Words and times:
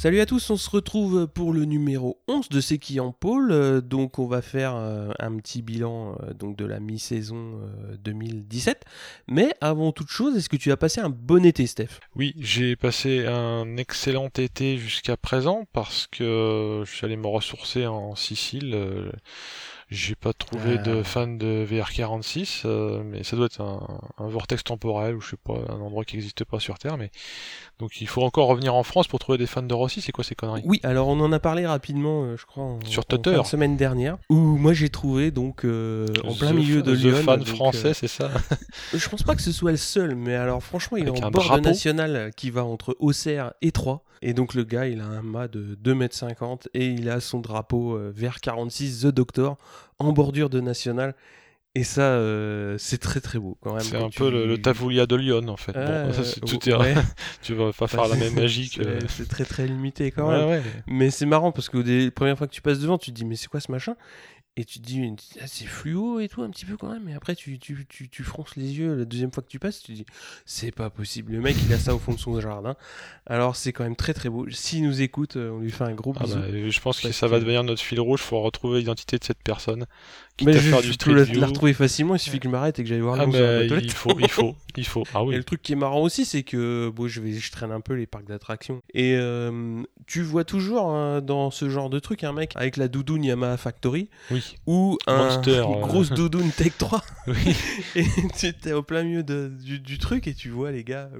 Salut 0.00 0.20
à 0.20 0.24
tous, 0.24 0.48
on 0.48 0.56
se 0.56 0.70
retrouve 0.70 1.26
pour 1.26 1.52
le 1.52 1.66
numéro 1.66 2.22
11 2.26 2.48
de 2.48 2.62
C'est 2.62 2.78
qui 2.78 3.00
en 3.00 3.12
pôle. 3.12 3.52
Euh, 3.52 3.82
Donc 3.82 4.18
on 4.18 4.26
va 4.26 4.40
faire 4.40 4.74
euh, 4.74 5.10
un 5.18 5.36
petit 5.36 5.60
bilan 5.60 6.16
euh, 6.22 6.32
donc 6.32 6.56
de 6.56 6.64
la 6.64 6.80
mi-saison 6.80 7.60
euh, 7.60 7.98
2017. 7.98 8.82
Mais 9.28 9.52
avant 9.60 9.92
toute 9.92 10.08
chose, 10.08 10.38
est-ce 10.38 10.48
que 10.48 10.56
tu 10.56 10.72
as 10.72 10.78
passé 10.78 11.02
un 11.02 11.10
bon 11.10 11.44
été 11.44 11.66
Steph? 11.66 12.00
Oui, 12.16 12.34
j'ai 12.38 12.76
passé 12.76 13.26
un 13.26 13.76
excellent 13.76 14.30
été 14.38 14.78
jusqu'à 14.78 15.18
présent 15.18 15.66
parce 15.74 16.06
que 16.06 16.82
je 16.86 16.90
suis 16.90 17.04
allé 17.04 17.18
me 17.18 17.26
ressourcer 17.26 17.86
en 17.86 18.14
Sicile. 18.14 19.12
Euh, 19.90 19.94
J'ai 19.94 20.14
pas 20.14 20.32
trouvé 20.32 20.78
de 20.78 21.02
fan 21.02 21.38
de 21.38 21.66
VR46, 21.68 22.62
euh, 22.64 23.02
mais 23.04 23.22
ça 23.24 23.36
doit 23.36 23.46
être 23.46 23.60
un, 23.60 24.00
un 24.18 24.28
vortex 24.28 24.62
temporel 24.64 25.16
ou 25.16 25.20
je 25.20 25.30
sais 25.30 25.36
pas, 25.42 25.54
un 25.68 25.80
endroit 25.80 26.04
qui 26.04 26.16
n'existe 26.16 26.44
pas 26.44 26.60
sur 26.60 26.78
Terre. 26.78 26.96
Mais 26.96 27.10
donc 27.78 28.00
il 28.00 28.06
faut 28.08 28.22
encore 28.22 28.46
revenir 28.48 28.74
en 28.74 28.82
France 28.82 29.08
pour 29.08 29.18
trouver 29.18 29.38
des 29.38 29.46
fans 29.46 29.62
de 29.62 29.74
Rossi. 29.74 30.00
C'est 30.00 30.12
quoi 30.12 30.24
ces 30.24 30.34
conneries? 30.34 30.62
Oui, 30.64 30.80
alors 30.82 31.08
on 31.08 31.18
en 31.20 31.32
a 31.32 31.38
parlé 31.40 31.66
rapidement, 31.66 32.24
euh, 32.24 32.36
je 32.36 32.46
crois, 32.46 32.64
en, 32.64 32.78
Sur 32.84 33.00
en 33.00 33.04
Twitter. 33.04 33.36
de 33.38 33.42
semaine 33.44 33.76
dernière, 33.76 34.16
où 34.28 34.36
moi 34.36 34.72
j'ai 34.72 34.88
trouvé 34.90 35.30
donc 35.30 35.64
euh, 35.64 36.06
en 36.24 36.34
plein 36.34 36.50
The- 36.52 36.54
milieu 36.54 36.82
de 36.82 36.94
The 36.94 36.98
Lyon. 36.98 37.22
fan 37.24 37.38
donc, 37.40 37.48
français, 37.48 37.88
euh, 37.88 37.94
c'est 37.94 38.08
ça 38.08 38.30
je 38.94 39.08
pense 39.08 39.22
pas 39.22 39.34
que 39.34 39.42
ce 39.42 39.52
soit 39.52 39.70
le 39.72 39.76
seul, 39.76 40.14
mais 40.14 40.34
alors 40.34 40.62
franchement, 40.62 40.96
il 40.98 41.08
Avec 41.08 41.20
est 41.20 41.24
en 41.24 41.30
bord 41.30 41.42
de 41.42 41.48
drapeau. 41.48 41.62
national 41.64 42.30
qui 42.36 42.50
va 42.50 42.64
entre 42.64 42.96
Auxerre 43.00 43.52
et 43.62 43.72
Troyes. 43.72 44.02
Et 44.22 44.34
donc 44.34 44.52
le 44.52 44.64
gars, 44.64 44.86
il 44.86 45.00
a 45.00 45.06
un 45.06 45.22
mât 45.22 45.48
de 45.48 45.78
2m50 45.82 46.66
et 46.74 46.86
il 46.88 47.08
a 47.08 47.20
son 47.20 47.40
drapeau 47.40 47.94
euh, 47.96 48.12
vert 48.14 48.40
46 48.40 49.00
The 49.00 49.06
Doctor 49.06 49.56
en 49.98 50.12
bordure 50.12 50.50
de 50.50 50.60
national. 50.60 51.14
Et 51.76 51.84
ça, 51.84 52.02
euh, 52.02 52.74
c'est 52.78 52.98
très 52.98 53.20
très 53.20 53.38
beau 53.38 53.56
quand 53.60 53.72
même. 53.72 53.82
C'est 53.84 53.96
un 53.96 54.08
tu- 54.08 54.18
peu 54.18 54.28
le, 54.28 54.44
le 54.44 54.60
Tavoulia 54.60 55.06
de 55.06 55.14
Lyon 55.14 55.46
en 55.46 55.56
fait. 55.56 55.76
Euh, 55.76 56.06
bon, 56.06 56.12
ça, 56.14 56.24
c'est- 56.24 56.40
tout 56.40 56.58
ouais. 56.68 56.94
tu 57.42 57.54
vas 57.54 57.72
pas 57.72 57.86
faire 57.86 58.08
la 58.08 58.16
même 58.16 58.34
magie 58.34 58.70
que. 58.70 58.82
C'est 59.08 59.28
très 59.28 59.44
très 59.44 59.68
limité 59.68 60.10
quand 60.10 60.28
Ouais, 60.28 60.36
même. 60.38 60.48
ouais. 60.48 60.62
Mais 60.88 61.10
c'est 61.10 61.26
marrant 61.26 61.52
parce 61.52 61.68
que 61.68 61.78
les 61.78 62.10
premières 62.10 62.36
fois 62.36 62.48
que 62.48 62.52
tu 62.52 62.60
passes 62.60 62.80
devant, 62.80 62.98
tu 62.98 63.12
te 63.12 63.16
dis 63.16 63.24
mais 63.24 63.36
c'est 63.36 63.46
quoi 63.46 63.60
ce 63.60 63.70
machin? 63.70 63.94
Et 64.56 64.64
tu 64.64 64.80
te 64.80 64.84
dis 64.84 65.00
ah, 65.40 65.46
c'est 65.46 65.64
fluo 65.64 66.20
et 66.20 66.28
tout 66.28 66.42
un 66.42 66.50
petit 66.50 66.64
peu 66.64 66.76
quand 66.76 66.92
même. 66.92 67.08
Et 67.08 67.14
après 67.14 67.34
tu, 67.34 67.58
tu, 67.58 67.86
tu, 67.88 68.08
tu 68.08 68.22
fronces 68.24 68.56
les 68.56 68.78
yeux 68.78 68.94
la 68.94 69.04
deuxième 69.04 69.32
fois 69.32 69.42
que 69.42 69.48
tu 69.48 69.58
passes, 69.58 69.80
tu 69.80 69.92
te 69.92 69.92
dis 69.92 70.06
c'est 70.44 70.72
pas 70.72 70.90
possible. 70.90 71.32
Le 71.32 71.40
mec 71.40 71.56
il 71.64 71.72
a 71.72 71.78
ça 71.78 71.94
au 71.94 71.98
fond 71.98 72.12
de 72.12 72.18
son 72.18 72.38
jardin. 72.40 72.74
Alors 73.26 73.54
c'est 73.56 73.72
quand 73.72 73.84
même 73.84 73.96
très 73.96 74.12
très 74.12 74.28
beau. 74.28 74.50
S'il 74.50 74.82
nous 74.84 75.02
écoute, 75.02 75.36
euh, 75.36 75.50
on 75.52 75.60
lui 75.60 75.70
fait 75.70 75.84
un 75.84 75.94
gros 75.94 76.12
Ah 76.18 76.24
bisou. 76.24 76.38
bah, 76.40 76.46
je 76.68 76.80
pense 76.80 77.00
que 77.00 77.12
ça 77.12 77.26
va 77.28 77.38
devenir 77.40 77.62
notre 77.64 77.80
fil 77.80 78.00
rouge. 78.00 78.20
Faut 78.20 78.40
retrouver 78.42 78.80
l'identité 78.80 79.18
de 79.18 79.24
cette 79.24 79.42
personne. 79.42 79.86
Mais 80.42 80.56
à 80.56 80.58
je, 80.58 80.70
faire 80.70 80.80
du 80.80 80.92
peux 80.96 81.12
la, 81.14 81.24
la 81.24 81.46
retrouver 81.46 81.74
facilement. 81.74 82.14
Il 82.14 82.18
suffit 82.18 82.38
que 82.38 82.44
je 82.48 82.50
m'arrête 82.50 82.78
et 82.78 82.82
que 82.82 82.88
j'aille 82.88 83.00
voir 83.00 83.20
Ah 83.20 83.26
toilette. 83.26 83.84
il 83.84 83.90
faut, 83.92 84.18
il 84.18 84.28
faut, 84.28 84.56
il 84.76 84.86
faut. 84.86 85.04
Ah 85.14 85.22
Et 85.30 85.36
le 85.36 85.44
truc 85.44 85.60
qui 85.62 85.72
est 85.72 85.76
marrant 85.76 86.00
aussi, 86.00 86.24
c'est 86.24 86.42
que 86.42 86.90
bon, 86.94 87.08
je, 87.08 87.20
vais, 87.20 87.32
je 87.32 87.50
traîne 87.52 87.70
un 87.72 87.80
peu 87.82 87.92
les 87.94 88.06
parcs 88.06 88.26
d'attractions. 88.26 88.80
Et 88.94 89.16
euh, 89.16 89.82
tu 90.06 90.22
vois 90.22 90.44
toujours 90.44 90.90
hein, 90.90 91.20
dans 91.20 91.50
ce 91.50 91.68
genre 91.68 91.90
de 91.90 91.98
truc 91.98 92.24
un 92.24 92.32
mec 92.32 92.52
avec 92.56 92.78
la 92.78 92.88
doudoune 92.88 93.22
Yamaha 93.24 93.58
Factory 93.58 94.08
Oui. 94.30 94.39
Ou 94.66 94.98
un, 95.06 95.16
Monster, 95.16 95.62
une 95.66 95.74
euh. 95.76 95.80
grosse 95.80 96.10
doudoune 96.10 96.50
Tech 96.56 96.72
3. 96.78 97.02
Oui. 97.26 97.56
et 97.96 98.04
tu 98.38 98.54
es 98.68 98.72
au 98.72 98.82
plein 98.82 99.02
milieu 99.02 99.22
de- 99.22 99.48
du, 99.62 99.78
du 99.80 99.98
truc 99.98 100.26
et 100.26 100.34
tu 100.34 100.50
vois 100.50 100.70
les 100.70 100.84
gars. 100.84 101.10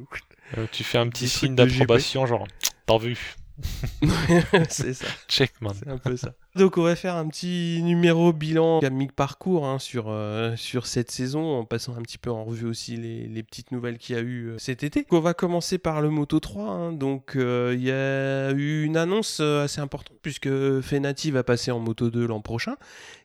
Euh, 0.59 0.67
tu 0.73 0.85
fais 0.85 0.99
un 0.99 1.09
petit 1.09 1.29
signe 1.29 1.55
d'approbation, 1.55 2.27
genre 2.27 2.47
t'as 2.87 2.99
vu. 2.99 3.37
c'est 4.69 4.95
ça. 4.95 5.07
Check 5.29 5.53
man. 5.61 5.75
C'est 5.79 5.91
un 5.91 5.99
peu 5.99 6.17
ça. 6.17 6.33
Donc 6.57 6.79
on 6.79 6.83
va 6.83 6.97
faire 6.97 7.15
un 7.15 7.29
petit 7.29 7.81
numéro 7.85 8.33
bilan 8.33 8.81
mi-parcours 8.91 9.67
hein, 9.67 9.79
sur, 9.79 10.07
euh, 10.09 10.57
sur 10.57 10.87
cette 10.87 11.13
saison, 11.13 11.59
en 11.59 11.65
passant 11.65 11.95
un 11.97 12.03
petit 12.03 12.19
peu 12.19 12.31
en 12.31 12.43
revue 12.45 12.67
aussi 12.67 12.97
les, 12.97 13.29
les 13.29 13.43
petites 13.45 13.71
nouvelles 13.71 13.99
qu'il 13.99 14.17
y 14.17 14.19
a 14.19 14.23
eu 14.23 14.49
euh, 14.49 14.59
cet 14.59 14.83
été. 14.83 15.07
On 15.13 15.21
va 15.21 15.33
commencer 15.33 15.79
par 15.79 16.01
le 16.01 16.11
Moto 16.11 16.41
3. 16.41 16.65
hein. 16.65 16.93
Donc 16.93 17.37
euh, 17.37 17.73
il 17.77 17.85
y 17.85 17.93
a 17.93 18.51
eu 18.51 18.83
une 18.83 18.97
annonce 18.97 19.39
assez 19.39 19.81
importante 19.81 20.17
puisque 20.23 20.49
Fenati 20.81 21.31
va 21.31 21.45
passer 21.45 21.71
en 21.71 21.79
Moto 21.79 22.11
2 22.11 22.27
l'an 22.27 22.41
prochain. 22.41 22.77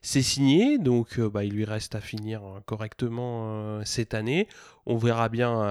C'est 0.03 0.21
signé, 0.21 0.77
donc 0.77 1.19
bah, 1.19 1.43
il 1.43 1.53
lui 1.53 1.65
reste 1.65 1.95
à 1.95 2.01
finir 2.01 2.41
correctement 2.67 3.81
cette 3.85 4.13
année. 4.13 4.47
On 4.85 4.97
verra 4.97 5.29
bien 5.29 5.61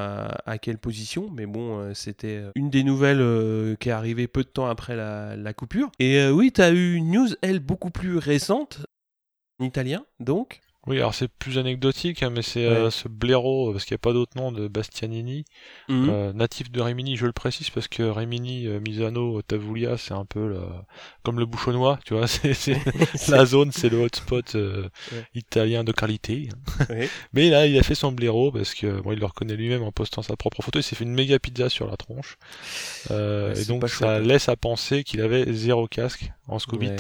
à, 0.45 0.59
quelle 0.59 0.79
position, 0.79 1.31
mais 1.33 1.47
bon, 1.47 1.95
c'était 1.95 2.43
une 2.57 2.69
des 2.69 2.83
nouvelles 2.83 3.77
qui 3.79 3.91
est 3.91 3.93
arrivée 3.93 4.27
peu 4.27 4.43
de 4.43 4.49
temps 4.49 4.67
après 4.67 4.97
la, 4.97 5.37
la 5.37 5.53
coupure. 5.53 5.93
Et 6.01 6.27
oui, 6.31 6.51
tu 6.51 6.63
as 6.63 6.71
eu 6.73 6.95
une 6.95 7.13
news, 7.13 7.29
elle, 7.45 7.61
beaucoup 7.61 7.91
plus 7.91 8.19
récente, 8.19 8.87
en 9.59 9.65
italien, 9.65 10.05
donc. 10.19 10.61
Oui, 10.87 10.99
alors 10.99 11.15
c'est 11.15 11.29
plus 11.29 11.57
anecdotique, 11.57 12.23
hein, 12.23 12.29
mais 12.29 12.43
c'est 12.43 12.67
euh, 12.67 12.91
ce 12.91 13.09
blaireau, 13.09 13.73
parce 13.73 13.87
qu'il 13.87 13.95
n'y 13.95 13.97
a 13.97 14.05
pas 14.05 14.13
d'autre 14.13 14.37
nom 14.37 14.53
de 14.53 14.69
Bastianini, 14.69 15.47
Mhm. 15.89 16.09
euh, 16.11 16.33
natif 16.35 16.71
de 16.71 16.81
Rimini, 16.83 17.17
je 17.17 17.25
le 17.25 17.33
précise, 17.33 17.71
parce 17.71 17.89
que 17.89 18.03
Rimini, 18.03 18.67
euh, 18.67 18.81
Misano, 18.81 19.41
Tavuglia, 19.41 19.97
c'est 19.97 20.13
un 20.13 20.27
peu 20.27 20.47
la- 20.53 20.85
comme 21.23 21.39
le 21.39 21.47
bouchonnois, 21.47 21.99
tu 22.05 22.13
vois, 22.13 22.27
c'est 22.53 22.53
c'est- 22.53 22.77
la 23.31 23.47
zone, 23.47 23.73
c'est 23.73 23.89
le 23.89 23.97
hotspot 24.03 24.55
euh, 24.57 24.89
Ouais. 25.13 25.25
italien 25.35 25.85
de 25.85 25.93
qualité. 25.93 26.51
Ouais. 26.91 27.09
Mais 27.33 27.49
là, 27.49 27.67
il 27.67 27.79
a 27.79 27.83
fait 27.83 27.95
son 27.95 28.13
blaireau 28.13 28.53
parce 28.53 28.75
que 28.75 29.01
bon, 29.01 29.13
il 29.13 29.19
le 29.21 29.27
reconnaît 29.27 29.57
lui-même 29.57 29.83
en 29.83 29.91
postant 29.93 30.21
sa 30.21 30.37
propre 30.37 30.61
photo. 30.63 30.81
Il 30.81 30.83
s'est 30.83 30.97
fait 30.97 31.05
une 31.05 31.15
méga 31.15 31.39
pizza 31.39 31.71
sur 31.71 31.87
la 31.91 31.97
tronche. 31.97 32.37
Euh, 33.11 33.55
et 33.55 33.65
donc, 33.65 33.83
ça 33.83 33.89
chouette. 34.19 34.23
laisse 34.27 34.49
à 34.51 34.57
penser 34.57 35.03
qu'il 35.05 35.21
avait 35.23 35.51
zéro 35.53 35.87
casque 35.87 36.31
en 36.47 36.59
Scobit. 36.59 36.91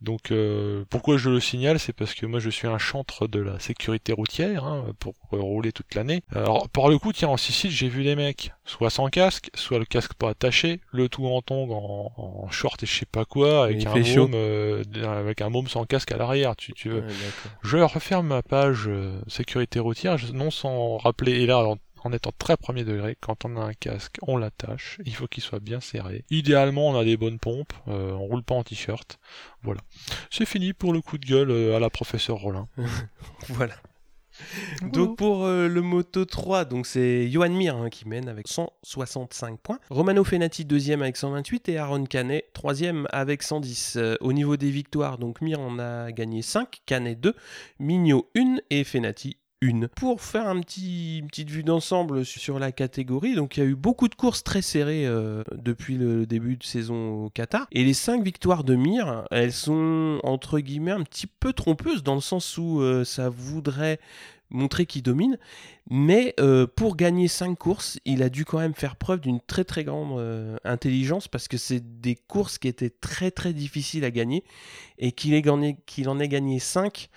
Donc, 0.00 0.30
euh, 0.30 0.84
pourquoi 0.88 1.18
je 1.18 1.28
le 1.28 1.40
signale 1.40 1.78
C'est 1.78 1.92
parce 1.92 2.14
que 2.14 2.24
moi, 2.24 2.40
je 2.40 2.48
suis 2.48 2.66
un 2.66 2.78
chantre 2.78 3.26
de 3.26 3.40
la 3.40 3.58
sécurité 3.58 4.12
routière 4.12 4.64
hein, 4.64 4.86
pour 4.98 5.14
rouler 5.30 5.72
toute 5.72 5.94
l'année. 5.94 6.22
Alors, 6.34 6.68
par 6.70 6.88
le 6.88 6.98
coup, 6.98 7.12
tiens, 7.12 7.28
en 7.28 7.36
Sicile, 7.36 7.70
j'ai 7.70 7.88
vu 7.88 8.02
des 8.02 8.16
mecs, 8.16 8.52
soit 8.64 8.90
sans 8.90 9.08
casque, 9.08 9.50
soit 9.54 9.78
le 9.78 9.84
casque 9.84 10.14
pas 10.14 10.30
attaché, 10.30 10.80
le 10.92 11.08
tout 11.08 11.26
en 11.26 11.42
tongs, 11.42 11.70
en, 11.70 12.12
en 12.16 12.50
short 12.50 12.82
et 12.82 12.86
je 12.86 12.94
sais 12.94 13.06
pas 13.06 13.24
quoi, 13.24 13.64
avec 13.64 13.84
un 13.86 13.94
môme, 13.94 14.32
euh, 14.34 14.82
avec 15.04 15.42
un 15.42 15.50
môme 15.50 15.68
sans 15.68 15.84
casque 15.84 16.12
à 16.12 16.16
l'arrière. 16.16 16.56
Tu, 16.56 16.72
tu 16.72 16.88
veux 16.88 17.00
Ouais, 17.00 17.14
je 17.62 17.76
referme 17.78 18.28
ma 18.28 18.42
page 18.42 18.84
euh, 18.88 19.20
sécurité 19.26 19.80
routière, 19.80 20.16
non 20.32 20.50
sans 20.50 20.96
rappeler, 20.96 21.32
et 21.42 21.46
là 21.46 21.58
en, 21.58 21.76
en 22.04 22.12
étant 22.12 22.32
très 22.36 22.56
premier 22.56 22.84
degré, 22.84 23.16
quand 23.20 23.44
on 23.44 23.56
a 23.56 23.60
un 23.60 23.72
casque, 23.72 24.18
on 24.22 24.36
l'attache, 24.36 25.00
il 25.04 25.14
faut 25.14 25.26
qu'il 25.26 25.42
soit 25.42 25.60
bien 25.60 25.80
serré. 25.80 26.24
Idéalement, 26.30 26.88
on 26.88 26.98
a 26.98 27.04
des 27.04 27.16
bonnes 27.16 27.38
pompes, 27.38 27.72
euh, 27.88 28.12
on 28.12 28.26
roule 28.26 28.42
pas 28.42 28.54
en 28.54 28.64
t-shirt. 28.64 29.18
Voilà. 29.62 29.80
C'est 30.30 30.46
fini 30.46 30.72
pour 30.72 30.92
le 30.92 31.00
coup 31.02 31.18
de 31.18 31.26
gueule 31.26 31.50
euh, 31.50 31.76
à 31.76 31.80
la 31.80 31.90
professeure 31.90 32.38
Rollin. 32.38 32.66
Voilà. 33.48 33.74
Donc 34.82 35.16
pour 35.16 35.44
euh, 35.44 35.68
le 35.68 35.82
Moto 35.82 36.24
3, 36.24 36.64
donc 36.64 36.86
c'est 36.86 37.28
Johan 37.30 37.50
Mir 37.50 37.76
hein, 37.76 37.90
qui 37.90 38.08
mène 38.08 38.28
avec 38.28 38.48
165 38.48 39.58
points. 39.58 39.78
Romano 39.90 40.24
Fenati 40.24 40.64
deuxième 40.64 41.02
avec 41.02 41.16
128 41.16 41.68
et 41.68 41.78
Aaron 41.78 42.04
Canet 42.04 42.46
troisième 42.52 43.06
avec 43.10 43.42
110. 43.42 43.96
Euh, 43.96 44.14
au 44.20 44.32
niveau 44.32 44.56
des 44.56 44.70
victoires, 44.70 45.18
donc 45.18 45.40
Mir 45.40 45.60
en 45.60 45.78
a 45.78 46.12
gagné 46.12 46.42
5, 46.42 46.82
Canet 46.86 47.20
2, 47.20 47.34
Mignot 47.78 48.30
1 48.36 48.56
et 48.70 48.84
Fenati 48.84 49.36
1. 49.62 49.88
Pour 49.94 50.22
faire 50.22 50.48
un 50.48 50.60
petit, 50.60 51.18
une 51.18 51.26
petite 51.26 51.50
vue 51.50 51.62
d'ensemble 51.62 52.24
sur 52.24 52.58
la 52.58 52.72
catégorie, 52.72 53.34
donc 53.34 53.56
il 53.56 53.60
y 53.60 53.62
a 53.62 53.66
eu 53.66 53.74
beaucoup 53.74 54.08
de 54.08 54.14
courses 54.14 54.42
très 54.42 54.62
serrées 54.62 55.06
euh, 55.06 55.42
depuis 55.54 55.96
le 55.96 56.24
début 56.24 56.56
de 56.56 56.64
saison 56.64 57.24
au 57.24 57.30
Qatar. 57.30 57.66
Et 57.72 57.84
les 57.84 57.92
5 57.92 58.22
victoires 58.22 58.64
de 58.64 58.74
Mir, 58.74 59.24
elles 59.30 59.52
sont 59.52 60.18
entre 60.24 60.60
guillemets 60.60 60.92
un 60.92 61.02
petit 61.02 61.26
peu 61.26 61.52
trompeuses 61.52 62.02
dans 62.02 62.14
le 62.14 62.22
sens 62.22 62.56
où 62.56 62.80
euh, 62.80 63.04
ça 63.04 63.28
voudrait 63.28 64.00
montrer 64.48 64.86
qu'il 64.86 65.02
domine. 65.02 65.38
Mais 65.90 66.34
euh, 66.40 66.66
pour 66.66 66.96
gagner 66.96 67.28
5 67.28 67.56
courses, 67.56 67.98
il 68.06 68.22
a 68.22 68.30
dû 68.30 68.46
quand 68.46 68.60
même 68.60 68.74
faire 68.74 68.96
preuve 68.96 69.20
d'une 69.20 69.40
très 69.40 69.64
très 69.64 69.84
grande 69.84 70.58
intelligence 70.64 71.28
parce 71.28 71.48
que 71.48 71.58
c'est 71.58 72.00
des 72.00 72.16
courses 72.16 72.56
qui 72.56 72.68
étaient 72.68 72.90
très 72.90 73.30
très 73.30 73.52
difficiles 73.52 74.04
à 74.04 74.10
gagner 74.10 74.42
et 74.98 75.12
qu'il 75.12 75.50
en 75.50 75.60
ait 76.20 76.28
gagné 76.28 76.58
5, 76.58 77.10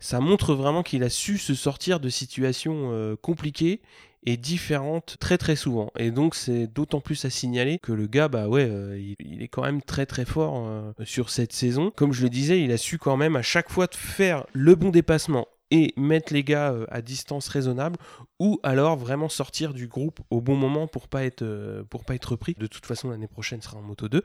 ça 0.00 0.18
montre 0.20 0.54
vraiment 0.54 0.82
qu'il 0.82 1.04
a 1.04 1.10
su 1.10 1.38
se 1.38 1.54
sortir 1.54 2.00
de 2.00 2.08
situations 2.08 2.90
euh, 2.92 3.16
compliquées 3.16 3.80
et 4.24 4.36
différentes 4.36 5.16
très 5.20 5.38
très 5.38 5.56
souvent. 5.56 5.90
Et 5.98 6.10
donc 6.10 6.34
c'est 6.34 6.66
d'autant 6.66 7.00
plus 7.00 7.24
à 7.24 7.30
signaler 7.30 7.78
que 7.78 7.92
le 7.92 8.06
gars, 8.06 8.28
bah 8.28 8.48
ouais, 8.48 8.66
euh, 8.68 9.14
il, 9.18 9.42
est 9.42 9.48
quand 9.48 9.62
même 9.62 9.82
très 9.82 10.06
très 10.06 10.24
fort 10.24 10.64
euh, 10.66 10.92
sur 11.04 11.30
cette 11.30 11.52
saison. 11.52 11.92
Comme 11.94 12.12
je 12.12 12.22
le 12.22 12.30
disais, 12.30 12.62
il 12.62 12.72
a 12.72 12.76
su 12.76 12.98
quand 12.98 13.16
même 13.16 13.36
à 13.36 13.42
chaque 13.42 13.70
fois 13.70 13.86
faire 13.92 14.46
le 14.52 14.74
bon 14.74 14.90
dépassement 14.90 15.46
et 15.70 15.94
mettre 15.96 16.32
les 16.32 16.44
gars 16.44 16.72
euh, 16.72 16.86
à 16.88 17.02
distance 17.02 17.48
raisonnable 17.48 17.96
ou 18.38 18.58
alors 18.62 18.96
vraiment 18.96 19.28
sortir 19.28 19.72
du 19.72 19.86
groupe 19.86 20.20
au 20.30 20.40
bon 20.40 20.56
moment 20.56 20.86
pour 20.86 21.08
pas 21.08 21.24
être 21.24 21.42
euh, 21.42 21.84
pour 21.84 22.04
pas 22.04 22.14
être 22.14 22.32
repris. 22.32 22.54
De 22.58 22.66
toute 22.66 22.86
façon, 22.86 23.10
l'année 23.10 23.28
prochaine 23.28 23.62
sera 23.62 23.78
en 23.78 23.82
moto 23.82 24.08
2. 24.08 24.22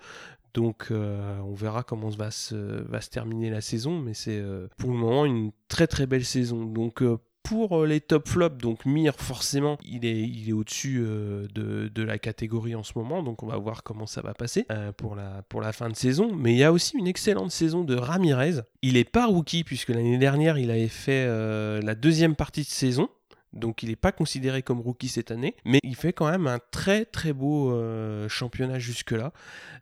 Donc 0.53 0.87
euh, 0.89 1.37
on 1.39 1.53
verra 1.53 1.83
comment 1.83 2.09
va 2.09 2.31
se, 2.31 2.55
va 2.55 3.01
se 3.01 3.09
terminer 3.09 3.49
la 3.49 3.61
saison, 3.61 3.99
mais 3.99 4.13
c'est 4.13 4.41
pour 4.77 4.91
le 4.91 4.97
moment 4.97 5.25
une 5.25 5.51
très 5.67 5.87
très 5.87 6.05
belle 6.05 6.25
saison. 6.25 6.65
Donc 6.65 7.03
pour 7.45 7.83
euh, 7.83 7.85
les 7.85 8.01
top 8.01 8.27
flops, 8.27 8.57
donc 8.57 8.85
Mir, 8.85 9.13
forcément, 9.15 9.77
il 9.85 10.03
est, 10.03 10.19
il 10.19 10.49
est 10.49 10.51
au-dessus 10.51 11.03
euh, 11.05 11.47
de, 11.53 11.87
de 11.93 12.03
la 12.03 12.17
catégorie 12.17 12.73
en 12.75 12.83
ce 12.83 12.93
moment, 12.95 13.21
donc 13.21 13.43
on 13.43 13.47
va 13.47 13.57
voir 13.57 13.83
comment 13.83 14.07
ça 14.07 14.21
va 14.21 14.33
passer 14.33 14.65
euh, 14.71 14.91
pour, 14.91 15.15
la, 15.15 15.43
pour 15.47 15.61
la 15.61 15.71
fin 15.71 15.87
de 15.89 15.95
saison. 15.95 16.33
Mais 16.35 16.53
il 16.53 16.57
y 16.57 16.63
a 16.63 16.73
aussi 16.73 16.97
une 16.97 17.07
excellente 17.07 17.51
saison 17.51 17.83
de 17.83 17.95
Ramirez. 17.95 18.61
Il 18.81 18.97
est 18.97 19.09
pas 19.09 19.27
rookie, 19.27 19.63
puisque 19.63 19.89
l'année 19.89 20.17
dernière, 20.17 20.57
il 20.57 20.71
avait 20.71 20.87
fait 20.87 21.25
la 21.27 21.95
deuxième 21.95 22.35
partie 22.35 22.61
de 22.61 22.67
saison. 22.67 23.09
Donc 23.55 23.83
il 23.83 23.89
n'est 23.89 23.95
pas 23.95 24.11
considéré 24.11 24.61
comme 24.61 24.79
rookie 24.79 25.07
cette 25.07 25.31
année, 25.31 25.55
mais 25.65 25.79
il 25.83 25.95
fait 25.95 26.13
quand 26.13 26.29
même 26.29 26.47
un 26.47 26.59
très 26.71 27.05
très 27.05 27.33
beau 27.33 27.71
euh, 27.71 28.27
championnat 28.29 28.79
jusque-là. 28.79 29.31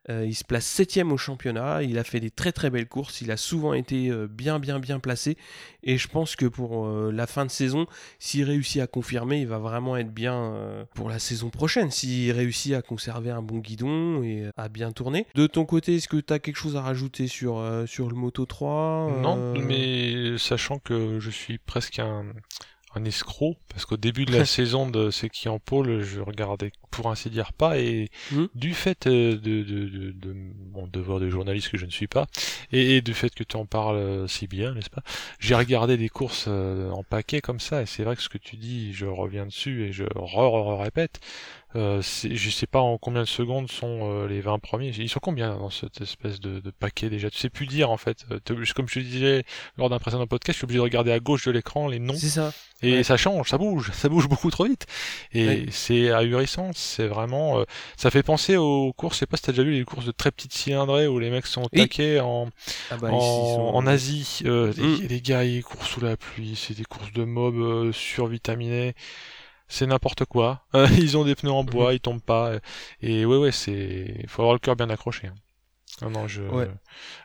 Euh, 0.09 0.25
il 0.25 0.35
se 0.35 0.43
place 0.43 0.65
septième 0.65 1.11
au 1.11 1.17
championnat, 1.17 1.83
il 1.83 1.97
a 1.97 2.03
fait 2.03 2.19
des 2.19 2.29
très 2.29 2.51
très 2.51 2.69
belles 2.69 2.87
courses, 2.87 3.21
il 3.21 3.31
a 3.31 3.37
souvent 3.37 3.73
été 3.73 4.09
euh, 4.09 4.27
bien 4.27 4.59
bien 4.59 4.79
bien 4.79 4.99
placé, 4.99 5.37
et 5.81 5.97
je 5.97 6.07
pense 6.07 6.35
que 6.35 6.45
pour 6.45 6.87
la 6.87 7.27
fin 7.27 7.45
de 7.45 7.51
saison, 7.51 7.87
s'il 8.19 8.43
réussit 8.43 8.81
à 8.81 8.87
confirmer, 8.87 9.41
il 9.41 9.47
va 9.47 9.57
vraiment 9.57 9.97
être 9.97 10.13
bien 10.13 10.53
pour 10.93 11.09
la 11.09 11.19
saison 11.19 11.49
prochaine, 11.49 11.91
s'il 11.91 12.31
réussit 12.31 12.73
à 12.73 12.81
conserver 12.81 13.31
un 13.31 13.41
bon 13.41 13.57
guidon 13.57 14.23
et 14.23 14.49
à 14.55 14.69
bien 14.69 14.91
tourner. 14.91 15.25
De 15.35 15.47
ton 15.47 15.65
côté, 15.65 15.95
est-ce 15.95 16.07
que 16.07 16.17
tu 16.17 16.31
as 16.33 16.39
quelque 16.39 16.57
chose 16.57 16.75
à 16.75 16.81
rajouter 16.81 17.27
sur, 17.27 17.61
sur 17.87 18.09
le 18.09 18.15
Moto 18.15 18.45
3 18.45 19.19
Non, 19.21 19.53
mais 19.55 20.37
sachant 20.37 20.79
que 20.79 21.19
je 21.19 21.29
suis 21.29 21.57
presque 21.57 21.99
un 21.99 22.25
un 22.95 23.05
escroc 23.05 23.57
parce 23.69 23.85
qu'au 23.85 23.97
début 23.97 24.25
de 24.25 24.31
la 24.37 24.45
saison 24.45 24.89
de 24.89 25.11
ce 25.11 25.25
qui 25.25 25.49
en 25.49 25.59
pôle, 25.59 26.01
je 26.01 26.19
regardais 26.21 26.71
pour 26.91 27.09
ainsi 27.09 27.29
dire 27.29 27.53
pas 27.53 27.79
et 27.79 28.09
hmm. 28.31 28.45
du 28.53 28.73
fait 28.73 29.07
euh, 29.07 29.31
de, 29.35 29.63
de, 29.63 30.11
de, 30.11 30.35
mon 30.73 30.87
devoir 30.87 31.19
de 31.19 31.27
journaliste 31.27 31.69
que 31.69 31.77
je 31.77 31.85
ne 31.85 31.91
suis 31.91 32.07
pas 32.07 32.27
et, 32.71 33.01
du 33.01 33.13
fait 33.13 33.33
que 33.33 33.43
tu 33.43 33.57
en 33.57 33.65
parles 33.65 33.95
euh, 33.95 34.27
si 34.27 34.47
bien, 34.47 34.73
n'est-ce 34.73 34.91
pas 34.91 35.01
J'ai 35.39 35.55
regardé 35.55 35.97
des 35.97 36.09
courses 36.09 36.45
euh, 36.47 36.91
en 36.91 37.03
paquet 37.03 37.41
comme 37.41 37.59
ça 37.59 37.81
et 37.81 37.85
c'est 37.85 38.03
vrai 38.03 38.15
que 38.15 38.21
ce 38.21 38.29
que 38.29 38.37
tu 38.37 38.57
dis, 38.57 38.93
je 38.93 39.05
reviens 39.05 39.45
dessus 39.45 39.83
et 39.83 39.91
je 39.91 40.03
re, 40.15 40.79
répète. 40.79 41.19
Euh, 41.75 42.01
je 42.01 42.49
sais 42.49 42.67
pas 42.67 42.79
en 42.79 42.97
combien 42.97 43.21
de 43.21 43.27
secondes 43.27 43.71
sont 43.71 43.99
euh, 44.03 44.27
les 44.27 44.41
20 44.41 44.59
premiers. 44.59 44.89
Ils 44.89 45.09
sont 45.09 45.19
combien 45.19 45.55
dans 45.55 45.69
cette 45.69 46.01
espèce 46.01 46.39
de, 46.39 46.61
paquet 46.79 47.09
déjà? 47.09 47.29
Tu 47.29 47.37
sais 47.37 47.49
plus 47.49 47.65
dire 47.65 47.89
en 47.89 47.97
fait. 47.97 48.25
Euh, 48.31 48.39
comme 48.75 48.87
je 48.87 48.93
te 48.95 48.99
disais 48.99 49.43
lors 49.77 49.89
d'un 49.89 49.99
précédent 49.99 50.27
podcast, 50.27 50.55
je 50.55 50.59
suis 50.59 50.65
obligé 50.65 50.77
de 50.77 50.83
regarder 50.83 51.11
à 51.11 51.19
gauche 51.19 51.45
de 51.45 51.51
l'écran 51.51 51.87
les 51.87 51.99
noms. 51.99 52.15
C'est 52.15 52.29
ça. 52.29 52.53
Et 52.81 53.03
ça 53.03 53.15
change, 53.15 53.49
ça 53.49 53.57
bouge, 53.57 53.91
ça 53.93 54.09
bouge 54.09 54.27
beaucoup 54.27 54.51
trop 54.51 54.65
vite. 54.65 54.85
Et 55.33 55.65
c'est 55.71 56.11
ahurissant. 56.11 56.71
C'est 56.75 57.07
vraiment. 57.07 57.63
ça 57.97 58.11
fait 58.11 58.23
penser 58.23 58.55
aux 58.55 58.93
courses. 58.93 59.15
Je 59.15 59.19
sais 59.19 59.25
pas 59.25 59.37
si 59.37 59.43
t'as 59.43 59.51
déjà 59.51 59.63
vu 59.63 59.71
les 59.71 59.85
courses 59.85 60.05
de 60.05 60.11
très 60.11 60.31
petites 60.31 60.53
cylindrées 60.53 61.07
où 61.07 61.17
les 61.17 61.31
mecs 61.31 61.47
sont 61.47 61.67
taqués 61.69 62.19
en, 62.19 62.49
ah 62.91 62.97
bah, 62.97 63.09
en, 63.11 63.87
Asie. 63.87 64.41
Mm. 64.43 64.71
les, 64.77 65.07
les, 65.07 65.21
gars 65.21 65.43
ils 65.43 65.63
courent 65.63 65.85
sous 65.85 66.01
la 66.01 66.17
pluie. 66.17 66.55
C'est 66.55 66.75
des 66.75 66.83
courses 66.83 67.13
de 67.13 67.23
mobs 67.23 67.91
survitaminés 67.93 68.93
c'est 69.67 69.87
n'importe 69.87 70.25
quoi. 70.25 70.65
ils 70.97 71.17
ont 71.17 71.25
des 71.25 71.35
pneus 71.35 71.51
en 71.51 71.63
bois, 71.63 71.89
mhm. 71.89 71.95
ils 71.95 71.99
tombent 71.99 72.21
pas. 72.21 72.53
Et 73.01 73.25
ouais, 73.25 73.37
ouais, 73.37 73.51
c'est, 73.51 74.15
il 74.21 74.29
faut 74.29 74.41
avoir 74.41 74.53
le 74.53 74.59
cœur 74.59 74.75
bien 74.75 74.89
accroché. 74.89 75.27
Hein. 75.27 75.35
Non, 76.01 76.09
non, 76.09 76.27
je... 76.27 76.41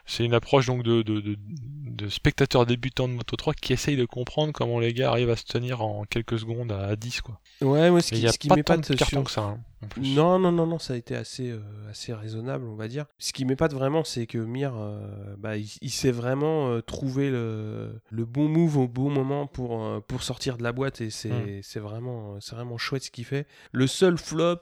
c'est 0.05 0.23
une 0.23 0.33
approche 0.33 0.67
donc 0.67 0.83
de, 0.83 1.01
de, 1.01 1.19
de, 1.19 1.37
de 1.37 2.07
spectateurs 2.07 2.65
débutants 2.65 3.07
de 3.07 3.13
Moto 3.13 3.35
3 3.35 3.53
qui 3.55 3.73
essayent 3.73 3.97
de 3.97 4.05
comprendre 4.05 4.53
comment 4.53 4.79
les 4.79 4.93
gars 4.93 5.09
arrivent 5.09 5.31
à 5.31 5.35
se 5.35 5.45
tenir 5.45 5.81
en 5.81 6.05
quelques 6.05 6.39
secondes 6.39 6.71
à 6.71 6.95
10 6.95 7.21
quoi. 7.21 7.39
Ouais, 7.61 7.89
moi 7.89 8.01
ce 8.01 8.13
qui, 8.13 8.29
ce 8.29 8.37
qui 8.37 8.49
m'épate 8.53 8.91
de 8.91 8.95
carton 8.95 9.23
que 9.23 9.31
ça. 9.31 9.41
Hein. 9.41 9.59
Non, 9.97 10.39
non, 10.39 10.51
non, 10.51 10.67
non, 10.67 10.79
ça 10.79 10.93
a 10.93 10.97
été 10.97 11.15
assez, 11.15 11.51
euh, 11.51 11.59
assez 11.89 12.13
raisonnable, 12.13 12.65
on 12.65 12.75
va 12.75 12.87
dire. 12.87 13.05
Ce 13.17 13.31
qui 13.31 13.45
m'épate 13.45 13.73
vraiment, 13.73 14.03
c'est 14.03 14.27
que 14.27 14.37
Mir, 14.37 14.73
euh, 14.75 15.35
bah, 15.37 15.55
il, 15.57 15.89
sait 15.89 16.11
vraiment 16.11 16.69
euh, 16.69 16.81
trouver 16.81 17.29
le, 17.29 18.01
le, 18.09 18.25
bon 18.25 18.49
move 18.49 18.77
au 18.77 18.87
bon 18.87 19.09
moment 19.09 19.47
pour, 19.47 20.03
pour 20.05 20.23
sortir 20.23 20.57
de 20.57 20.63
la 20.63 20.73
boîte 20.73 20.99
et 21.01 21.09
c'est 21.09 21.29
hmm. 21.29 21.79
vraiment, 21.79 22.39
c'est 22.41 22.55
vraiment 22.55 22.77
chouette 22.77 23.03
ce 23.03 23.11
qu'il 23.11 23.25
fait. 23.25 23.47
Le 23.71 23.87
seul 23.87 24.17
flop 24.17 24.61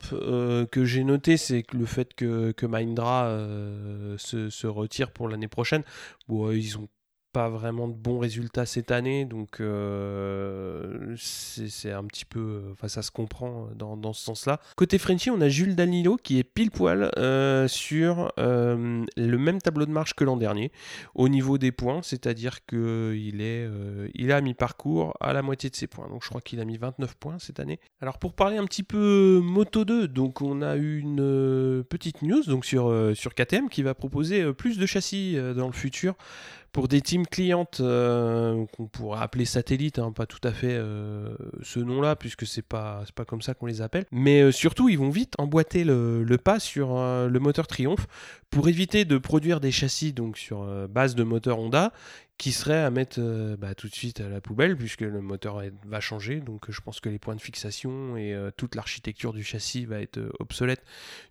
que 0.72 0.86
j'ai 0.86 1.04
noté, 1.04 1.38
c'est 1.38 1.64
le 1.74 1.86
fait 1.86 2.14
que, 2.14 2.52
que 2.52 2.66
Mindra 2.66 3.30
se, 4.18 4.50
se, 4.50 4.68
retire 4.68 5.12
pour 5.12 5.28
l'année 5.28 5.48
prochaine. 5.48 5.84
Bon, 6.28 6.52
ils 6.52 6.78
ont 6.78 6.88
pas 7.38 7.50
vraiment 7.50 7.88
de 7.88 7.94
bons 7.94 8.18
résultats 8.18 8.66
cette 8.66 8.90
année, 8.90 9.24
donc 9.26 9.62
euh, 9.62 11.14
c'est 11.20 11.92
un 11.92 12.04
petit 12.06 12.26
peu, 12.26 12.64
enfin 12.72 12.88
ça 12.88 13.04
se 13.04 13.12
comprend 13.12 13.68
dans, 13.76 13.96
dans 13.96 14.12
ce 14.12 14.24
sens-là. 14.24 14.60
Côté 14.76 14.98
Frenchy, 14.98 15.30
on 15.30 15.40
a 15.40 15.48
Jules 15.48 15.76
Danilo 15.76 16.18
qui 16.18 16.40
est 16.40 16.44
pile 16.44 16.72
poil 16.72 17.12
euh, 17.16 17.68
sur 17.68 18.32
euh, 18.40 19.06
le 19.16 19.38
même 19.38 19.62
tableau 19.62 19.86
de 19.86 19.92
marche 19.92 20.16
que 20.16 20.24
l'an 20.24 20.36
dernier 20.36 20.72
au 21.14 21.30
niveau 21.30 21.60
des 21.60 21.72
points, 21.72 22.02
c'est-à-dire 22.02 22.66
que 22.66 23.14
il 23.16 23.42
est, 23.42 23.70
il 24.16 24.32
a 24.32 24.42
mis 24.42 24.56
parcours 24.56 25.16
à 25.20 25.32
la 25.32 25.44
moitié 25.44 25.70
de 25.70 25.76
ses 25.76 25.86
points, 25.86 26.10
donc 26.10 26.24
je 26.24 26.30
crois 26.30 26.42
qu'il 26.42 26.60
a 26.60 26.66
mis 26.66 26.78
29 26.78 27.18
points 27.18 27.38
cette 27.38 27.60
année. 27.60 27.80
Alors 28.02 28.18
pour 28.18 28.34
parler 28.34 28.58
un 28.58 28.66
petit 28.66 28.82
peu 28.82 29.42
Moto 29.44 29.86
2, 29.86 30.08
donc 30.08 30.42
on 30.42 30.64
a 30.64 30.76
une 30.76 31.84
petite 31.88 32.24
news 32.24 32.42
donc 32.48 32.66
sur 32.66 32.92
sur 33.14 33.36
KTM 33.36 33.70
qui 33.70 33.84
va 33.84 33.94
proposer 33.94 34.54
plus 34.54 34.80
de 34.80 34.88
châssis 34.88 35.38
dans 35.56 35.68
le 35.68 35.74
futur 35.74 36.16
pour 36.72 36.88
des 36.88 37.02
teams 37.02 37.26
clientes 37.26 37.80
euh, 37.80 38.66
qu'on 38.76 38.88
pourrait 38.88 39.22
appeler 39.22 39.46
satellites, 39.46 40.00
hein, 40.00 40.12
pas 40.12 40.26
tout 40.26 40.40
à 40.44 40.52
fait 40.52 40.74
euh, 40.74 41.36
ce 41.64 41.80
nom-là, 41.80 42.16
puisque 42.16 42.46
c'est 42.46 42.62
pas, 42.62 43.04
pas 43.16 43.26
comme 43.26 43.42
ça 43.42 43.54
qu'on 43.54 43.66
les 43.66 43.82
appelle. 43.82 44.06
Mais 44.12 44.42
euh, 44.42 44.52
surtout, 44.52 44.90
ils 44.90 44.98
vont 44.98 45.10
vite 45.10 45.34
emboîter 45.38 45.84
le, 45.84 46.26
pas 46.44 46.60
sur 46.60 46.96
le 46.96 47.40
moteur 47.40 47.68
Triumph 47.68 48.08
pour 48.50 48.70
éviter 48.70 49.06
de 49.06 49.18
produire 49.18 49.60
des 49.60 49.72
châssis 49.72 50.14
donc 50.14 50.38
sur 50.38 50.66
base 50.88 51.16
de 51.16 51.24
moteur 51.24 51.60
Honda 51.60 51.92
qui 52.38 52.52
serait 52.52 52.84
à 52.84 52.92
mettre 52.92 53.18
euh, 53.20 53.58
bah, 53.58 53.74
tout 53.74 53.88
de 53.88 53.96
suite 53.96 54.22
à 54.22 54.30
la 54.30 54.42
poubelle 54.42 54.78
puisque 54.78 55.02
le 55.02 55.22
moteur 55.22 55.62
va 55.86 56.00
changer. 56.00 56.40
Donc 56.40 56.70
je 56.70 56.82
pense 56.82 57.00
que 57.00 57.10
les 57.10 57.18
points 57.18 57.36
de 57.36 57.42
fixation 57.42 58.16
et 58.16 58.34
euh, 58.34 58.52
toute 58.56 58.76
l'architecture 58.76 59.34
du 59.34 59.44
châssis 59.44 59.86
va 59.86 60.02
être 60.02 60.20
euh, 60.20 60.30
obsolète 60.40 60.84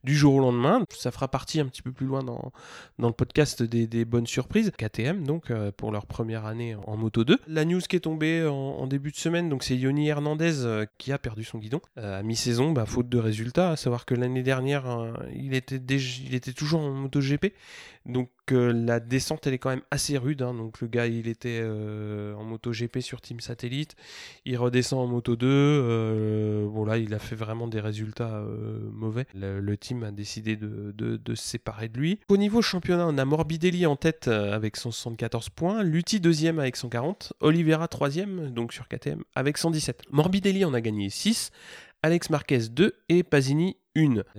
du 0.03 0.17
jour 0.17 0.35
au 0.35 0.41
lendemain. 0.41 0.85
Ça 0.91 1.13
fera 1.13 1.29
partie 1.29 1.61
un 1.61 1.67
petit 1.67 1.83
peu 1.83 1.93
plus 1.93 2.07
loin 2.07 2.25
dans, 2.25 2.53
dans 2.99 3.07
le 3.07 3.15
podcast 3.15 3.63
des, 3.63 4.05
bonnes 4.05 4.27
surprises. 4.27 4.73
KTM 4.77 5.25
donc 5.25 5.53
pour 5.77 5.91
leur 5.91 6.07
première 6.07 6.45
année 6.45 6.77
en 6.87 6.97
Moto 6.97 7.25
2. 7.25 7.39
La 7.49 7.65
news 7.65 7.81
qui 7.81 7.97
est 7.97 8.01
tombée 8.01 8.45
en, 8.47 8.87
début 8.87 9.11
de 9.11 9.17
semaine, 9.17 9.49
donc 9.49 9.65
c'est 9.65 9.77
Yoni 9.77 10.09
Hernandez 10.09 10.85
qui 10.99 11.13
a 11.13 11.19
perdu 11.19 11.45
son 11.45 11.59
guidon 11.59 11.81
à 11.97 12.23
mi-saison, 12.23 12.73
bah, 12.73 12.87
faute 12.87 13.09
de 13.09 13.19
résultats. 13.19 13.73
À 13.73 13.77
savoir 13.77 14.05
que 14.05 14.15
l'année 14.15 14.43
dernière, 14.43 14.87
il, 15.35 15.55
était 15.55 15.77
il 15.77 16.35
était 16.35 16.53
toujours 16.53 16.81
en 16.81 16.93
Moto 16.93 17.21
Donc 18.07 18.31
la 18.51 19.01
descente 19.01 19.47
elle 19.47 19.55
est 19.55 19.59
quand 19.59 19.71
même 19.71 19.83
assez 19.91 20.17
rude. 20.17 20.43
Hein. 20.43 20.55
Donc 20.55 20.81
le 20.81 20.87
gars 20.87 21.07
il 21.07 21.27
était 21.27 21.61
euh, 21.61 22.35
en 22.35 22.45
moto 22.45 22.71
GP 22.71 23.01
sur 23.01 23.21
Team 23.21 23.41
Satellite, 23.41 23.97
il 24.45 24.57
redescend 24.57 25.01
en 25.01 25.07
moto 25.07 25.35
2. 25.35 25.47
Euh, 25.49 26.67
bon 26.69 26.85
là 26.85 26.99
il 26.99 27.13
a 27.15 27.19
fait 27.19 27.35
vraiment 27.35 27.67
des 27.67 27.81
résultats 27.81 28.37
euh, 28.37 28.79
mauvais. 28.93 29.27
Le, 29.35 29.77
team 29.77 30.05
a 30.05 30.13
décidé 30.13 30.57
de, 30.57 31.35
se 31.35 31.43
séparer 31.43 31.89
de 31.89 31.99
lui. 31.99 32.21
Au 32.29 32.37
niveau 32.37 32.63
championnat 32.63 33.07
on 33.09 33.19
a 33.19 33.25
Morbidelli 33.25 33.85
en 33.87 33.97
tête 33.97 34.29
avec 34.29 34.77
174 34.77 35.51
points, 35.51 35.83
Lutti 35.83 36.21
deuxième 36.21 36.59
avec 36.59 36.77
140, 36.77 37.33
Oliveira 37.41 37.89
troisième 37.89 38.51
donc 38.51 38.73
sur 38.73 38.89
KTM 38.89 39.23
avec 39.35 39.59
117. 39.59 40.05
Morbidelli 40.11 40.65
en 40.65 40.73
a 40.73 40.81
gagné 40.81 41.11
6, 41.11 41.51
Alex 42.03 42.31
Marquez 42.31 42.69
2 42.71 42.95
et 43.09 43.23
Pasini 43.25 43.77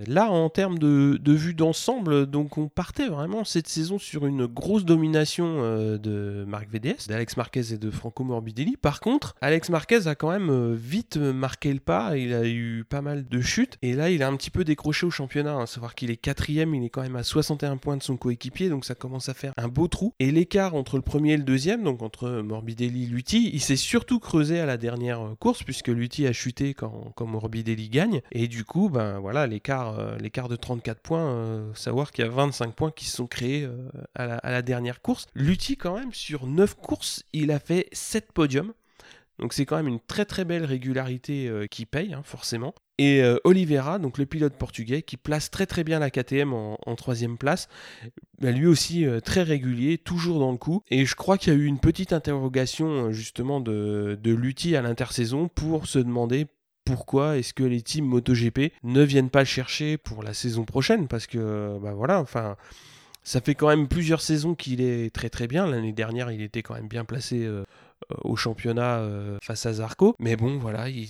Là, 0.06 0.30
en 0.30 0.48
termes 0.48 0.78
de, 0.78 1.32
vue 1.32 1.54
d'ensemble, 1.54 2.26
donc 2.26 2.58
on 2.58 2.68
partait 2.68 3.08
vraiment 3.08 3.44
cette 3.44 3.68
saison 3.68 3.98
sur 3.98 4.26
une 4.26 4.46
grosse 4.46 4.84
domination 4.84 5.46
euh, 5.58 5.98
de 5.98 6.44
Marc 6.46 6.68
VDS, 6.70 7.08
d'Alex 7.08 7.36
Marquez 7.36 7.72
et 7.72 7.78
de 7.78 7.90
Franco 7.90 8.24
Morbidelli. 8.24 8.76
Par 8.76 9.00
contre, 9.00 9.34
Alex 9.40 9.70
Marquez 9.70 10.06
a 10.06 10.14
quand 10.14 10.30
même 10.30 10.50
euh, 10.50 10.76
vite 10.78 11.16
marqué 11.16 11.72
le 11.72 11.80
pas, 11.80 12.16
il 12.16 12.32
a 12.32 12.46
eu 12.46 12.84
pas 12.88 13.02
mal 13.02 13.26
de 13.28 13.40
chutes, 13.40 13.78
et 13.82 13.94
là 13.94 14.10
il 14.10 14.22
a 14.22 14.28
un 14.28 14.36
petit 14.36 14.50
peu 14.50 14.64
décroché 14.64 15.06
au 15.06 15.10
championnat, 15.10 15.52
à 15.52 15.62
hein. 15.62 15.66
savoir 15.66 15.94
qu'il 15.94 16.10
est 16.10 16.16
quatrième, 16.16 16.74
il 16.74 16.84
est 16.84 16.90
quand 16.90 17.02
même 17.02 17.16
à 17.16 17.22
61 17.22 17.76
points 17.76 17.96
de 17.96 18.02
son 18.02 18.16
coéquipier, 18.16 18.68
donc 18.68 18.84
ça 18.84 18.94
commence 18.94 19.28
à 19.28 19.34
faire 19.34 19.52
un 19.56 19.68
beau 19.68 19.88
trou. 19.88 20.14
Et 20.18 20.30
l'écart 20.30 20.74
entre 20.74 20.96
le 20.96 21.02
premier 21.02 21.32
et 21.32 21.36
le 21.36 21.44
deuxième, 21.44 21.82
donc 21.82 22.02
entre 22.02 22.42
Morbidelli 22.42 23.04
et 23.04 23.06
Lutti, 23.06 23.50
il 23.52 23.60
s'est 23.60 23.76
surtout 23.76 24.18
creusé 24.20 24.60
à 24.60 24.66
la 24.66 24.76
dernière 24.76 25.34
course, 25.38 25.62
puisque 25.62 25.88
Lutti 25.88 26.26
a 26.26 26.32
chuté 26.32 26.74
quand, 26.74 27.12
quand 27.16 27.26
Morbidelli 27.26 27.88
gagne, 27.88 28.20
et 28.32 28.48
du 28.48 28.64
coup, 28.64 28.88
ben 28.88 29.18
voilà, 29.18 29.47
euh, 29.50 30.18
l'écart 30.18 30.48
de 30.48 30.56
34 30.56 31.00
points, 31.00 31.32
euh, 31.32 31.74
savoir 31.74 32.12
qu'il 32.12 32.24
y 32.24 32.28
a 32.28 32.30
25 32.30 32.74
points 32.74 32.90
qui 32.90 33.04
se 33.04 33.16
sont 33.16 33.26
créés 33.26 33.64
euh, 33.64 33.88
à 34.14 34.50
la, 34.50 34.62
dernière 34.62 35.00
course. 35.00 35.26
Lutti, 35.34 35.76
quand 35.76 35.98
même, 35.98 36.12
sur 36.12 36.46
9 36.46 36.74
courses, 36.76 37.24
il 37.32 37.50
a 37.50 37.58
fait 37.58 37.88
7 37.92 38.32
podiums. 38.32 38.72
Donc 39.38 39.52
c'est 39.52 39.66
quand 39.66 39.76
même 39.76 39.86
une 39.86 40.00
très 40.00 40.24
très 40.24 40.44
belle 40.44 40.64
régularité 40.64 41.48
qui 41.70 41.86
paye, 41.86 42.12
hein, 42.12 42.22
forcément. 42.24 42.74
Et 42.98 43.22
Oliveira, 43.44 44.00
donc 44.00 44.18
le 44.18 44.26
pilote 44.26 44.54
portugais, 44.54 45.02
qui 45.02 45.16
place 45.16 45.48
très 45.48 45.64
très 45.64 45.84
bien 45.84 46.00
la 46.00 46.10
KTM 46.10 46.52
en, 46.52 46.96
troisième 46.96 47.38
place, 47.38 47.68
bah, 48.40 48.50
lui 48.50 48.66
aussi 48.66 49.06
très 49.24 49.44
régulier, 49.44 49.96
toujours 49.96 50.40
dans 50.40 50.50
le 50.50 50.58
coup. 50.58 50.82
Et 50.90 51.06
je 51.06 51.14
crois 51.14 51.38
qu'il 51.38 51.52
y 51.52 51.56
a 51.56 51.58
eu 51.60 51.66
une 51.66 51.78
petite 51.78 52.12
interrogation 52.12 53.12
justement 53.12 53.60
de, 53.60 54.18
de 54.20 54.76
à 54.76 54.82
l'intersaison 54.82 55.46
pour 55.46 55.86
se 55.86 56.00
demander 56.00 56.48
pourquoi 56.88 57.36
est-ce 57.36 57.52
que 57.52 57.64
les 57.64 57.82
teams 57.82 58.06
MotoGP 58.06 58.72
ne 58.82 59.02
viennent 59.02 59.28
pas 59.28 59.40
le 59.40 59.44
chercher 59.44 59.98
pour 59.98 60.22
la 60.22 60.32
saison 60.32 60.64
prochaine? 60.64 61.06
Parce 61.06 61.26
que, 61.26 61.78
bah 61.82 61.92
voilà, 61.92 62.18
enfin, 62.18 62.56
ça 63.24 63.42
fait 63.42 63.54
quand 63.54 63.68
même 63.68 63.88
plusieurs 63.88 64.22
saisons 64.22 64.54
qu'il 64.54 64.80
est 64.80 65.14
très 65.14 65.28
très 65.28 65.46
bien. 65.46 65.66
L'année 65.66 65.92
dernière, 65.92 66.30
il 66.30 66.40
était 66.40 66.62
quand 66.62 66.72
même 66.72 66.88
bien 66.88 67.04
placé 67.04 67.44
euh, 67.44 67.64
au 68.22 68.36
championnat 68.36 69.02
face 69.42 69.66
à 69.66 69.74
Zarco. 69.74 70.14
Mais 70.18 70.36
bon, 70.36 70.58
voilà, 70.58 70.88
il, 70.88 71.08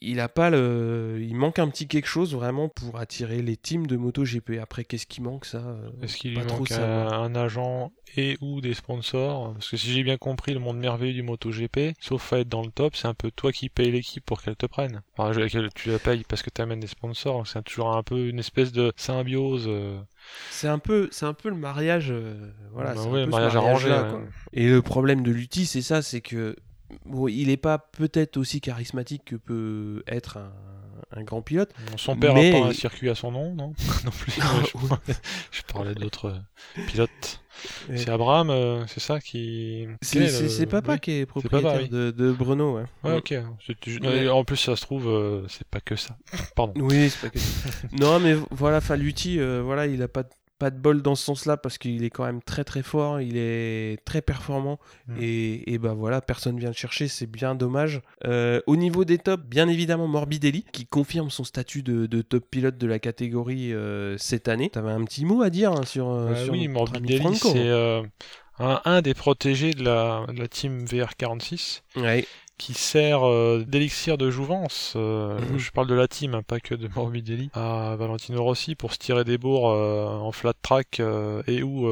il 0.00 0.20
a 0.20 0.28
pas 0.28 0.50
le, 0.50 1.18
il 1.20 1.34
manque 1.34 1.58
un 1.58 1.68
petit 1.68 1.86
quelque 1.86 2.06
chose 2.06 2.34
vraiment 2.34 2.68
pour 2.68 2.98
attirer 2.98 3.42
les 3.42 3.56
teams 3.56 3.86
de 3.86 3.96
MotoGP. 3.96 4.58
Après, 4.60 4.84
qu'est-ce 4.84 5.06
qui 5.06 5.20
manque 5.20 5.44
ça 5.44 5.76
Est-ce 6.02 6.16
qu'il 6.16 6.34
lui 6.34 6.42
manque 6.42 6.72
un, 6.72 7.34
agent 7.34 7.92
et 8.16 8.36
ou 8.40 8.60
des 8.60 8.74
sponsors? 8.74 9.52
Parce 9.54 9.68
que 9.68 9.76
si 9.76 9.92
j'ai 9.92 10.02
bien 10.02 10.16
compris, 10.16 10.54
le 10.54 10.60
monde 10.60 10.78
merveilleux 10.78 11.14
du 11.14 11.22
MotoGP, 11.22 11.94
sauf 12.00 12.32
à 12.32 12.40
être 12.40 12.48
dans 12.48 12.62
le 12.62 12.70
top, 12.70 12.96
c'est 12.96 13.08
un 13.08 13.14
peu 13.14 13.30
toi 13.30 13.52
qui 13.52 13.68
payes 13.68 13.90
l'équipe 13.90 14.24
pour 14.24 14.42
qu'elle 14.42 14.56
te 14.56 14.66
prenne. 14.66 15.02
Enfin, 15.16 15.32
tu 15.74 15.90
la 15.90 15.98
payes 15.98 16.24
parce 16.28 16.42
que 16.42 16.50
tu 16.50 16.62
amènes 16.62 16.80
des 16.80 16.86
sponsors. 16.86 17.46
C'est 17.46 17.62
toujours 17.62 17.94
un 17.94 18.02
peu 18.02 18.28
une 18.28 18.38
espèce 18.38 18.72
de 18.72 18.92
symbiose. 18.96 19.68
C'est 20.50 20.68
un 20.68 20.78
peu, 20.78 21.08
c'est 21.10 21.26
un 21.26 21.34
peu 21.34 21.48
le 21.48 21.56
mariage, 21.56 22.08
euh, 22.10 22.52
voilà, 22.72 22.94
bah 22.94 23.26
mariage 23.26 23.56
arrangé. 23.56 23.90
Et 24.52 24.68
le 24.68 24.82
problème 24.82 25.22
de 25.22 25.30
Lutti, 25.30 25.66
c'est 25.66 25.82
ça, 25.82 26.02
c'est 26.02 26.20
que 26.20 26.56
bon, 27.06 27.28
il 27.28 27.46
n'est 27.46 27.56
pas 27.56 27.78
peut-être 27.78 28.36
aussi 28.36 28.60
charismatique 28.60 29.24
que 29.24 29.36
peut 29.36 30.02
être 30.06 30.38
un, 31.12 31.22
grand 31.22 31.42
pilote. 31.42 31.72
Son 31.96 32.16
père 32.16 32.32
a 32.32 32.50
pas 32.50 32.68
un 32.68 32.72
circuit 32.72 33.10
à 33.10 33.14
son 33.14 33.32
nom, 33.32 33.54
non? 33.54 33.72
Non 34.04 34.10
plus. 34.10 34.32
je, 35.50 35.62
parlais 35.62 35.94
d'autres 35.94 36.26
euh, 36.26 37.06
C'est 37.96 38.08
Abraham, 38.08 38.50
euh, 38.50 38.86
c'est 38.86 39.00
ça 39.00 39.20
qui. 39.20 39.86
C'est 40.02 40.66
papa 40.66 40.98
qui 40.98 41.12
est 41.12 41.26
propriétaire 41.26 41.88
de, 41.88 42.10
de, 42.10 42.32
Bruno. 42.32 42.76
Ouais. 42.76 42.84
ouais 43.04 43.16
ok. 43.16 43.34
En 44.30 44.44
plus, 44.44 44.56
ça 44.56 44.76
se 44.76 44.82
trouve, 44.82 45.46
c'est 45.48 45.66
pas 45.68 45.80
que 45.80 45.96
ça. 45.96 46.16
Pardon. 46.56 46.74
Oui, 46.76 47.10
c'est 47.10 47.20
pas 47.20 47.30
que 47.30 47.38
ça. 47.38 47.70
non, 47.92 48.20
mais 48.20 48.36
voilà, 48.50 48.80
Faluti, 48.80 49.38
voilà, 49.38 49.86
il 49.86 50.02
a 50.02 50.08
pas 50.08 50.24
pas 50.60 50.70
de 50.70 50.78
bol 50.78 51.00
dans 51.00 51.14
ce 51.14 51.24
sens-là 51.24 51.56
parce 51.56 51.78
qu'il 51.78 52.04
est 52.04 52.10
quand 52.10 52.24
même 52.24 52.42
très 52.42 52.64
très 52.64 52.82
fort, 52.82 53.20
il 53.20 53.36
est 53.36 53.98
très 54.04 54.20
performant 54.20 54.78
mm. 55.08 55.16
et, 55.18 55.72
et 55.72 55.78
bah 55.78 55.94
voilà, 55.94 56.20
personne 56.20 56.58
vient 56.58 56.68
le 56.68 56.74
chercher, 56.74 57.08
c'est 57.08 57.26
bien 57.26 57.54
dommage. 57.54 58.02
Euh, 58.26 58.60
au 58.66 58.76
niveau 58.76 59.06
des 59.06 59.16
tops, 59.16 59.42
bien 59.42 59.68
évidemment 59.68 60.06
Morbidelli 60.06 60.66
qui 60.70 60.84
confirme 60.86 61.30
son 61.30 61.44
statut 61.44 61.82
de, 61.82 62.06
top 62.20 62.44
pilote 62.50 62.76
de 62.76 62.86
la 62.86 62.98
catégorie 62.98 63.72
euh, 63.72 64.18
cette 64.18 64.48
année. 64.48 64.68
T'avais 64.68 64.92
un 64.92 65.02
petit 65.04 65.24
mot 65.24 65.40
à 65.40 65.48
dire 65.48 65.72
hein, 65.72 65.84
sur, 65.86 66.10
euh, 66.10 66.34
bah 66.34 66.52
Oui, 66.52 66.68
Morbidelli 66.68 67.34
c'est 67.36 67.70
un, 68.62 69.00
des 69.00 69.14
protégés 69.14 69.72
de 69.72 69.82
la, 69.82 70.26
de 70.28 70.38
la 70.38 70.46
team 70.46 70.84
VR46. 70.84 71.80
Ouais 71.96 72.26
qui 72.60 72.74
sert 72.74 73.26
euh, 73.26 73.64
d'élixir 73.66 74.18
de 74.18 74.30
jouvence, 74.30 74.92
euh, 74.94 75.40
mhm. 75.40 75.56
je 75.56 75.70
parle 75.70 75.86
de 75.86 75.94
la 75.94 76.06
team, 76.06 76.34
hein, 76.34 76.42
pas 76.42 76.60
que 76.60 76.74
de 76.74 76.90
Morbidelli, 76.94 77.48
à 77.54 77.96
Valentino 77.98 78.44
Rossi 78.44 78.74
pour 78.74 78.92
se 78.92 78.98
tirer 78.98 79.24
des 79.24 79.38
bourgs 79.38 79.70
euh, 79.70 80.06
en 80.06 80.30
flat 80.30 80.52
track 80.60 81.00
et 81.46 81.62
ou 81.62 81.88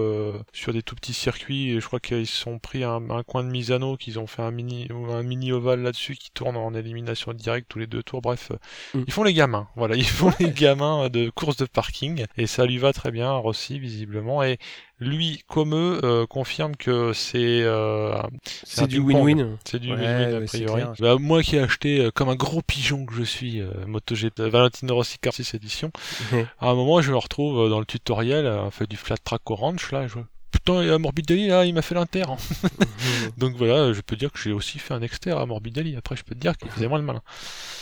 sur 0.53 0.75
des 0.75 0.83
tout 0.83 0.95
petits 0.95 1.15
circuits. 1.15 1.81
je 1.81 1.87
crois 1.87 2.01
qu'ils 2.01 2.27
se 2.27 2.37
sont 2.37 2.59
pris 2.59 2.85
un, 2.85 3.01
coin 3.27 3.45
de 3.45 3.49
Misano, 3.49 3.97
qu'ils 3.97 4.19
ont 4.19 4.27
fait 4.27 4.43
un 4.43 4.51
mini, 4.51 4.89
un 5.11 5.23
mini 5.23 5.53
ovale 5.53 5.81
là-dessus 5.81 6.17
qui 6.17 6.31
tourne 6.33 6.57
en 6.57 6.75
élimination 6.75 7.33
directe 7.33 7.67
tous 7.71 7.79
les 7.79 7.87
deux 7.87 8.03
tours. 8.03 8.21
Bref, 8.21 8.53
mhm. 8.93 9.05
ils 9.07 9.13
font 9.13 9.23
les 9.23 9.33
gamins. 9.33 9.69
Voilà, 9.75 9.97
ils 9.97 10.05
font 10.05 10.33
les 10.39 10.51
gamins 10.51 11.09
de 11.09 11.31
course 11.31 11.57
de 11.57 11.65
parking 11.65 12.27
et 12.37 12.47
ça 12.47 12.67
lui 12.67 12.77
va 12.77 12.93
très 12.93 13.11
bien, 13.11 13.33
Rossi 13.33 13.79
visiblement. 13.79 14.43
Et 14.43 14.59
lui, 15.01 15.43
comme 15.47 15.75
eux, 15.75 16.01
euh, 16.03 16.27
confirme 16.27 16.75
que 16.77 17.13
c'est 17.13 17.63
euh, 17.63 18.21
c'est 18.65 18.87
du 18.87 19.01
win-win. 19.01 19.57
C'est 19.65 19.79
du 19.79 19.93
win-win 19.93 20.43
a 20.43 20.47
priori. 20.47 20.83
Bah, 20.99 21.17
moi 21.19 21.43
qui 21.43 21.57
ai 21.57 21.61
acheté 21.61 22.01
euh, 22.01 22.11
comme 22.11 22.29
un 22.29 22.35
gros 22.35 22.63
pigeon 22.63 23.07
que 23.07 23.15
je 23.15 23.23
suis 23.23 23.63
MotoGP 23.87 24.41
Valentino 24.41 24.95
Rossi 24.95 25.19
Car 25.19 25.33
6 25.33 25.55
édition, 25.55 25.91
à 26.61 26.71
un 26.71 26.75
moment 26.75 27.01
je 27.01 27.13
me 27.13 27.17
retrouve 27.17 27.69
dans 27.69 27.79
le 27.79 27.87
tutoriel, 27.87 28.47
on 28.47 28.71
fait 28.71 28.89
du 28.89 28.97
flat 28.97 29.17
track 29.17 29.51
orange 29.51 29.93
là, 29.93 30.07
je 30.07 30.19
putain, 30.51 30.99
Morbidelli, 30.99 31.49
là, 31.49 31.65
il 31.65 31.75
m'a 31.75 31.83
fait 31.83 31.95
l'inter. 31.95 32.23
Hein. 32.23 32.37
Donc 33.37 33.57
voilà, 33.57 33.93
je 33.93 34.01
peux 34.01 34.17
dire 34.17 34.33
que 34.33 34.39
j'ai 34.39 34.53
aussi 34.53 34.79
fait 34.79 34.95
un 34.95 35.03
exter 35.03 35.31
à 35.31 35.45
Morbidelli. 35.47 35.97
Après, 35.97 36.17
je 36.17 36.25
peux 36.25 36.35
te 36.35 36.41
dire 36.41 36.57
qu'il 36.57 36.71
faisait 36.71 36.89
moins 36.89 36.99
le 36.99 37.05
malin. 37.05 37.23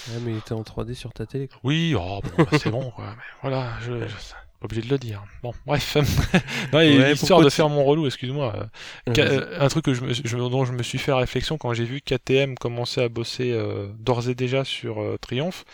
Ouais, 0.09 0.19
mais 0.23 0.33
il 0.33 0.39
était 0.39 0.53
en 0.53 0.63
3D 0.63 0.95
sur 0.95 1.13
ta 1.13 1.27
télé. 1.27 1.49
Oui, 1.63 1.95
oh, 1.97 2.21
bon, 2.23 2.45
bah, 2.45 2.59
c'est 2.59 2.71
bon, 2.71 2.91
quoi. 2.91 3.07
Mais 3.17 3.23
voilà, 3.43 3.73
je, 3.83 3.93
pas 3.93 4.46
obligé 4.63 4.83
de 4.83 4.89
le 4.89 4.99
dire. 4.99 5.23
Bon, 5.43 5.53
bref. 5.67 5.97
non, 6.73 6.81
histoire 6.81 7.41
de 7.41 7.51
faire 7.51 7.69
mon 7.69 7.85
relou, 7.85 8.07
excuse-moi. 8.07 8.69
Euh, 9.09 9.59
un 9.59 9.69
truc 9.69 9.85
que 9.85 9.95
je, 9.95 10.37
dont 10.37 10.65
je 10.65 10.73
me 10.73 10.83
suis 10.83 10.99
fait 10.99 11.13
réflexion 11.13 11.59
quand 11.59 11.73
j'ai 11.75 11.85
vu 11.85 12.01
KTM 12.01 12.57
commencer 12.57 13.03
à 13.03 13.09
bosser 13.09 13.53
euh, 13.53 13.89
d'ores 13.99 14.29
et 14.29 14.35
déjà 14.35 14.65
sur 14.65 15.01
euh, 15.01 15.17
Triumph. 15.21 15.65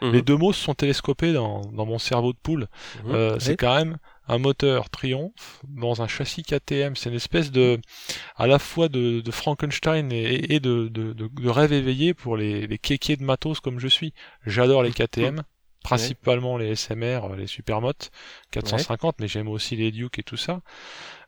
Mhm. 0.00 0.12
Les 0.12 0.22
deux 0.22 0.36
mots 0.36 0.52
se 0.52 0.62
sont 0.62 0.74
télescopés 0.74 1.32
dans, 1.32 1.60
dans 1.72 1.86
mon 1.86 1.98
cerveau 1.98 2.32
de 2.32 2.38
poule. 2.42 2.66
Mhm. 3.04 3.38
C'est 3.38 3.56
quand 3.56 3.76
même 3.76 3.98
un 4.28 4.38
moteur 4.38 4.88
Triumph 4.90 5.60
dans 5.68 6.02
un 6.02 6.08
châssis 6.08 6.42
KTM. 6.42 6.96
C'est 6.96 7.10
une 7.10 7.16
espèce 7.16 7.50
de, 7.50 7.78
à 8.36 8.46
la 8.46 8.58
fois 8.58 8.88
de, 8.88 9.20
de 9.20 9.30
Frankenstein 9.30 10.10
et, 10.12 10.54
et 10.54 10.60
de, 10.60 10.88
de, 10.88 11.12
de, 11.12 11.48
rêve 11.48 11.72
éveillé 11.72 12.14
pour 12.14 12.36
les, 12.36 12.66
les 12.66 12.78
kékés 12.78 13.16
de 13.16 13.24
matos 13.24 13.60
comme 13.60 13.80
je 13.80 13.88
suis. 13.88 14.14
J'adore 14.46 14.82
les 14.82 14.92
KTM 14.92 15.42
principalement 15.82 16.56
les 16.56 16.76
SMR, 16.76 17.34
les 17.36 17.46
Supermotes 17.46 18.10
450, 18.50 19.16
mais 19.18 19.28
j'aime 19.28 19.48
aussi 19.48 19.76
les 19.76 19.90
Duke 19.90 20.18
et 20.18 20.22
tout 20.22 20.36
ça, 20.36 20.60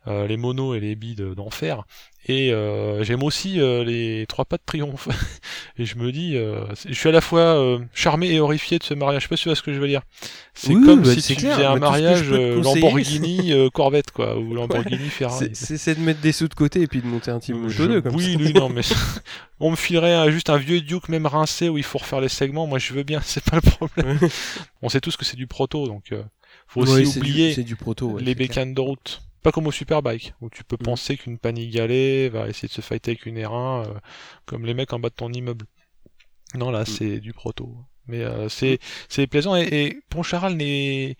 euh, 0.07 0.27
les 0.27 0.37
monos 0.37 0.75
et 0.75 0.79
les 0.79 0.95
bides 0.95 1.33
d'enfer. 1.33 1.85
Et 2.25 2.53
euh, 2.53 3.03
j'aime 3.03 3.21
aussi 3.21 3.59
euh, 3.59 3.83
les 3.83 4.25
trois 4.27 4.45
pas 4.45 4.57
de 4.57 4.63
triomphe. 4.65 5.09
et 5.77 5.85
je 5.85 5.97
me 5.97 6.11
dis, 6.11 6.37
je 6.87 6.93
suis 6.93 7.09
à 7.09 7.11
la 7.11 7.21
fois 7.21 7.79
charmé 7.93 8.31
et 8.31 8.39
horrifié 8.39 8.79
de 8.79 8.83
ce 8.83 8.93
mariage. 8.93 9.23
Je 9.23 9.27
sais 9.27 9.29
pas 9.29 9.37
si 9.37 9.43
tu 9.43 9.49
vois 9.49 9.55
ce 9.55 9.61
que 9.61 9.73
je 9.73 9.79
veux 9.79 9.87
dire. 9.87 10.01
C'est 10.53 10.73
comme 10.73 11.01
bah, 11.01 11.13
si 11.13 11.35
tu 11.35 11.41
faisais 11.41 11.65
un 11.65 11.77
mariage 11.77 12.29
Lamborghini 12.29 13.53
Corvette, 13.73 14.11
quoi, 14.11 14.37
ou 14.37 14.53
Lamborghini 14.53 15.09
Ferrari. 15.09 15.49
C'est 15.53 15.95
de 15.95 16.01
mettre 16.01 16.21
des 16.21 16.31
sous 16.31 16.47
de 16.47 16.53
côté 16.53 16.81
et 16.81 16.87
puis 16.87 17.01
de 17.01 17.07
monter 17.07 17.31
un 17.31 17.39
team 17.39 17.57
moto 17.57 17.87
2 17.87 18.01
comme 18.01 18.15
oui, 18.15 18.33
ça. 18.33 18.39
Oui, 18.39 18.53
non, 18.53 18.69
mais 18.73 18.81
on 19.59 19.71
me 19.71 19.75
filerait 19.75 20.31
juste 20.31 20.49
un 20.49 20.57
vieux 20.57 20.81
Duke 20.81 21.09
même 21.09 21.25
rincé 21.25 21.69
où 21.69 21.77
il 21.77 21.83
faut 21.83 21.97
refaire 21.97 22.21
les 22.21 22.29
segments. 22.29 22.67
Moi, 22.67 22.79
je 22.79 22.93
veux 22.93 23.03
bien, 23.03 23.19
c'est 23.23 23.43
pas 23.43 23.57
le 23.57 23.69
problème. 23.69 24.19
on 24.81 24.89
sait 24.89 25.01
tous 25.01 25.17
que 25.17 25.25
c'est 25.25 25.37
du 25.37 25.47
proto, 25.47 25.87
donc 25.87 26.13
faut 26.67 26.81
aussi 26.81 27.17
oublier 27.17 27.55
du, 27.63 27.75
proto, 27.75 28.17
les 28.17 28.35
bécanes 28.35 28.73
de 28.73 28.81
route. 28.81 29.21
Pas 29.43 29.51
comme 29.51 29.67
au 29.67 29.71
Superbike, 29.71 30.33
où 30.41 30.49
tu 30.49 30.63
peux 30.63 30.77
mm. 30.79 30.85
penser 30.85 31.17
qu'une 31.17 31.37
Panigale 31.37 32.29
va 32.29 32.47
essayer 32.47 32.67
de 32.67 32.73
se 32.73 32.81
fighter 32.81 33.11
avec 33.11 33.25
une 33.25 33.37
R1, 33.37 33.87
euh, 33.87 33.93
comme 34.45 34.65
les 34.65 34.73
mecs 34.73 34.93
en 34.93 34.99
bas 34.99 35.09
de 35.09 35.15
ton 35.15 35.31
immeuble. 35.31 35.65
Non, 36.55 36.71
là, 36.71 36.81
mm. 36.81 36.85
c'est 36.85 37.19
du 37.19 37.33
proto. 37.33 37.75
Mais 38.07 38.21
euh, 38.21 38.49
c'est 38.49 38.79
c'est 39.09 39.27
plaisant. 39.27 39.55
Et, 39.55 39.67
et 39.71 39.99
Poncharal 40.09 40.55
n'est 40.55 41.15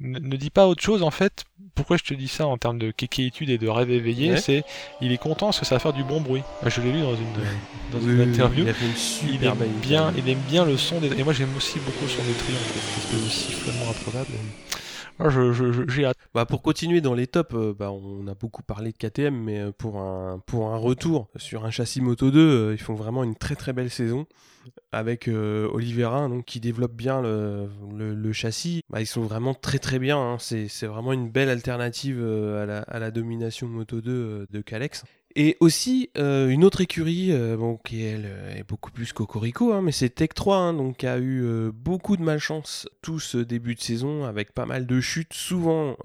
ne 0.00 0.36
dit 0.36 0.50
pas 0.50 0.66
autre 0.68 0.82
chose 0.82 1.02
en 1.02 1.10
fait. 1.10 1.44
Pourquoi 1.74 1.96
je 1.96 2.04
te 2.04 2.14
dis 2.14 2.28
ça 2.28 2.46
en 2.46 2.56
termes 2.56 2.78
de 2.78 2.90
kékéitude 2.90 3.50
et 3.50 3.58
de 3.58 3.68
rêve 3.68 3.90
éveillé 3.90 4.36
C'est 4.36 4.62
il 5.00 5.12
est 5.12 5.18
content 5.18 5.46
parce 5.46 5.60
que 5.60 5.66
ça 5.66 5.74
va 5.74 5.78
faire 5.80 5.92
du 5.92 6.04
bon 6.04 6.20
bruit. 6.20 6.42
Je 6.64 6.80
l'ai 6.80 6.92
lu 6.92 7.00
dans 7.00 7.14
une 7.14 7.26
dans 7.92 8.00
une 8.00 8.20
interview. 8.20 8.66
Il, 9.28 9.44
aime 9.44 9.56
bien, 9.82 10.12
il 10.16 10.28
aime 10.28 10.40
bien 10.48 10.64
le 10.64 10.76
son 10.76 11.00
des 11.00 11.18
et 11.18 11.24
moi 11.24 11.32
j'aime 11.32 11.54
aussi 11.56 11.78
beaucoup 11.80 12.04
le 12.04 12.10
son 12.10 12.22
des 12.22 12.32
triomphes, 12.32 12.72
cette 12.74 13.04
espèce 13.04 13.24
de 13.24 13.28
sifflement 13.28 13.90
improbable. 13.90 14.30
Ah, 15.20 15.30
j'ai 15.88 16.04
hâte. 16.04 16.16
Bah, 16.32 16.46
pour 16.46 16.62
continuer 16.62 17.00
dans 17.00 17.14
les 17.14 17.26
tops, 17.26 17.52
euh, 17.54 17.74
bah, 17.76 17.90
on 17.90 18.26
a 18.28 18.34
beaucoup 18.34 18.62
parlé 18.62 18.92
de 18.92 18.96
KTM, 18.96 19.34
mais 19.34 19.58
euh, 19.58 19.72
pour 19.72 19.98
un, 19.98 20.40
pour 20.46 20.68
un 20.68 20.76
retour 20.76 21.28
sur 21.34 21.64
un 21.64 21.70
châssis 21.70 22.00
Moto 22.00 22.30
2, 22.30 22.38
euh, 22.38 22.72
ils 22.72 22.80
font 22.80 22.94
vraiment 22.94 23.24
une 23.24 23.34
très 23.34 23.56
très 23.56 23.72
belle 23.72 23.90
saison 23.90 24.26
avec 24.92 25.28
Olivera 25.28 26.28
donc, 26.28 26.44
qui 26.44 26.60
développe 26.60 26.92
bien 26.92 27.22
le, 27.22 27.68
le, 27.96 28.32
châssis. 28.32 28.82
Bah, 28.90 29.00
ils 29.00 29.06
sont 29.06 29.22
vraiment 29.22 29.54
très 29.54 29.78
très 29.78 29.98
bien. 29.98 30.18
Hein. 30.18 30.36
C'est 30.38 30.86
vraiment 30.86 31.12
une 31.12 31.30
belle 31.30 31.48
alternative 31.48 32.22
à 32.22 32.66
la, 32.66 32.78
à, 32.80 32.98
la, 32.98 33.10
domination 33.10 33.66
Moto 33.66 34.00
2 34.00 34.46
de 34.50 34.60
Calex. 34.60 35.04
Et 35.40 35.56
aussi, 35.60 36.10
euh, 36.18 36.48
une 36.48 36.64
autre 36.64 36.80
écurie, 36.80 37.28
euh, 37.30 37.56
bon, 37.56 37.76
qui 37.76 38.02
elle, 38.02 38.26
euh, 38.26 38.56
est 38.56 38.64
beaucoup 38.64 38.90
plus 38.90 39.12
cocorico, 39.12 39.72
hein, 39.72 39.82
mais 39.82 39.92
c'est 39.92 40.10
Tech 40.10 40.30
3, 40.34 40.56
hein, 40.56 40.74
donc, 40.74 40.96
qui 40.96 41.06
a 41.06 41.20
eu 41.20 41.70
beaucoup 41.72 42.16
de 42.16 42.22
malchance 42.22 42.88
tout 43.02 43.20
ce 43.20 43.38
début 43.38 43.76
de 43.76 43.80
saison, 43.80 44.24
avec 44.24 44.52
pas 44.52 44.66
mal 44.66 44.84
de 44.84 45.00
chutes, 45.00 45.32
souvent 45.32 45.96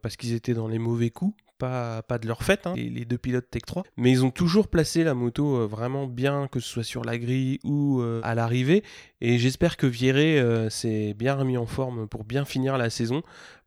parce 0.00 0.16
qu'ils 0.16 0.34
étaient 0.34 0.54
dans 0.54 0.68
les 0.68 0.78
mauvais 0.78 1.10
coups. 1.10 1.36
Pas, 1.58 2.02
de 2.20 2.28
leur 2.28 2.42
fait, 2.42 2.66
hein, 2.66 2.74
les, 2.76 3.06
deux 3.06 3.16
pilotes 3.16 3.48
Tech 3.50 3.62
3, 3.66 3.82
mais 3.96 4.10
ils 4.10 4.26
ont 4.26 4.30
toujours 4.30 4.68
placé 4.68 5.04
la 5.04 5.14
moto 5.14 5.66
vraiment 5.66 6.06
bien, 6.06 6.48
que 6.48 6.60
ce 6.60 6.68
soit 6.68 6.82
sur 6.84 7.02
la 7.02 7.16
grille 7.16 7.60
ou 7.64 8.02
à 8.22 8.34
l'arrivée, 8.34 8.84
et 9.22 9.38
j'espère 9.38 9.78
que 9.78 9.86
Vieré 9.86 10.38
s'est 10.68 11.14
bien 11.14 11.34
remis 11.34 11.56
en 11.56 11.64
forme 11.64 12.08
pour 12.08 12.24
bien 12.24 12.44
finir 12.44 12.76
la 12.76 12.90
saison, 12.90 13.22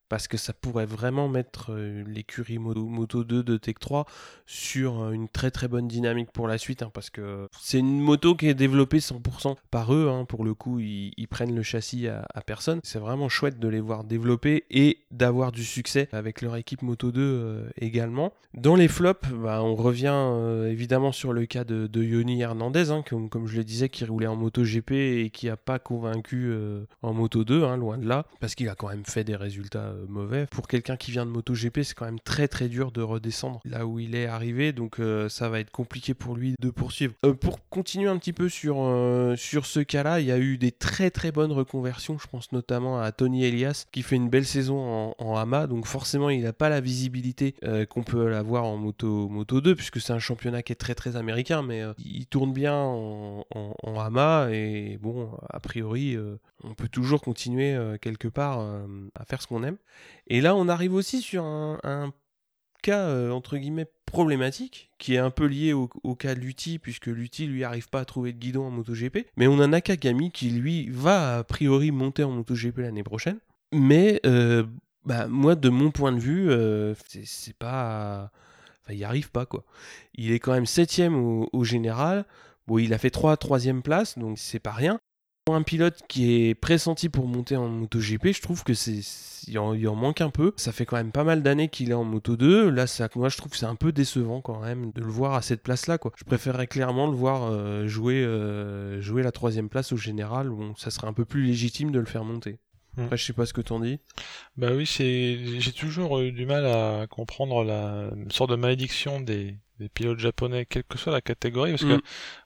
parce 0.10 0.28
que 0.28 0.38
ça 0.38 0.54
pourrait 0.54 0.88
vraiment 0.88 1.30
mettre 1.30 1.72
euh, 1.72 2.04
l'écurie 2.08 2.58
Moto, 2.58 2.86
Moto 2.86 3.24
2 3.24 3.44
de 3.44 3.58
Tech 3.58 3.75
3 3.80 4.06
sur 4.46 5.04
euh, 5.04 5.12
une 5.12 5.30
très 5.30 5.51
très 5.51 5.68
bonne 5.68 5.88
dynamique 5.88 6.32
pour 6.32 6.48
la 6.48 6.58
suite, 6.58 6.82
hein, 6.82 6.92
parce 6.94 7.12
que 7.12 7.48
c'est 7.60 7.78
une 7.78 8.01
moto 8.01 8.36
qui 8.36 8.48
est 8.48 8.56
développée 8.56 8.98
100% 8.98 9.56
par 9.70 9.94
eux, 9.94 10.10
hein, 10.10 10.25
pour 10.25 10.44
le 10.44 10.54
coup 10.56 10.80
ils, 10.80 11.28
prennent 11.30 11.56
le 11.56 11.62
châssis 11.62 12.08
à, 12.08 12.25
personne, 12.44 12.80
c'est 12.84 12.98
vraiment 12.98 13.30
chouette 13.30 13.60
de 13.60 13.68
les 13.68 13.80
voir 13.80 14.04
développer 14.04 14.63
et 14.72 14.98
d'avoir 15.12 15.51
du 15.51 15.63
succès 15.63 16.10
avec 16.12 16.42
leur 16.42 16.56
équipe 16.56 16.82
Moto 16.82 17.12
2 17.12 17.22
euh, 17.22 17.70
également. 17.80 18.34
Dans 18.56 18.75
les 18.75 18.88
flops, 18.88 19.30
bah, 19.30 19.62
on 19.62 19.75
revient 19.75 20.18
évidemment 20.68 21.12
sur 21.12 21.34
le 21.34 21.46
cas 21.46 21.63
de, 21.63 22.04
Yoni 22.04 22.42
Hernandez, 22.42 22.89
hein, 22.89 23.04
comme, 23.08 23.46
je 23.46 23.58
le 23.58 23.63
disais, 23.63 23.89
qui 23.89 24.06
roulait 24.06 24.25
en 24.25 24.36
moto 24.36 24.63
GP 24.63 24.92
et 24.92 25.30
qui 25.32 25.46
n'a 25.46 25.58
pas 25.58 25.78
convaincu 25.78 26.51
en 27.04 27.13
moto 27.13 27.44
2, 27.44 27.60
loin 27.75 28.00
de 28.00 28.08
là, 28.08 28.25
parce 28.39 28.56
qu'il 28.56 28.68
a 28.68 28.74
quand 28.74 28.89
même 28.89 29.06
fait 29.06 29.24
des 29.24 29.36
résultats 29.36 29.94
mauvais. 30.08 30.48
Pour 30.51 30.68
quelqu'un 30.68 30.98
qui 30.98 31.12
vient 31.12 31.25
de 31.25 31.32
MotoGP, 31.32 31.82
c'est 31.84 31.94
quand 31.94 32.06
même 32.06 32.20
très 32.20 32.48
très 32.48 32.70
dur 32.70 32.91
de 32.91 33.01
redescendre 33.01 33.62
là 33.65 33.86
où 33.86 34.00
il 34.00 34.15
est 34.15 34.25
arrivé, 34.25 34.72
donc 34.72 35.00
ça 35.29 35.50
va 35.50 35.60
être 35.60 35.72
compliqué 35.72 36.13
pour 36.13 36.36
lui 36.36 36.56
de 36.60 36.70
poursuivre. 36.70 37.13
pour 37.39 37.68
continuer 37.70 38.10
un 38.10 38.18
petit 38.18 38.34
peu 38.34 38.50
sur, 38.50 38.75
sur 39.38 39.65
ce 39.65 39.79
cas-là, 39.79 40.20
il 40.20 40.27
y 40.27 40.32
a 40.32 40.39
eu 40.39 40.58
des 40.58 40.72
très 40.72 41.10
très 41.12 41.32
bonnes 41.32 41.51
reconversions. 41.51 42.18
Je 42.18 42.27
pense 42.27 42.51
notamment 42.51 43.00
à 43.00 43.12
Tony 43.12 43.46
Elias 43.46 43.86
qui 43.91 44.01
fait 44.03 44.15
une 44.15 44.29
belle 44.29 44.46
saison 44.46 45.13
en, 45.18 45.36
Hama, 45.36 45.68
donc 45.68 45.86
forcément 45.86 46.29
il 46.29 46.44
n'a 46.44 46.53
pas 46.53 46.70
la 46.70 46.82
visibilité 46.82 47.56
qu'on 47.89 48.03
peut 48.03 48.27
l'avoir 48.27 48.65
en 48.65 48.77
Moto, 48.77 49.29
Moto 49.29 49.62
2, 49.62 49.75
puisque 49.75 50.01
c'est 50.01 50.13
un 50.13 50.20
championnat 50.20 50.63
qui 50.63 50.74
est 50.74 50.75
très 50.75 50.96
très 50.96 51.15
américain, 51.15 51.62
mais 51.62 51.84
il 51.98 52.25
tourne 52.25 52.53
bien 52.53 52.75
en, 52.75 53.46
en, 53.51 54.00
Hama 54.00 54.50
et 54.51 54.98
bon, 55.01 55.29
a 55.50 55.60
priori, 55.60 56.18
on 56.63 56.74
peut 56.74 56.88
toujours 56.88 57.22
continuer 57.22 57.77
quelque 58.01 58.27
part 58.27 58.60
à 59.15 59.25
faire 59.25 59.41
ce 59.41 59.48
qu'on 59.48 59.63
aime. 59.63 59.77
Et 60.27 60.41
là, 60.41 60.55
on 60.55 60.67
arrive 60.67 60.93
aussi 60.93 61.22
sur 61.22 61.43
un, 61.43 62.13
cas 62.81 63.29
entre 63.31 63.58
guillemets 63.58 63.88
problématique 64.05 64.89
qui 64.98 65.15
est 65.15 65.17
un 65.17 65.31
peu 65.31 65.46
lié 65.46 65.74
au, 65.74 65.88
cas 66.15 66.34
de 66.34 66.39
Lutti 66.39 66.79
puisque 66.79 67.08
Lutti 67.08 67.46
lui 67.46 67.63
arrive 67.63 67.89
pas 67.89 68.00
à 68.00 68.05
trouver 68.05 68.31
de 68.31 68.38
guidon 68.38 68.67
en 68.67 68.72
MotoGP. 68.72 69.27
Mais 69.36 69.48
on 69.48 69.60
a 69.60 69.67
Nakagami 69.67 70.31
qui 70.31 70.50
lui 70.50 70.89
va 70.89 71.39
a 71.39 71.43
priori 71.43 71.91
monter 71.91 72.24
en 72.24 72.31
MotoGP 72.31 72.77
l'année 72.77 73.03
prochaine. 73.03 73.39
Mais 73.74 74.22
bah, 75.05 75.27
moi 75.27 75.55
de 75.55 75.69
mon 75.69 75.91
point 75.91 76.12
de 76.12 76.19
vue 76.19 76.50
c'est 77.25 77.58
pas 77.58 78.31
enfin, 78.84 78.93
il 78.93 79.03
arrive 79.03 79.29
pas 79.31 79.46
quoi. 79.46 79.65
Il 80.15 80.31
est 80.31 80.39
quand 80.39 80.53
même 80.53 80.65
septième 80.65 81.15
au, 81.15 81.50
au 81.51 81.63
général. 81.63 82.25
Bon, 82.69 82.77
il 82.77 82.93
a 82.93 83.00
fait 83.00 83.10
3 83.10 83.36
troisième 83.38 83.81
place, 83.81 84.19
donc 84.19 84.38
c'est 84.38 84.60
pas 84.60 84.72
rien. 84.72 85.00
Pour 85.50 85.56
un 85.56 85.63
pilote 85.63 86.03
qui 86.08 86.32
est 86.32 86.53
pressenti 86.53 87.10
pour 87.10 87.25
monter 87.25 87.56
en 87.56 87.68
MotoGP, 87.70 88.34
je 88.34 88.41
trouve 88.44 88.63
que 88.63 88.75
c'est 88.75 89.01
il 89.48 89.58
en, 89.58 89.96
manque 89.96 90.22
un 90.22 90.29
peu. 90.29 90.53
Ça 90.58 90.72
fait 90.72 90.86
quand 90.86 90.96
même 90.96 91.12
pas 91.12 91.24
mal 91.24 91.41
d'années 91.41 91.70
qu'il 91.70 91.89
est 91.89 91.96
en 91.96 92.03
Moto 92.03 92.38
2. 92.38 92.70
Là, 92.70 92.86
ça, 92.86 93.10
moi, 93.15 93.29
je 93.29 93.38
trouve 93.38 93.51
que 93.51 93.58
c'est 93.58 93.65
un 93.65 93.74
peu 93.74 93.91
décevant 93.91 94.41
quand 94.41 94.60
même 94.60 94.91
de 94.91 95.01
le 95.01 95.10
voir 95.10 95.34
à 95.34 95.41
cette 95.41 95.63
place-là. 95.63 95.98
Quoi. 95.98 96.12
Je 96.18 96.24
préférerais 96.24 96.68
clairement 96.68 97.08
le 97.08 97.15
voir 97.15 97.50
euh, 97.50 97.88
jouer, 97.88 98.24
euh, 98.24 99.01
jouer 99.01 99.24
la 99.24 99.32
troisième 99.32 99.70
place 99.70 99.91
au 99.91 99.98
général. 99.98 100.50
Bon, 100.50 100.75
ça 100.75 100.91
serait 100.91 101.08
un 101.08 101.13
peu 101.13 101.25
plus 101.25 101.41
légitime 101.41 101.89
de 101.89 101.98
le 101.98 102.06
faire 102.06 102.24
monter. 102.24 102.60
Mm. 102.96 103.06
Après, 103.06 103.18
je 103.18 103.25
sais 103.25 103.34
pas 103.34 103.48
ce 103.48 103.53
que 103.53 103.62
t'en 103.62 103.79
dis. 103.79 103.98
Bah 104.56 104.70
oui, 104.75 104.86
c'est 104.86 105.60
j'ai 105.60 105.72
toujours 105.72 106.20
eu 106.20 106.32
du 106.32 106.46
mal 106.46 106.68
à 106.68 107.08
comprendre 107.08 107.63
la 107.63 108.12
sorte 108.29 108.51
de 108.51 108.56
malédiction 108.56 109.20
des, 109.20 109.58
des 109.79 109.89
pilotes 109.89 110.20
japonais, 110.20 110.68
quelle 110.68 110.84
que 110.84 111.00
soit 111.00 111.12
la 111.12 111.22
catégorie, 111.22 111.72
parce 111.72 111.86
que 111.86 111.96
mm. 111.96 112.01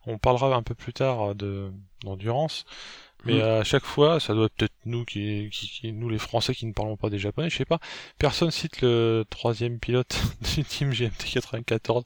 on 0.06 0.18
parlera 0.18 0.56
un 0.56 0.64
peu 0.64 0.76
plus 0.76 0.94
tard 0.94 1.36
de 1.36 1.70
d'endurance. 2.04 2.66
Mais 3.26 3.36
mm. 3.36 3.42
à 3.42 3.64
chaque 3.64 3.86
fois, 3.86 4.20
ça 4.20 4.34
doit 4.34 4.50
peut-être 4.50 4.74
nous 4.86 5.06
qui, 5.06 5.50
qui, 5.52 5.94
nous 5.94 6.10
les 6.10 6.18
Français 6.18 6.54
qui 6.54 6.66
ne 6.66 6.74
parlons 6.74 6.98
pas 6.98 7.10
des 7.10 7.20
Japonais, 7.20 7.50
je 7.50 7.58
sais 7.58 7.66
pas. 7.66 7.80
Personne 8.18 8.52
cite 8.52 8.82
le 8.82 9.24
troisième 9.30 9.80
pilote 9.80 10.22
du 10.56 10.64
team 10.64 10.92
GMT 10.92 11.32
94 11.34 12.04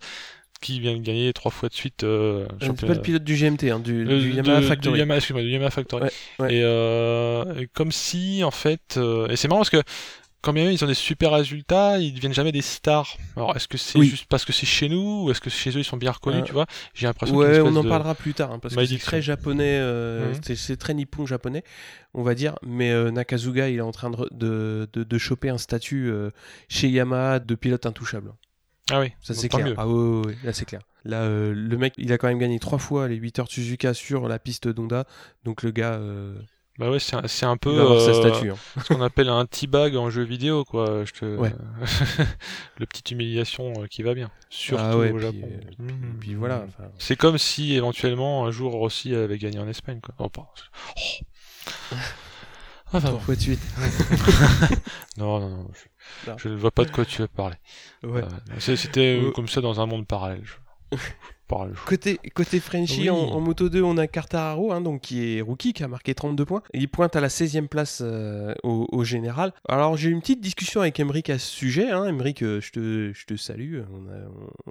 qui 0.62 0.80
vient 0.80 0.96
de 0.96 1.02
gagner 1.02 1.34
trois 1.34 1.52
fois 1.52 1.70
de 1.70 1.74
suite. 1.74 2.04
Euh, 2.04 2.48
c'est 2.62 2.86
pas 2.86 2.94
le 2.94 3.02
pilote 3.02 3.24
du 3.24 3.36
GMT, 3.36 3.72
hein, 3.72 3.80
du, 3.80 4.06
du, 4.06 4.34
Yamaha 4.34 4.62
Factory. 4.62 4.94
Du 4.94 5.00
Yamaha, 5.00 5.18
excuse-moi, 5.18 5.44
du 5.44 5.50
Yamaha 5.50 5.70
Factory. 5.70 6.08
Et, 6.50 6.62
euh, 6.64 7.66
comme 7.74 7.92
si, 7.92 8.44
en 8.44 8.52
fait, 8.52 8.98
euh, 8.98 9.28
et 9.28 9.36
c'est 9.36 9.48
marrant 9.48 9.60
parce 9.60 9.70
que 9.70 9.84
quand 10.42 10.54
bien 10.54 10.70
ils 10.70 10.84
ont 10.84 10.88
des 10.88 10.94
super 10.94 11.32
résultats, 11.32 12.00
ils 12.00 12.14
deviennent 12.14 12.34
jamais 12.34 12.52
des 12.52 12.62
stars. 12.62 13.18
Alors 13.36 13.56
est-ce 13.56 13.68
que 13.68 13.78
c'est 13.78 14.02
juste 14.02 14.26
parce 14.30 14.46
que 14.46 14.54
c'est 14.54 14.66
chez 14.66 14.90
nous 14.90 15.26
ou 15.26 15.32
est-ce 15.32 15.42
que 15.42 15.50
chez 15.50 15.72
eux 15.72 15.80
ils 15.80 15.84
sont 15.84 15.98
bien 15.98 16.12
reconnus, 16.12 16.44
tu 16.46 16.54
vois? 16.54 16.66
J'ai 16.94 17.08
l'impression. 17.08 17.36
Ouais, 17.36 17.60
on 17.60 17.76
en 17.76 17.84
parlera 17.84 18.16
plus 18.16 18.34
tard 18.34 18.52
hein, 18.52 18.60
parce 18.60 18.76
que 18.76 18.86
c'est 18.86 18.98
très 18.98 19.22
japonais, 19.22 19.80
mhm. 19.80 20.56
c'est 20.56 20.78
très 20.78 20.94
nippon 20.94 21.26
japonais, 21.26 21.64
on 22.14 22.24
va 22.24 22.36
dire. 22.36 22.58
Mais 22.66 22.94
Nakazuga, 23.12 23.70
il 23.70 23.78
est 23.78 23.82
en 23.82 23.92
train 23.92 24.10
de, 24.10 24.28
de, 24.32 24.90
de, 24.94 25.04
de 25.04 25.18
choper 25.18 25.50
un 25.50 25.58
statut 25.58 26.12
chez 26.70 26.90
Yamaha 26.90 27.40
de 27.40 27.56
pilote 27.56 27.86
intouchable. 27.86 28.34
Ah 28.90 29.02
oui, 29.02 29.12
ça 29.22 29.34
c'est 29.34 29.50
clair. 29.50 29.74
Ah 29.78 29.88
oui, 29.88 30.22
oui, 30.28 30.36
là 30.44 30.54
c'est 30.54 30.66
clair. 30.66 30.82
Là, 31.04 31.22
euh, 31.22 31.54
le 31.54 31.78
mec, 31.78 31.94
il 31.98 32.12
a 32.12 32.18
quand 32.18 32.28
même 32.28 32.38
gagné 32.38 32.60
trois 32.60 32.80
fois 32.80 33.08
les 33.08 33.16
8 33.16 33.40
heures 33.40 33.48
Suzuka 33.48 33.94
sur 33.94 34.28
la 34.28 34.40
piste 34.40 34.68
d'Onda. 34.68 35.06
Donc 35.44 35.64
le 35.64 35.72
gars. 35.72 36.00
Euh, 36.80 36.86
bah 36.86 36.92
ouais, 36.92 37.00
c'est 37.00 37.16
un, 37.16 37.50
un, 37.50 37.58
peu 37.58 37.80
euh, 37.80 37.98
hein. 37.98 38.56
ce 38.84 38.94
qu'on 38.94 39.02
appelle 39.02 39.30
un 39.30 39.46
T-bag 39.46 39.96
en 39.96 40.10
jeu 40.10 40.24
vidéo, 40.24 40.64
quoi. 40.64 41.06
Je 41.06 41.14
te... 41.14 41.26
le 42.78 42.86
petite 42.86 43.12
humiliation 43.12 43.74
qui 43.90 44.04
va 44.04 44.14
bien, 44.14 44.30
surtout 44.50 44.84
ah 44.84 44.98
au 44.98 45.20
Japon. 45.20 45.50
Puis, 45.66 45.78
mmh. 45.80 46.20
puis 46.20 46.36
voilà. 46.36 46.66
C'est 46.98 47.16
comme 47.16 47.38
si 47.38 47.74
éventuellement 47.74 48.46
un 48.46 48.52
jour 48.52 48.74
Rossi 48.74 49.16
avait 49.16 49.38
gagné 49.38 49.60
en 49.60 49.68
Espagne, 49.68 50.00
quoi. 50.02 50.16
Oh, 50.20 50.30
oh. 50.36 51.96
Enfin, 52.94 53.12
Pourquoi 53.12 53.36
de 53.36 53.42
suite 53.42 53.60
Non, 55.18 55.40
non, 55.40 55.50
non. 55.50 56.38
Je 56.38 56.48
ne 56.48 56.56
vois 56.56 56.72
pas 56.72 56.86
de 56.86 56.92
quoi 56.92 57.04
tu 57.06 57.22
veux 57.22 57.28
parler. 57.28 57.58
Ouais. 58.04 58.22
Euh, 58.24 58.60
c'était 58.60 59.20
euh, 59.22 59.32
comme 59.32 59.48
ça 59.48 59.60
dans 59.60 59.82
un 59.82 59.86
monde 59.86 60.08
parallèle. 60.08 60.44
Côté, 61.86 62.20
côté 62.34 62.60
Frenchy, 62.60 63.10
en, 63.10 63.40
Moto 63.40 63.70
2, 63.70 63.82
on 63.82 63.98
a 63.98 64.08
Cartararo, 64.08 64.74
hein, 64.74 64.82
donc, 64.82 65.02
qui 65.02 65.38
est 65.38 65.42
rookie, 65.42 65.72
qui 65.72 65.84
a 65.84 65.88
marqué 65.88 66.14
32 66.14 66.46
points. 66.46 66.62
il 66.74 66.90
pointe 66.90 67.16
à 67.16 67.22
la 67.22 67.30
16e 67.30 67.68
place 67.68 68.02
euh, 68.04 68.54
au, 68.64 69.04
général. 69.04 69.54
Alors, 69.70 69.96
j'ai 69.96 70.10
eu 70.10 70.12
une 70.12 70.20
petite 70.20 70.42
discussion 70.42 70.82
avec 70.82 71.00
Emeric 71.00 71.30
à 71.30 71.40
ce 71.40 71.48
sujet. 71.48 71.90
Hein. 71.90 72.06
Emeric, 72.06 72.44
euh, 72.44 72.60
je, 72.60 72.72
te, 72.72 73.12
je 73.14 73.26
te 73.26 73.36
salue. 73.38 73.80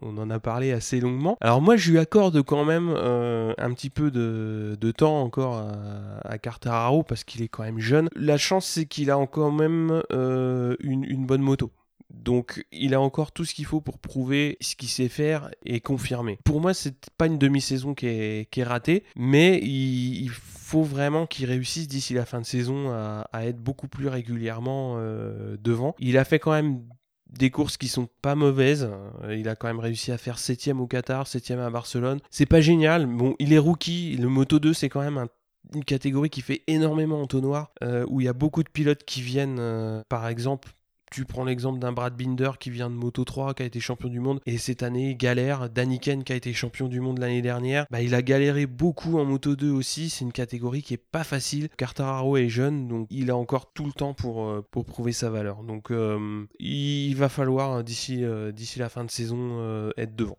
On, 0.02 0.18
en 0.18 0.30
a 0.30 0.38
parlé 0.38 0.72
assez 0.72 1.00
longuement. 1.00 1.36
Alors, 1.40 1.62
moi, 1.62 1.76
je 1.76 1.90
lui 1.90 1.98
accorde 1.98 2.42
quand 2.42 2.64
même 2.64 2.92
euh, 2.94 3.54
un 3.56 3.72
petit 3.72 3.90
peu 3.90 4.10
de, 4.10 4.76
de 4.78 4.90
temps 4.90 5.22
encore 5.22 5.56
à, 5.56 6.28
à 6.28 6.38
Cartararo 6.38 7.02
parce 7.02 7.24
qu'il 7.24 7.42
est 7.42 7.48
quand 7.48 7.62
même 7.62 7.78
jeune. 7.78 8.10
La 8.14 8.36
chance, 8.36 8.66
c'est 8.66 8.84
qu'il 8.84 9.10
a 9.10 9.18
encore 9.18 9.52
même 9.52 10.02
une, 10.10 11.04
une 11.04 11.26
bonne 11.26 11.42
moto. 11.42 11.70
Donc 12.10 12.64
il 12.72 12.94
a 12.94 13.00
encore 13.00 13.32
tout 13.32 13.44
ce 13.44 13.54
qu'il 13.54 13.64
faut 13.64 13.80
pour 13.80 13.98
prouver 13.98 14.56
ce 14.60 14.76
qu'il 14.76 14.88
sait 14.88 15.08
faire 15.08 15.50
et 15.64 15.80
confirmer. 15.80 16.38
Pour 16.44 16.60
moi, 16.60 16.74
c'est 16.74 17.10
pas 17.18 17.26
une 17.26 17.38
demi-saison 17.38 17.94
qui 17.94 18.06
est, 18.06 18.62
ratée, 18.62 19.04
mais 19.16 19.58
il, 19.62 20.30
faut 20.30 20.82
vraiment 20.82 21.26
qu'il 21.26 21.46
réussisse 21.46 21.86
d'ici 21.86 22.14
la 22.14 22.24
fin 22.24 22.40
de 22.40 22.46
saison 22.46 22.90
à, 22.90 23.46
être 23.46 23.58
beaucoup 23.58 23.86
plus 23.86 24.08
régulièrement 24.08 24.96
euh, 24.96 25.56
devant. 25.60 25.94
Il 26.00 26.18
a 26.18 26.24
fait 26.24 26.40
quand 26.40 26.50
même 26.50 26.82
des 27.30 27.50
courses 27.50 27.76
qui 27.76 27.88
sont 27.88 28.08
pas 28.22 28.34
mauvaises. 28.34 28.88
Il 29.30 29.48
a 29.48 29.56
quand 29.56 29.68
même 29.68 29.80
réussi 29.80 30.12
à 30.12 30.18
faire 30.18 30.38
7 30.38 30.68
au 30.78 30.86
Qatar, 30.86 31.26
7 31.26 31.52
à 31.52 31.70
Barcelone. 31.70 32.20
C'est 32.30 32.46
pas 32.46 32.60
génial. 32.60 33.06
Bon, 33.06 33.34
il 33.38 33.52
est 33.52 33.58
rookie. 33.58 34.16
Le 34.16 34.28
Moto 34.28 34.58
2, 34.58 34.74
c'est 34.74 34.88
quand 34.88 35.02
même 35.02 35.26
une 35.74 35.84
catégorie 35.84 36.30
qui 36.30 36.40
fait 36.40 36.62
énormément 36.66 37.20
entonnoir, 37.20 37.70
euh, 37.82 38.04
où 38.08 38.20
il 38.20 38.24
y 38.24 38.28
a 38.28 38.32
beaucoup 38.32 38.62
de 38.62 38.68
pilotes 38.68 39.04
qui 39.04 39.20
viennent, 39.20 39.58
euh, 39.58 40.02
par 40.08 40.28
exemple, 40.28 40.72
tu 41.10 41.24
prends 41.24 41.44
l'exemple 41.44 41.78
d'un 41.78 41.92
Brad 41.92 42.16
Binder 42.16 42.52
qui 42.58 42.70
vient 42.70 42.90
de 42.90 42.94
Moto 42.94 43.24
3, 43.24 43.54
qui 43.54 43.62
a 43.62 43.66
été 43.66 43.80
champion 43.80 44.08
du 44.08 44.20
monde, 44.20 44.40
et 44.46 44.58
cette 44.58 44.82
année 44.82 45.14
galère. 45.14 45.70
Daniken 45.70 46.24
qui 46.24 46.32
a 46.32 46.36
été 46.36 46.52
champion 46.52 46.88
du 46.88 47.00
monde 47.00 47.18
l'année 47.18 47.42
dernière, 47.42 47.86
bah, 47.90 48.02
il 48.02 48.14
a 48.14 48.22
galéré 48.22 48.66
beaucoup 48.66 49.18
en 49.18 49.24
Moto 49.24 49.56
2 49.56 49.70
aussi. 49.70 50.10
C'est 50.10 50.24
une 50.24 50.32
catégorie 50.32 50.82
qui 50.82 50.94
est 50.94 50.96
pas 50.96 51.24
facile. 51.24 51.68
Cartararo 51.76 52.36
est 52.36 52.48
jeune, 52.48 52.88
donc 52.88 53.06
il 53.10 53.30
a 53.30 53.36
encore 53.36 53.72
tout 53.72 53.86
le 53.86 53.92
temps 53.92 54.14
pour, 54.14 54.46
euh, 54.46 54.66
prouver 54.70 55.12
sa 55.12 55.30
valeur. 55.30 55.62
Donc 55.62 55.90
euh, 55.90 56.44
il 56.58 57.14
va 57.14 57.28
falloir 57.28 57.82
d'ici 57.82 58.24
euh, 58.24 58.52
d'ici 58.52 58.78
la 58.78 58.88
fin 58.88 59.04
de 59.04 59.10
saison 59.10 59.90
être 59.96 60.14
devant. 60.14 60.38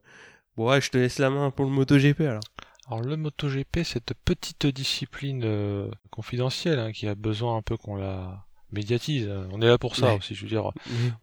Bon 0.56 0.80
je 0.80 0.89
te 0.89 0.97
laisse 0.97 1.19
la 1.19 1.30
main 1.30 1.51
pour 1.51 1.65
le 1.65 1.71
MotoGP 1.71 2.21
alors. 2.21 2.43
Alors 2.88 3.01
le 3.01 3.17
MotoGP, 3.17 3.84
cette 3.84 4.13
petite 4.25 4.65
discipline 4.67 5.89
confidentielle 6.10 6.80
hein, 6.80 6.91
qui 6.91 7.08
a 7.08 7.15
besoin 7.15 7.58
un 7.58 7.62
peu 7.62 7.75
qu'on 7.77 7.95
la 7.95 8.46
médiatise. 8.71 9.30
On 9.51 9.62
est 9.62 9.67
là 9.67 9.77
pour 9.77 9.95
ça 9.95 10.15
aussi. 10.15 10.36
Je 10.36 10.43
veux 10.43 10.49
dire, 10.49 10.71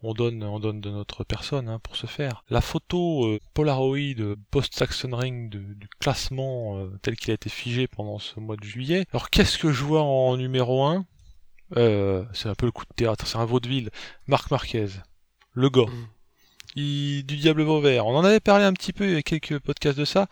on 0.01 0.13
donne, 0.13 0.43
on 0.43 0.59
donne 0.59 0.81
de 0.81 0.89
notre 0.89 1.23
personne 1.23 1.69
hein, 1.69 1.79
pour 1.79 1.95
se 1.95 2.07
faire. 2.07 2.43
La 2.49 2.61
photo 2.61 3.25
euh, 3.25 3.39
Polaroid 3.53 3.97
euh, 4.19 4.35
post-Saxon 4.51 5.15
Ring 5.15 5.49
du 5.49 5.87
classement 5.99 6.77
euh, 6.77 6.99
tel 7.01 7.15
qu'il 7.15 7.31
a 7.31 7.33
été 7.35 7.49
figé 7.49 7.87
pendant 7.87 8.19
ce 8.19 8.39
mois 8.39 8.55
de 8.55 8.63
juillet. 8.63 9.05
Alors 9.11 9.29
qu'est-ce 9.29 9.57
que 9.57 9.71
je 9.71 9.83
vois 9.83 10.01
en 10.01 10.37
numéro 10.37 10.85
1 10.85 11.05
C'est 12.33 12.49
un 12.49 12.55
peu 12.55 12.65
le 12.65 12.71
coup 12.71 12.85
de 12.85 12.93
théâtre. 12.95 13.27
C'est 13.27 13.37
un 13.37 13.45
vaudeville. 13.45 13.89
Marc 14.27 14.51
Marquez, 14.51 14.87
le 15.53 15.69
gars. 15.69 15.85
Du 16.75 17.23
Diable 17.23 17.63
Vauvert. 17.63 18.05
On 18.05 18.15
en 18.15 18.23
avait 18.25 18.39
parlé 18.39 18.65
un 18.65 18.73
petit 18.73 18.93
peu, 18.93 19.05
il 19.05 19.13
y 19.13 19.17
a 19.17 19.21
quelques 19.21 19.59
podcasts 19.59 19.97
de 19.97 20.05
ça. 20.05 20.27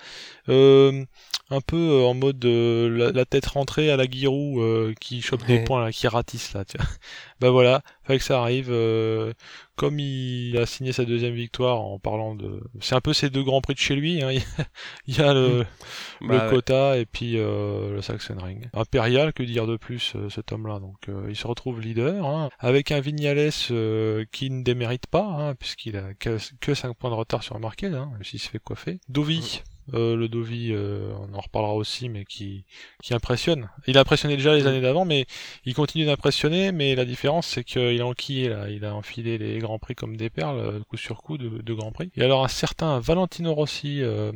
Euh, 0.49 1.05
un 1.49 1.61
peu 1.61 1.77
euh, 1.77 2.05
en 2.05 2.13
mode 2.13 2.43
euh, 2.45 3.11
la, 3.13 3.25
tête 3.25 3.45
rentrée 3.47 3.91
à 3.91 3.97
la 3.97 4.05
Giroud 4.05 4.59
euh, 4.59 4.93
qui 4.99 5.21
chope 5.21 5.45
des 5.45 5.63
points 5.63 5.83
là, 5.83 5.91
qui 5.91 6.07
ratisse 6.07 6.53
là. 6.53 6.65
Tu 6.65 6.77
vois. 6.77 6.87
bah 7.39 7.49
voilà, 7.49 7.81
fait 8.03 8.17
que 8.17 8.23
ça 8.23 8.41
arrive. 8.41 8.71
comme 9.75 9.99
il 9.99 10.57
a 10.57 10.65
signé 10.65 10.91
sa 10.91 11.05
deuxième 11.05 11.33
victoire 11.33 11.81
en 11.81 11.99
parlant 11.99 12.35
de, 12.35 12.61
c'est 12.79 12.95
un 12.95 13.01
peu 13.01 13.13
ces 13.13 13.29
deux 13.29 13.43
grands 13.43 13.61
prix 13.61 13.73
de 13.73 13.79
chez 13.79 13.95
lui. 13.95 14.21
Hein. 14.21 14.31
il 15.07 15.17
y 15.17 15.21
a 15.21 15.33
le, 15.33 15.65
mm. 16.21 16.31
le 16.31 16.61
bah, 16.61 16.97
et 16.97 17.05
puis 17.05 17.33
le 17.33 17.99
Saxon 18.01 18.37
Ring. 18.37 18.69
Impérial, 18.73 19.33
que 19.33 19.43
dire 19.43 19.67
de 19.67 19.77
plus 19.77 20.15
cet 20.29 20.51
homme-là? 20.51 20.79
Donc 20.79 21.07
il 21.29 21.35
se 21.35 21.47
retrouve 21.47 21.81
leader 21.81 22.25
hein, 22.25 22.49
avec 22.59 22.91
un 22.91 22.99
Vignales 22.99 23.51
qui 24.31 24.49
ne 24.49 24.63
démérite 24.63 25.07
pas 25.07 25.25
hein, 25.25 25.55
puisqu'il 25.55 25.97
a 25.97 26.13
que, 26.13 26.37
que 26.59 26.73
5 26.73 26.95
points 26.95 27.09
de 27.09 27.15
retard 27.15 27.43
sur 27.43 27.59
Marquez, 27.59 27.87
hein, 27.87 28.11
s'il 28.21 28.39
se 28.39 28.49
fait 28.49 28.59
coiffer. 28.59 28.99
Dovi. 29.09 29.61
Mm. 29.65 29.72
Euh, 29.93 30.15
le 30.15 30.27
Dovi, 30.27 30.69
euh, 30.71 31.13
on 31.19 31.33
en 31.33 31.41
reparlera 31.41 31.73
aussi, 31.73 32.09
mais 32.09 32.25
qui, 32.25 32.65
qui 33.01 33.13
impressionne. 33.13 33.69
Il 33.87 33.97
a 33.97 34.01
impressionné 34.01 34.37
déjà 34.37 34.55
les 34.55 34.65
années 34.65 34.81
d'avant, 34.81 35.05
mais 35.05 35.25
il 35.65 35.73
continue 35.73 36.05
d'impressionner, 36.05 36.71
mais 36.71 36.95
la 36.95 37.05
différence 37.05 37.47
c'est 37.47 37.63
qu'il 37.63 38.01
a 38.01 38.05
enquillé 38.05 38.49
là, 38.49 38.69
il 38.69 38.85
a 38.85 38.95
enfilé 38.95 39.37
les 39.37 39.59
grands 39.59 39.79
prix 39.79 39.95
comme 39.95 40.15
des 40.15 40.29
perles, 40.29 40.59
euh, 40.59 40.79
coup 40.87 40.97
sur 40.97 41.21
coup 41.21 41.37
de, 41.37 41.61
de 41.61 41.73
grands 41.73 41.91
prix. 41.91 42.11
Et 42.15 42.23
alors 42.23 42.43
un 42.43 42.49
certain 42.49 42.99
Valentino 42.99 43.53
Rossi, 43.53 43.99
je 43.99 44.31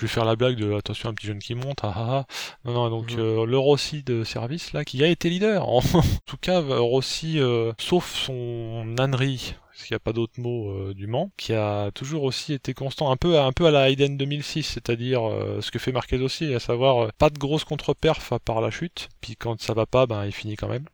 vais 0.00 0.08
faire 0.08 0.24
la 0.24 0.36
blague 0.36 0.56
de 0.56 0.72
attention 0.72 1.10
un 1.10 1.14
petit 1.14 1.26
jeune 1.26 1.40
qui 1.40 1.54
monte, 1.54 1.80
ah, 1.82 1.92
ah, 1.94 2.06
ah. 2.10 2.26
non 2.64 2.72
non 2.72 2.90
donc 2.90 3.12
le 3.12 3.58
Rossi 3.58 4.02
de 4.02 4.24
service 4.24 4.72
là 4.72 4.84
qui 4.84 5.04
a 5.04 5.08
été 5.08 5.28
leader. 5.28 5.68
en 5.68 5.82
tout 6.26 6.38
cas 6.40 6.60
Rossi, 6.60 7.38
sauf 7.78 8.14
son 8.14 8.94
ânerie 8.98 9.54
parce 9.80 9.88
qu'il 9.88 9.94
n'y 9.94 9.96
a 9.96 10.00
pas 10.00 10.12
d'autre 10.12 10.34
mot 10.36 10.70
euh, 10.72 10.92
du 10.92 11.06
Mans, 11.06 11.30
qui 11.38 11.54
a 11.54 11.90
toujours 11.92 12.24
aussi 12.24 12.52
été 12.52 12.74
constant, 12.74 13.10
un 13.10 13.16
peu, 13.16 13.38
un 13.40 13.52
peu 13.52 13.64
à 13.64 13.70
la 13.70 13.88
Hayden 13.88 14.18
2006, 14.18 14.62
c'est-à-dire 14.62 15.26
euh, 15.26 15.62
ce 15.62 15.70
que 15.70 15.78
fait 15.78 15.90
Marquez 15.90 16.18
aussi, 16.18 16.52
à 16.52 16.60
savoir 16.60 17.04
euh, 17.04 17.08
pas 17.16 17.30
de 17.30 17.38
grosse 17.38 17.64
contre-perf 17.64 18.30
à 18.30 18.38
part 18.38 18.60
la 18.60 18.70
chute, 18.70 19.08
puis 19.22 19.36
quand 19.36 19.58
ça 19.58 19.72
va 19.72 19.86
pas, 19.86 20.04
ben 20.04 20.26
il 20.26 20.32
finit 20.32 20.56
quand 20.56 20.68
même. 20.68 20.84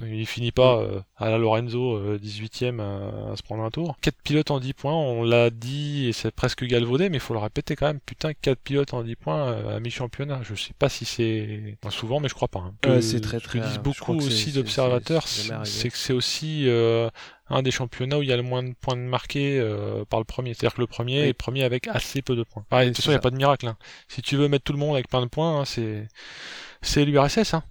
Il 0.00 0.26
finit 0.26 0.52
pas 0.52 0.80
à 1.16 1.28
la 1.28 1.38
Lorenzo 1.38 2.00
18ème 2.18 2.80
à, 2.80 3.34
se 3.36 3.42
prendre 3.42 3.64
un 3.64 3.70
tour. 3.70 3.96
4 4.00 4.14
pilotes 4.22 4.50
en 4.52 4.60
10 4.60 4.74
points, 4.74 4.94
on 4.94 5.24
l'a 5.24 5.50
dit 5.50 6.06
et 6.06 6.12
c'est 6.12 6.30
presque 6.30 6.64
galvaudé, 6.64 7.08
mais 7.08 7.16
il 7.16 7.20
faut 7.20 7.34
le 7.34 7.40
répéter 7.40 7.74
quand 7.74 7.86
même. 7.86 7.98
Putain, 8.06 8.32
4 8.32 8.58
pilotes 8.60 8.94
en 8.94 9.02
10 9.02 9.16
points 9.16 9.74
à 9.74 9.80
mi-championnat. 9.80 10.40
Je 10.44 10.54
sais 10.54 10.72
pas 10.78 10.88
si 10.88 11.04
c'est 11.04 11.76
souvent, 11.90 12.20
mais 12.20 12.28
je 12.28 12.34
crois 12.34 12.48
pas. 12.48 12.60
Hein. 12.84 13.00
c'est 13.00 13.20
très 13.20 13.40
très. 13.40 13.58
Ce 13.58 13.64
que 13.64 13.68
disent 13.68 13.82
beaucoup 13.82 14.14
aussi 14.14 14.52
d'observateurs, 14.52 15.26
c'est 15.26 15.88
que 15.88 15.98
c'est 15.98 16.12
aussi 16.12 16.68
un 17.48 17.62
des 17.62 17.70
championnats 17.70 18.18
où 18.18 18.22
il 18.22 18.28
y 18.28 18.32
a 18.32 18.36
le 18.36 18.42
moins 18.42 18.62
de 18.62 18.72
points 18.72 18.96
de 18.96 19.02
marqués 19.02 19.58
euh, 19.58 20.04
par 20.04 20.20
le 20.20 20.24
premier. 20.24 20.54
C'est-à-dire 20.54 20.74
que 20.74 20.80
le 20.80 20.86
premier 20.86 21.28
est 21.28 21.32
premier 21.32 21.62
avec 21.62 21.86
assez 21.88 22.22
peu 22.22 22.34
de 22.34 22.42
points. 22.42 22.64
de 22.70 22.86
toute 22.86 22.96
façon, 22.96 23.10
il 23.10 23.14
n'y 23.14 23.18
a 23.18 23.20
pas 23.20 23.30
de 23.30 23.36
miracle. 23.36 23.66
Hein. 23.68 23.76
Si 24.08 24.22
tu 24.22 24.36
veux 24.36 24.48
mettre 24.48 24.64
tout 24.64 24.72
le 24.72 24.78
monde 24.78 24.94
avec 24.94 25.08
plein 25.08 25.20
de 25.20 25.26
points, 25.26 25.60
hein, 25.60 25.64
c'est 25.64 26.08
c'est 26.82 27.04
l'URSS. 27.04 27.54
Hein. 27.54 27.62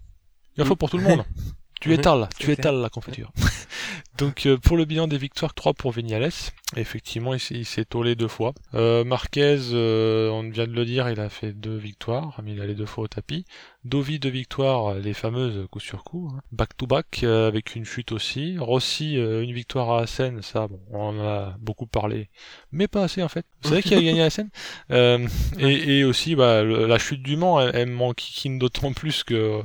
Il 0.58 0.64
en 0.64 0.66
faut 0.66 0.76
pour 0.76 0.90
tout 0.90 0.98
le 0.98 1.04
monde. 1.04 1.26
tu 1.86 1.94
étales, 1.94 2.28
tu 2.40 2.52
étales 2.52 2.82
la 2.82 2.90
confiture. 2.90 3.32
Donc 4.18 4.46
euh, 4.46 4.58
pour 4.58 4.76
le 4.76 4.86
bilan 4.86 5.08
des 5.08 5.20
victoires, 5.20 5.54
3 5.54 5.74
pour 5.74 5.92
Vignales. 5.92 6.32
Effectivement, 6.76 7.36
il, 7.36 7.66
s'est 7.66 7.86
tolé 7.86 8.16
deux 8.16 8.28
fois. 8.28 8.54
Euh, 8.74 9.04
Marquez, 9.04 9.58
euh, 9.72 10.30
on 10.30 10.50
vient 10.50 10.66
de 10.66 10.72
le 10.72 10.84
dire, 10.84 11.10
il 11.10 11.20
a 11.20 11.30
fait 11.30 11.52
deux 11.52 11.76
victoires, 11.76 12.40
mais 12.44 12.54
il 12.54 12.62
allait 12.62 12.74
deux 12.74 12.88
fois 12.88 13.04
au 13.04 13.08
tapis. 13.08 13.46
Dovi, 13.84 14.18
deux 14.18 14.30
victoires, 14.30 14.96
les 14.96 15.14
fameuses 15.14 15.68
coup 15.70 15.80
sur 15.80 16.04
coup, 16.04 16.32
hein. 16.34 16.40
back 16.52 16.76
to 16.76 16.88
back, 16.88 17.24
avec 17.24 17.76
une 17.76 17.86
chute 17.86 18.12
aussi. 18.12 18.58
Rossi, 18.58 19.14
une 19.14 19.54
victoire 19.54 19.92
à 19.92 20.02
Assen, 20.02 20.42
ça, 20.42 20.68
bon, 20.68 20.80
on 20.92 21.20
en 21.20 21.20
a 21.20 21.56
beaucoup 21.60 21.86
parlé, 21.86 22.30
mais 22.72 22.88
pas 22.88 23.04
assez 23.04 23.22
en 23.22 23.30
fait. 23.30 23.46
C'est 23.62 23.70
vrai 23.70 23.84
qu'il 23.84 23.98
a 23.98 24.02
gagné 24.02 24.24
à 24.24 24.26
Assen? 24.26 24.50
et, 24.90 26.00
et, 26.00 26.04
aussi, 26.04 26.36
bah, 26.36 26.64
la 26.64 26.98
chute 26.98 27.22
du 27.22 27.36
Mans, 27.38 27.62
elle, 27.62 27.76
elle 27.76 27.90
manque 27.90 28.24
d'autant 28.60 28.92
plus 28.92 29.24
que 29.24 29.62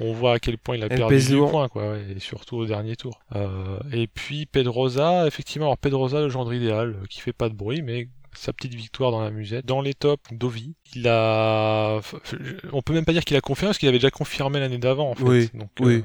on 0.00 0.12
voit 0.12 0.34
à 0.34 0.38
quel 0.38 0.58
point 0.58 0.76
il 0.76 0.84
a 0.84 0.88
perdu 0.88 1.18
du 1.18 1.36
point, 1.38 1.68
quoi, 1.68 1.96
et 1.98 2.20
surtout 2.20 2.56
au 2.56 2.66
dernier 2.66 2.96
tour. 2.96 3.20
Euh, 3.34 3.78
et 3.92 4.06
puis 4.06 4.46
Pedrosa, 4.46 5.26
effectivement, 5.26 5.66
alors 5.66 5.78
Pedrosa, 5.78 6.20
le 6.20 6.28
gendre 6.28 6.52
idéal, 6.52 6.96
euh, 7.02 7.06
qui 7.08 7.20
fait 7.20 7.32
pas 7.32 7.48
de 7.48 7.54
bruit, 7.54 7.82
mais 7.82 8.08
sa 8.34 8.52
petite 8.52 8.74
victoire 8.74 9.12
dans 9.12 9.22
la 9.22 9.30
musette. 9.30 9.64
Dans 9.64 9.80
les 9.80 9.94
tops, 9.94 10.22
Dovi, 10.30 10.74
il 10.94 11.08
a, 11.08 12.00
on 12.72 12.82
peut 12.82 12.92
même 12.92 13.06
pas 13.06 13.14
dire 13.14 13.24
qu'il 13.24 13.34
a 13.34 13.40
confirmé 13.40 13.70
parce 13.70 13.78
qu'il 13.78 13.88
avait 13.88 13.96
déjà 13.96 14.10
confirmé 14.10 14.60
l'année 14.60 14.76
d'avant 14.76 15.10
en 15.10 15.14
fait. 15.14 15.24
Oui, 15.24 15.50
Donc, 15.54 15.70
oui. 15.80 16.04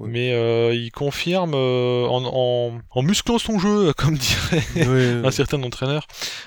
Euh, 0.00 0.06
mais 0.06 0.74
il 0.74 0.90
confirme 0.90 1.52
en, 1.52 2.80
en, 2.90 3.02
musclant 3.02 3.36
son 3.36 3.58
jeu, 3.58 3.92
comme 3.98 4.16
dirait 4.16 5.22
un 5.22 5.30
certain 5.30 5.62
entraîneur, 5.62 6.06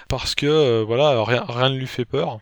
parce 0.09 0.33
que 0.33 0.81
voilà, 0.81 1.23
rien, 1.23 1.45
rien 1.47 1.69
ne 1.69 1.77
lui 1.77 1.87
fait 1.87 2.05
peur. 2.05 2.39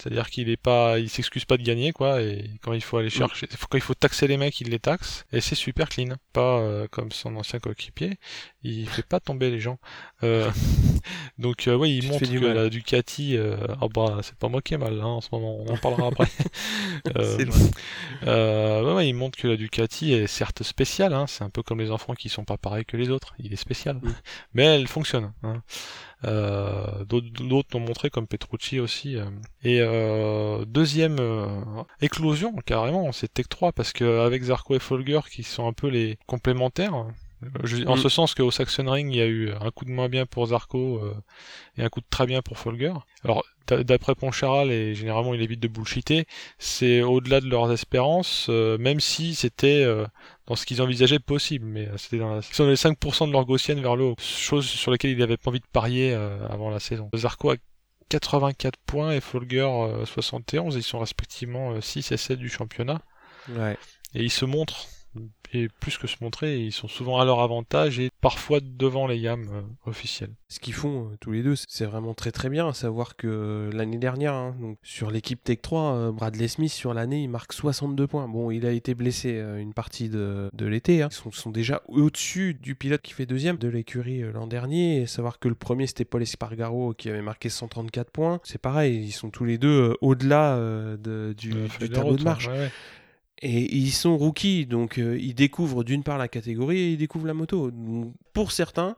C'est-à-dire 0.00 0.30
qu'il 0.30 0.48
est 0.48 0.56
pas, 0.56 0.98
il 0.98 1.10
s'excuse 1.10 1.44
pas 1.44 1.58
de 1.58 1.62
gagner 1.62 1.92
quoi, 1.92 2.22
et 2.22 2.50
quand 2.62 2.72
il 2.72 2.80
faut 2.80 2.96
aller 2.96 3.10
chercher, 3.10 3.46
quand 3.68 3.76
il 3.76 3.82
faut 3.82 3.94
taxer 3.94 4.26
les 4.26 4.38
mecs, 4.38 4.60
il 4.60 4.70
les 4.70 4.78
taxe, 4.78 5.26
et 5.32 5.40
c'est 5.40 5.54
super 5.54 5.88
clean, 5.88 6.14
pas 6.32 6.58
euh, 6.58 6.88
comme 6.90 7.12
son 7.12 7.36
ancien 7.36 7.58
coéquipier, 7.58 8.18
il 8.62 8.88
fait 8.88 9.06
pas 9.06 9.20
tomber 9.20 9.50
les 9.50 9.60
gens. 9.60 9.78
Euh, 10.22 10.50
donc 11.38 11.68
euh, 11.68 11.74
oui, 11.74 11.98
il 11.98 12.08
montre 12.08 12.30
que 12.30 12.46
la 12.46 12.68
Ducati, 12.68 13.38
oh 13.80 13.88
bah 13.88 14.18
c'est 14.22 14.36
pas 14.36 14.48
moi 14.48 14.62
qui 14.62 14.74
ai 14.74 14.78
mal 14.78 15.00
hein, 15.00 15.06
en 15.06 15.20
ce 15.20 15.28
moment, 15.32 15.58
on 15.60 15.72
en 15.72 15.76
parlera 15.76 16.08
après. 16.08 16.28
vrai. 17.14 18.94
ouais, 18.94 19.08
il 19.08 19.14
montre 19.14 19.38
que 19.38 19.48
la 19.48 19.56
Ducati 19.56 20.12
est 20.12 20.26
certes 20.26 20.62
spéciale, 20.62 21.12
hein, 21.14 21.26
c'est 21.26 21.44
un 21.44 21.50
peu 21.50 21.62
comme 21.62 21.80
les 21.80 21.90
enfants 21.90 22.14
qui 22.14 22.28
sont 22.28 22.44
pas 22.44 22.56
pareils 22.56 22.84
que 22.84 22.96
les 22.96 23.10
autres, 23.10 23.34
il 23.38 23.52
est 23.52 23.56
spécial, 23.56 24.00
mais 24.54 24.64
elle 24.64 24.88
fonctionne. 24.88 25.32
Hein. 25.42 25.62
Euh, 26.26 27.04
d'autres 27.04 27.68
l'ont 27.72 27.80
montré 27.80 28.10
comme 28.10 28.26
Petrucci 28.26 28.80
aussi. 28.80 29.16
Euh. 29.16 29.24
Et 29.62 29.80
euh, 29.80 30.64
deuxième 30.66 31.18
éclosion 32.00 32.54
carrément, 32.66 33.12
c'est 33.12 33.32
Tech 33.32 33.48
3 33.48 33.72
parce 33.72 33.92
qu'avec 33.92 34.42
Zarco 34.42 34.74
et 34.74 34.78
Folger 34.78 35.20
qui 35.30 35.42
sont 35.42 35.66
un 35.66 35.72
peu 35.72 35.88
les 35.88 36.18
complémentaires, 36.26 37.06
en 37.86 37.96
mm. 37.96 37.98
ce 37.98 38.08
sens 38.08 38.34
qu'au 38.34 38.50
Saxon 38.50 38.90
Ring, 38.90 39.12
il 39.12 39.16
y 39.16 39.22
a 39.22 39.26
eu 39.26 39.52
un 39.52 39.70
coup 39.70 39.84
de 39.84 39.90
moins 39.90 40.08
bien 40.08 40.26
pour 40.26 40.46
Zarco 40.46 41.00
et 41.76 41.82
un 41.82 41.88
coup 41.88 42.00
de 42.00 42.06
très 42.10 42.26
bien 42.26 42.42
pour 42.42 42.58
Folger. 42.58 42.92
Alors, 43.24 43.44
d'après 43.68 44.14
Poncharal, 44.14 44.70
et 44.70 44.94
généralement 44.94 45.32
il 45.32 45.40
évite 45.40 45.60
de 45.60 45.68
bullshiter, 45.68 46.26
c'est 46.58 47.02
au-delà 47.02 47.40
de 47.40 47.48
leurs 47.48 47.72
espérances, 47.72 48.48
même 48.48 49.00
si 49.00 49.34
c'était 49.34 49.86
dans 50.50 50.56
ce 50.56 50.66
qu'ils 50.66 50.82
envisageaient 50.82 51.20
possible, 51.20 51.64
mais 51.64 51.86
euh, 51.86 51.96
c'était 51.96 52.18
dans, 52.18 52.34
la... 52.34 52.40
les 52.40 52.74
5% 52.74 53.28
de 53.28 53.32
leur 53.32 53.44
gaussienne 53.44 53.80
vers 53.80 53.94
le 53.94 54.02
haut, 54.02 54.16
chose 54.18 54.66
sur 54.66 54.90
laquelle 54.90 55.12
ils 55.12 55.18
n'avaient 55.18 55.36
pas 55.36 55.50
envie 55.50 55.60
de 55.60 55.66
parier 55.72 56.12
euh, 56.12 56.44
avant 56.48 56.70
la 56.70 56.80
saison. 56.80 57.08
Zarco 57.14 57.50
a 57.50 57.56
84 58.08 58.76
points 58.84 59.12
et 59.12 59.20
Folger 59.20 59.68
71, 60.04 60.74
ils 60.74 60.82
sont 60.82 60.98
respectivement 60.98 61.80
6 61.80 62.10
et 62.10 62.16
7 62.16 62.40
du 62.40 62.48
championnat. 62.48 63.00
Ouais. 63.50 63.78
Et 64.16 64.24
ils 64.24 64.32
se 64.32 64.44
montrent 64.44 64.88
et 65.52 65.68
plus 65.68 65.98
que 65.98 66.06
se 66.06 66.16
montrer, 66.20 66.58
ils 66.58 66.72
sont 66.72 66.88
souvent 66.88 67.18
à 67.18 67.24
leur 67.24 67.40
avantage 67.40 67.98
et 67.98 68.10
parfois 68.20 68.60
devant 68.60 69.06
les 69.06 69.18
YAM 69.18 69.48
euh, 69.52 69.62
officiels. 69.84 70.30
Ce 70.48 70.60
qu'ils 70.60 70.74
font 70.74 71.06
euh, 71.06 71.16
tous 71.20 71.32
les 71.32 71.42
deux, 71.42 71.54
c'est 71.68 71.86
vraiment 71.86 72.14
très 72.14 72.30
très 72.30 72.48
bien. 72.48 72.68
À 72.68 72.72
savoir 72.72 73.16
que 73.16 73.26
euh, 73.26 73.72
l'année 73.72 73.98
dernière, 73.98 74.34
hein, 74.34 74.54
donc, 74.60 74.78
sur 74.82 75.10
l'équipe 75.10 75.42
Tech 75.42 75.58
3, 75.62 76.12
Bradley 76.12 76.48
Smith 76.48 76.70
sur 76.70 76.94
l'année, 76.94 77.22
il 77.22 77.28
marque 77.28 77.52
62 77.52 78.06
points. 78.06 78.28
Bon, 78.28 78.50
il 78.50 78.64
a 78.64 78.70
été 78.70 78.94
blessé 78.94 79.30
une 79.58 79.74
partie 79.74 80.08
de, 80.08 80.50
de 80.52 80.66
l'été. 80.66 81.02
Hein. 81.02 81.08
Ils 81.10 81.32
sont, 81.32 81.50
déjà 81.50 81.82
au-dessus 81.88 82.54
du 82.54 82.76
pilote 82.76 83.02
qui 83.02 83.12
fait 83.12 83.26
deuxième 83.26 83.56
de 83.56 83.68
l'écurie 83.68 84.22
l'an 84.32 84.46
dernier. 84.46 85.02
Et 85.02 85.06
savoir 85.06 85.38
que 85.38 85.48
le 85.48 85.56
premier 85.56 85.86
c'était 85.86 86.04
Paul 86.04 86.22
Espargaro 86.22 86.94
qui 86.94 87.08
avait 87.08 87.22
marqué 87.22 87.48
134 87.48 88.10
points. 88.10 88.40
C'est 88.44 88.60
pareil, 88.60 89.04
ils 89.04 89.12
sont 89.12 89.30
tous 89.30 89.44
les 89.44 89.58
deux 89.58 89.96
au-delà 90.00 90.56
de, 90.56 91.34
du, 91.36 91.54
tableau 91.88 92.16
de 92.16 92.22
marche. 92.22 92.48
Et 93.42 93.74
ils 93.74 93.92
sont 93.92 94.18
rookies, 94.18 94.66
donc 94.66 94.98
euh, 94.98 95.18
ils 95.18 95.34
découvrent 95.34 95.82
d'une 95.82 96.02
part 96.02 96.18
la 96.18 96.28
catégorie 96.28 96.78
et 96.78 96.92
ils 96.92 96.98
découvrent 96.98 97.26
la 97.26 97.34
moto. 97.34 97.70
pour 98.34 98.52
certains, 98.52 98.96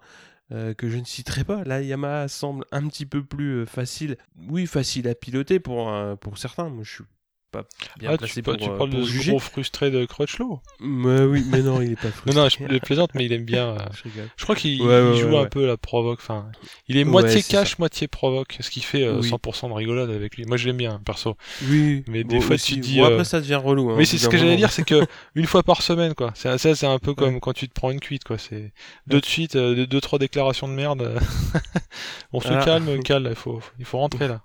euh, 0.51 0.75
que 0.75 0.89
je 0.89 0.99
ne 0.99 1.05
citerai 1.05 1.45
pas, 1.45 1.63
la 1.65 1.81
Yamaha 1.81 2.29
semble 2.29 2.65
un 2.73 2.89
petit 2.89 3.07
peu 3.07 3.23
plus 3.25 3.61
euh, 3.61 3.67
facile, 3.67 4.17
oui, 4.49 4.67
facile 4.67 5.07
à 5.07 5.15
piloter 5.15 5.61
pour, 5.61 5.93
pour 6.21 6.39
certains. 6.39 6.69
Moi, 6.69 6.83
je 6.83 6.91
suis 6.91 7.05
pas 7.53 7.65
bien 7.99 8.11
ah, 8.13 8.17
placé 8.17 8.35
tu, 8.35 8.43
pour, 8.43 8.57
tu 8.57 8.69
parles 8.69 8.91
de 8.91 9.05
ce 9.05 9.29
gros 9.29 9.39
frustré 9.39 9.91
de 9.91 10.05
Crutchlow. 10.07 10.61
Mais 10.81 11.21
oui 11.21 11.45
mais 11.51 11.61
non 11.61 11.83
il 11.83 11.93
est 11.93 11.97
pas 11.97 12.09
frustré. 12.09 12.33
Non 12.33 12.43
non 12.43 12.49
je, 12.49 12.79
plaisante 12.79 13.11
mais 13.15 13.27
il 13.27 13.33
aime 13.33 13.45
bien 13.45 13.69
euh, 13.79 13.79
je, 14.37 14.43
crois 14.43 14.57
qu'il 14.57 14.79
joue 14.79 15.37
un 15.37 15.47
peu 15.47 15.67
la 15.67 15.77
provoque 15.77 16.21
enfin 16.21 16.51
il 16.89 16.97
est 16.97 17.05
moitié 17.05 17.43
cash 17.43 17.79
moitié 17.79 18.09
provoque 18.09 18.57
ce 18.61 18.71
qui 18.71 18.81
fait 18.81 19.05
100% 19.05 19.67
euh, 19.67 19.69
de 19.69 19.75
rigolade 19.75 20.11
avec 20.11 20.37
lui. 20.37 20.45
Moi 20.47 20.57
je 20.57 20.67
l'aime 20.67 20.79
bien 20.79 21.01
perso. 21.05 21.37
Oui 21.65 22.05
mais 22.09 22.25
des 22.25 22.41
fois 22.41 22.57
tu 22.57 22.77
dis 22.79 22.99
bon, 22.99 23.05
après 23.05 23.21
euh, 23.21 23.25
ça 23.25 23.41
devient 23.41 23.57
relou 23.57 23.91
hein, 23.91 23.95
mais 23.99 24.07
c'est 24.07 24.19
ce 24.19 24.29
que 24.29 24.39
j'allais 24.39 24.57
dire 24.57 24.73
c'est 24.73 24.85
que 24.85 25.07
une 25.35 25.47
fois 25.47 25.63
par 25.63 25.83
semaine 25.83 26.15
quoi. 26.15 26.33
C'est 26.35 26.57
ça 26.59 26.75
c'est 26.75 26.87
un 26.87 26.99
peu 26.99 27.15
comme 27.15 27.39
quand 27.39 27.53
tu 27.53 27.69
te 27.69 27.75
prends 27.75 27.91
une 27.91 28.01
cuite 28.01 28.25
quoi. 28.25 28.39
C'est 28.39 28.73
deux 29.07 29.21
de 29.21 29.27
suite 29.27 29.57
deux, 29.57 30.01
trois 30.01 30.19
déclarations 30.19 30.69
de 30.69 30.73
merde. 30.73 31.21
On 32.33 32.41
se 32.41 32.49
ah. 32.49 32.65
calme 32.65 33.03
calme 33.03 33.29
il 33.29 33.37
faut 33.37 33.61
il 33.79 33.85
faut 33.85 33.99
rentrer 33.99 34.27
là. 34.27 34.41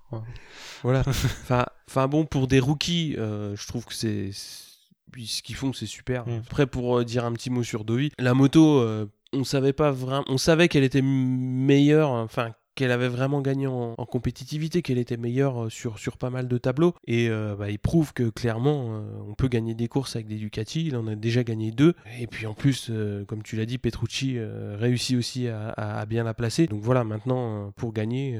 Voilà. 0.83 1.03
enfin, 1.07 1.65
enfin 1.89 2.07
bon, 2.07 2.25
pour 2.25 2.47
des 2.47 2.59
rookies, 2.59 3.15
euh, 3.17 3.55
je 3.55 3.67
trouve 3.67 3.85
que 3.85 3.93
c'est 3.93 4.31
ce 4.31 5.41
qu'ils 5.41 5.55
font, 5.55 5.73
c'est 5.73 5.85
super. 5.85 6.27
Mm. 6.27 6.41
Après, 6.45 6.67
pour 6.67 6.99
euh, 6.99 7.05
dire 7.05 7.25
un 7.25 7.33
petit 7.33 7.49
mot 7.49 7.63
sur 7.63 7.85
Dovi, 7.85 8.11
la 8.19 8.33
moto, 8.33 8.79
euh, 8.79 9.05
on 9.33 9.43
savait 9.43 9.73
pas 9.73 9.91
vraiment, 9.91 10.25
on 10.27 10.37
savait 10.37 10.67
qu'elle 10.67 10.83
était 10.83 11.01
meilleure, 11.01 12.09
enfin 12.09 12.53
qu'elle 12.75 12.91
avait 12.91 13.07
vraiment 13.07 13.41
gagné 13.41 13.65
en, 13.65 13.95
compétitivité, 13.95 14.83
qu'elle 14.83 14.99
était 14.99 15.17
meilleure 15.17 15.71
sur, 15.71 15.97
sur 15.97 16.15
pas 16.15 16.29
mal 16.29 16.47
de 16.47 16.57
tableaux. 16.59 16.93
Et 17.07 17.27
bah, 17.27 17.71
il 17.71 17.79
prouve 17.79 18.13
que 18.13 18.29
clairement, 18.29 19.03
on 19.27 19.33
peut 19.33 19.47
gagner 19.47 19.73
des 19.73 19.87
courses 19.87 20.15
avec 20.15 20.27
des 20.27 20.35
Ducati. 20.35 20.85
Il 20.85 20.95
en 20.95 21.07
a 21.07 21.15
déjà 21.15 21.43
gagné 21.43 21.71
deux. 21.71 21.95
Et 22.19 22.27
puis 22.27 22.45
en 22.45 22.53
plus, 22.53 22.91
comme 23.27 23.41
tu 23.41 23.55
l'as 23.55 23.65
dit, 23.65 23.79
Petrucci 23.79 24.37
réussit 24.39 25.17
aussi 25.17 25.47
à, 25.47 26.05
bien 26.07 26.23
la 26.23 26.35
placer. 26.35 26.67
Donc 26.67 26.83
voilà, 26.83 27.03
maintenant, 27.03 27.71
pour 27.75 27.93
gagner, 27.93 28.39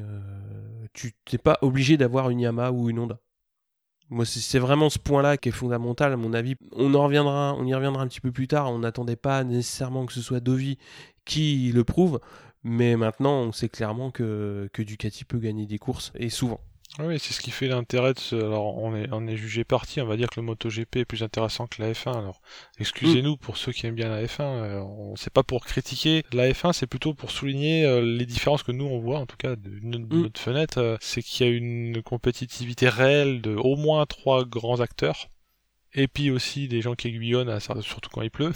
tu 0.94 1.14
n'es 1.34 1.40
pas 1.40 1.58
obligé 1.64 1.98
d'avoir 1.98 2.30
une 2.30 2.40
Yamaha 2.40 2.72
ou 2.72 2.92
une 2.92 3.00
Honda. 3.00 3.20
Moi, 4.10 4.26
c'est 4.26 4.60
vraiment 4.60 4.90
ce 4.90 5.00
point-là 5.00 5.36
qui 5.38 5.50
est 5.50 5.52
fondamental, 5.52 6.14
à 6.14 6.18
mon 6.18 6.34
avis. 6.34 6.56
On 6.72 6.94
en 6.94 7.04
reviendra, 7.04 7.56
on 7.58 7.66
y 7.66 7.74
reviendra 7.74 8.04
un 8.04 8.08
petit 8.08 8.22
peu 8.22 8.32
plus 8.32 8.48
tard. 8.48 8.72
On 8.72 8.80
n'attendait 8.80 9.18
pas 9.18 9.44
nécessairement 9.44 10.06
que 10.06 10.14
ce 10.14 10.22
soit 10.22 10.40
Dovi 10.40 10.78
qui 11.26 11.72
le 11.74 11.84
prouve. 11.84 12.20
Mais 12.64 12.96
maintenant, 12.96 13.42
on 13.42 13.52
sait 13.52 13.70
clairement 13.70 14.12
que, 14.12 14.70
que 14.74 14.82
Ducati 14.82 15.26
peut 15.26 15.40
gagner 15.40 15.66
des 15.66 15.78
courses, 15.78 16.12
et 16.16 16.30
souvent. 16.30 16.60
Oui, 17.00 17.20
c'est 17.20 17.34
ce 17.34 17.42
qui 17.42 17.52
fait 17.52 17.68
l'intérêt 17.68 18.14
de 18.14 18.20
ce... 18.20 18.36
Alors, 18.36 18.78
on 18.78 18.96
est, 18.96 19.08
on 19.12 19.28
est 19.28 19.38
jugé 19.38 19.64
parti, 19.64 20.02
on 20.02 20.08
va 20.08 20.18
dire 20.18 20.30
que 20.30 20.40
le 20.40 20.46
MotoGP 20.46 20.98
est 20.98 21.06
plus 21.06 21.22
intéressant 21.22 21.68
que 21.68 21.82
la 21.82 21.92
F1. 21.92 22.18
Alors, 22.18 22.42
excusez-nous 22.80 23.34
mm. 23.34 23.38
pour 23.38 23.58
ceux 23.58 23.72
qui 23.72 23.86
aiment 23.86 23.96
bien 23.96 24.10
la 24.10 24.24
F1. 24.24 24.42
Euh, 24.42 24.80
on... 24.80 25.16
C'est 25.16 25.32
pas 25.32 25.44
pour 25.44 25.66
critiquer 25.66 26.24
la 26.34 26.50
F1, 26.50 26.74
c'est 26.74 26.88
plutôt 26.88 27.14
pour 27.14 27.30
souligner 27.30 27.86
euh, 27.86 28.02
les 28.02 28.26
différences 28.26 28.64
que 28.64 28.72
nous 28.72 28.86
on 28.86 29.00
voit, 29.00 29.20
en 29.20 29.28
tout 29.28 29.38
cas 29.38 29.56
de, 29.56 29.70
mm. 29.70 30.08
notre 30.24 30.40
fenêtre. 30.40 30.80
Euh, 30.80 30.98
c'est 31.00 31.22
qu'il 31.22 31.46
y 31.46 31.50
a 31.50 31.54
une 31.54 32.02
compétitivité 32.02 32.90
réelle 32.90 33.42
de 33.42 33.54
au 33.54 33.76
moins 33.76 34.06
trois 34.06 34.44
grands 34.44 34.80
acteurs. 34.80 35.30
Et 35.94 36.08
puis 36.08 36.32
aussi 36.32 36.68
des 36.68 36.82
gens 36.82 36.96
qui 36.96 37.08
aiguillonnent, 37.08 37.60
surtout 37.82 38.10
quand 38.12 38.22
il 38.22 38.30
pleut. 38.30 38.54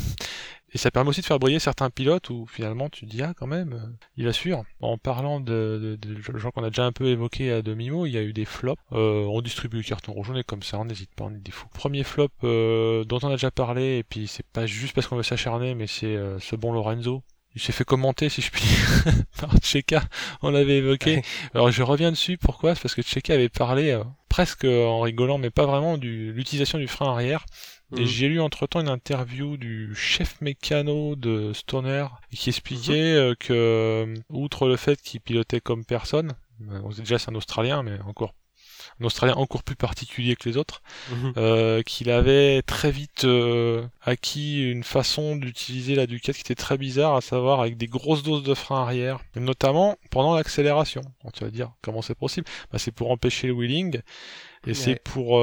Et 0.73 0.77
ça 0.77 0.89
permet 0.89 1.09
aussi 1.09 1.21
de 1.21 1.25
faire 1.25 1.39
briller 1.39 1.59
certains 1.59 1.89
pilotes 1.89 2.29
où 2.29 2.45
finalement 2.45 2.89
tu 2.89 3.05
dis 3.05 3.21
ah 3.21 3.33
quand 3.35 3.47
même, 3.47 3.73
euh, 3.73 4.05
il 4.15 4.27
assure. 4.27 4.63
En 4.79 4.97
parlant 4.97 5.39
de, 5.39 5.99
gens 6.35 6.51
qu'on 6.51 6.63
a 6.63 6.69
déjà 6.69 6.85
un 6.85 6.93
peu 6.93 7.07
évoqués 7.07 7.51
à 7.51 7.61
demi-mot, 7.61 8.05
il 8.05 8.13
y 8.13 8.17
a 8.17 8.21
eu 8.21 8.31
des 8.31 8.45
flops. 8.45 8.81
Euh, 8.93 9.25
on 9.25 9.41
distribue 9.41 9.77
le 9.77 9.83
carton 9.83 10.13
rouge, 10.13 10.29
on 10.31 10.35
est 10.35 10.43
comme 10.43 10.63
ça, 10.63 10.79
on 10.79 10.85
n'hésite 10.85 11.13
pas, 11.13 11.25
on 11.25 11.33
est 11.33 11.39
des 11.39 11.51
fous. 11.51 11.67
Premier 11.73 12.03
flop 12.03 12.29
euh, 12.43 13.03
dont 13.03 13.19
on 13.23 13.27
a 13.27 13.31
déjà 13.31 13.51
parlé, 13.51 13.97
et 13.97 14.03
puis 14.03 14.27
c'est 14.27 14.45
pas 14.45 14.65
juste 14.65 14.93
parce 14.93 15.07
qu'on 15.07 15.17
veut 15.17 15.23
s'acharner, 15.23 15.75
mais 15.75 15.87
c'est 15.87 16.17
ce 16.39 16.55
bon 16.55 16.71
Lorenzo 16.71 17.23
il 17.53 17.61
s'est 17.61 17.73
fait 17.73 17.83
commenter, 17.83 18.29
si 18.29 18.41
je 18.41 18.49
puis 18.49 18.63
dire, 18.63 19.13
par 19.41 19.57
Tcheka. 19.57 20.03
On 20.41 20.51
l'avait 20.51 20.77
évoqué. 20.77 21.21
Alors 21.53 21.69
je 21.69 21.83
reviens 21.83 22.11
dessus. 22.11 22.37
Pourquoi? 22.37 22.75
C'est 22.75 22.81
parce 22.81 22.95
que 22.95 23.01
Tcheka 23.01 23.33
avait 23.33 23.49
parlé 23.49 23.99
presque 24.29 24.63
en 24.63 25.01
rigolant, 25.01 25.37
mais 25.37 25.49
pas 25.49 25.65
vraiment, 25.65 25.97
de 25.97 26.07
l'utilisation 26.07 26.77
du 26.77 26.87
frein 26.87 27.11
arrière. 27.11 27.45
Et 27.97 28.01
mhm. 28.01 28.05
j'ai 28.05 28.27
lu 28.29 28.39
entre-temps 28.39 28.79
une 28.79 28.89
interview 28.89 29.57
du 29.57 29.93
chef 29.95 30.39
mécano 30.41 31.15
de 31.15 31.51
Stoner 31.53 32.05
qui 32.33 32.49
expliquait 32.49 33.13
mhm. 33.13 33.17
euh, 33.17 33.35
que, 33.37 33.53
euh, 33.53 34.15
outre 34.29 34.67
le 34.67 34.77
fait 34.77 35.01
qu'il 35.01 35.19
pilotait 35.19 35.59
comme 35.59 35.83
personne, 35.83 36.33
euh, 36.71 36.93
déjà 36.97 37.19
c'est 37.19 37.29
un 37.29 37.35
Australien, 37.35 37.83
mais 37.83 37.99
encore 38.05 38.33
un 38.99 39.05
Australien 39.05 39.35
encore 39.35 39.63
plus 39.63 39.75
particulier 39.75 40.35
que 40.35 40.47
les 40.47 40.57
autres, 40.57 40.81
mhm. 41.09 41.83
qu'il 41.83 42.09
avait 42.09 42.61
très 42.61 42.91
vite 42.91 43.25
acquis 44.01 44.69
une 44.71 44.83
façon 44.83 45.35
d'utiliser 45.35 45.95
la 45.95 46.07
Ducat 46.07 46.33
qui 46.33 46.41
était 46.41 46.55
très 46.55 46.77
bizarre, 46.77 47.15
à 47.15 47.21
savoir 47.21 47.61
avec 47.61 47.77
des 47.77 47.87
grosses 47.87 48.23
doses 48.23 48.43
de 48.43 48.53
frein 48.53 48.81
arrière, 48.81 49.19
notamment 49.35 49.97
pendant 50.11 50.35
l'accélération. 50.35 51.01
Tu 51.33 51.43
vas 51.43 51.51
dire 51.51 51.71
comment 51.81 52.01
c'est 52.01 52.15
possible? 52.15 52.47
Bah, 52.71 52.79
C'est 52.79 52.91
pour 52.91 53.11
empêcher 53.11 53.47
le 53.47 53.53
wheeling 53.53 54.01
et 54.67 54.73
c'est 54.73 55.01
pour 55.01 55.39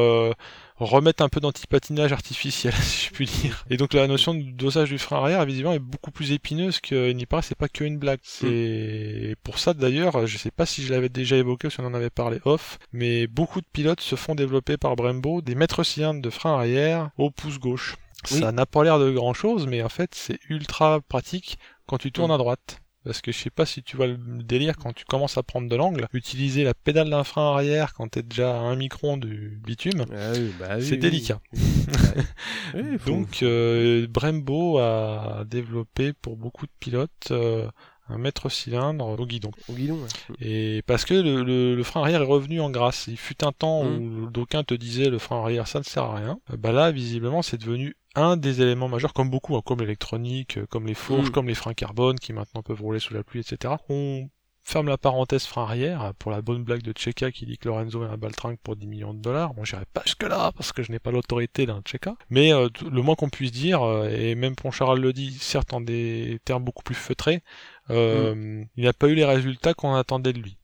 remettre 0.78 1.22
un 1.22 1.28
peu 1.28 1.40
d'antipatinage 1.40 2.12
artificiel, 2.12 2.72
si 2.80 3.06
je 3.06 3.12
puis 3.12 3.26
dire. 3.26 3.64
Et 3.70 3.76
donc 3.76 3.94
la 3.94 4.06
notion 4.06 4.34
de 4.34 4.42
dosage 4.42 4.90
du 4.90 4.98
frein 4.98 5.18
arrière, 5.18 5.44
visiblement, 5.44 5.74
est 5.74 5.78
beaucoup 5.78 6.10
plus 6.10 6.32
épineuse 6.32 6.80
qu'il 6.80 7.16
n'y 7.16 7.26
paraît. 7.26 7.42
C'est 7.42 7.58
pas 7.58 7.68
qu'une 7.68 7.98
blague. 7.98 8.20
C'est 8.22 9.36
pour 9.42 9.58
ça 9.58 9.74
d'ailleurs, 9.74 10.26
je 10.26 10.38
sais 10.38 10.50
pas 10.50 10.66
si 10.66 10.82
je 10.82 10.92
l'avais 10.92 11.08
déjà 11.08 11.36
évoqué 11.36 11.66
ou 11.68 11.70
si 11.70 11.80
on 11.80 11.86
en 11.86 11.94
avait 11.94 12.10
parlé 12.10 12.40
off, 12.44 12.78
mais 12.92 13.26
beaucoup 13.26 13.60
de 13.60 13.66
pilotes 13.72 14.00
se 14.00 14.16
font 14.16 14.34
développer 14.34 14.76
par 14.76 14.96
Brembo 14.96 15.42
des 15.42 15.54
maîtres 15.54 15.82
cylindres 15.82 16.22
de 16.22 16.30
frein 16.30 16.54
arrière 16.54 17.10
au 17.18 17.30
pouce 17.30 17.58
gauche. 17.58 17.96
Ça 18.24 18.52
n'a 18.52 18.66
pas 18.66 18.82
l'air 18.84 18.98
de 18.98 19.10
grand 19.10 19.32
chose, 19.32 19.66
mais 19.66 19.82
en 19.82 19.88
fait 19.88 20.14
c'est 20.14 20.40
ultra 20.48 21.00
pratique 21.00 21.58
quand 21.86 21.98
tu 21.98 22.12
tournes 22.12 22.30
mm. 22.30 22.34
à 22.34 22.38
droite. 22.38 22.80
Parce 23.08 23.22
que 23.22 23.32
je 23.32 23.38
sais 23.38 23.48
pas 23.48 23.64
si 23.64 23.82
tu 23.82 23.96
vois 23.96 24.06
le 24.06 24.18
délire 24.18 24.76
quand 24.76 24.92
tu 24.92 25.06
commences 25.06 25.38
à 25.38 25.42
prendre 25.42 25.66
de 25.66 25.74
l'angle, 25.74 26.06
utiliser 26.12 26.62
la 26.62 26.74
pédale 26.74 27.08
d'un 27.08 27.24
frein 27.24 27.54
arrière 27.54 27.94
quand 27.94 28.06
t'es 28.08 28.22
déjà 28.22 28.54
à 28.54 28.60
un 28.60 28.76
micron 28.76 29.16
du 29.16 29.58
bitume, 29.64 30.04
ah 30.12 30.32
bah 30.60 30.78
c'est 30.82 30.98
délicat. 30.98 31.40
Donc 33.06 33.42
euh, 33.42 34.06
Brembo 34.10 34.76
a 34.76 35.44
développé 35.46 36.12
pour 36.12 36.36
beaucoup 36.36 36.66
de 36.66 36.72
pilotes 36.80 37.28
euh, 37.30 37.66
un 38.10 38.18
mètre 38.18 38.50
cylindre 38.50 39.18
au 39.18 39.26
guidon. 39.26 39.52
Au 39.70 39.72
guidon, 39.72 39.98
Et 40.38 40.82
parce 40.86 41.06
que 41.06 41.14
le, 41.14 41.82
frein 41.82 42.02
arrière 42.02 42.20
est 42.20 42.26
revenu 42.26 42.60
en 42.60 42.68
grâce. 42.68 43.06
Il 43.08 43.16
fut 43.16 43.42
un 43.42 43.52
temps 43.52 43.84
mmh. 43.84 43.96
où 43.96 44.30
d'aucuns 44.30 44.64
te 44.64 44.74
disaient 44.74 45.08
le 45.08 45.18
frein 45.18 45.40
arrière 45.40 45.66
ça 45.66 45.78
ne 45.78 45.84
sert 45.84 46.04
à 46.04 46.16
rien. 46.16 46.38
Bah 46.58 46.72
là, 46.72 46.90
visiblement, 46.90 47.40
c'est 47.40 47.58
devenu 47.58 47.96
un 48.22 48.36
des 48.36 48.62
éléments 48.62 48.88
majeurs, 48.88 49.12
comme 49.12 49.30
beaucoup, 49.30 49.56
hein, 49.56 49.62
comme 49.64 49.80
l'électronique, 49.80 50.58
euh, 50.58 50.66
comme 50.66 50.86
les 50.86 50.94
fourches, 50.94 51.28
mm. 51.28 51.32
comme 51.32 51.48
les 51.48 51.54
freins 51.54 51.74
carbone 51.74 52.18
qui 52.18 52.32
maintenant 52.32 52.62
peuvent 52.62 52.80
rouler 52.80 52.98
sous 52.98 53.14
la 53.14 53.22
pluie, 53.22 53.40
etc. 53.40 53.74
On 53.88 54.28
ferme 54.62 54.88
la 54.88 54.98
parenthèse 54.98 55.44
frein 55.44 55.62
arrière 55.62 56.12
pour 56.18 56.30
la 56.30 56.42
bonne 56.42 56.62
blague 56.62 56.82
de 56.82 56.92
Tcheka 56.92 57.32
qui 57.32 57.46
dit 57.46 57.56
que 57.56 57.68
Lorenzo 57.68 58.04
est 58.04 58.08
un 58.08 58.18
baltringue 58.18 58.58
pour 58.62 58.76
10 58.76 58.86
millions 58.86 59.14
de 59.14 59.20
dollars. 59.20 59.54
Bon, 59.54 59.64
j'irai 59.64 59.84
pas 59.94 60.02
jusque 60.04 60.24
là 60.24 60.52
parce 60.52 60.72
que 60.72 60.82
je 60.82 60.92
n'ai 60.92 60.98
pas 60.98 61.10
l'autorité 61.10 61.64
d'un 61.64 61.80
Tcheka. 61.80 62.16
Mais 62.28 62.52
euh, 62.52 62.68
le 62.90 63.00
moins 63.00 63.14
qu'on 63.14 63.30
puisse 63.30 63.52
dire, 63.52 63.82
euh, 63.82 64.10
et 64.10 64.34
même 64.34 64.56
Poncharal 64.56 65.00
le 65.00 65.12
dit, 65.14 65.32
certes 65.40 65.72
en 65.72 65.80
des 65.80 66.38
termes 66.44 66.64
beaucoup 66.64 66.82
plus 66.82 66.94
feutrés, 66.94 67.42
mm. 67.88 68.64
il 68.76 68.84
n'a 68.84 68.92
pas 68.92 69.08
eu 69.08 69.14
les 69.14 69.24
résultats 69.24 69.72
qu'on 69.72 69.94
attendait 69.94 70.34
de 70.34 70.40
lui. 70.40 70.58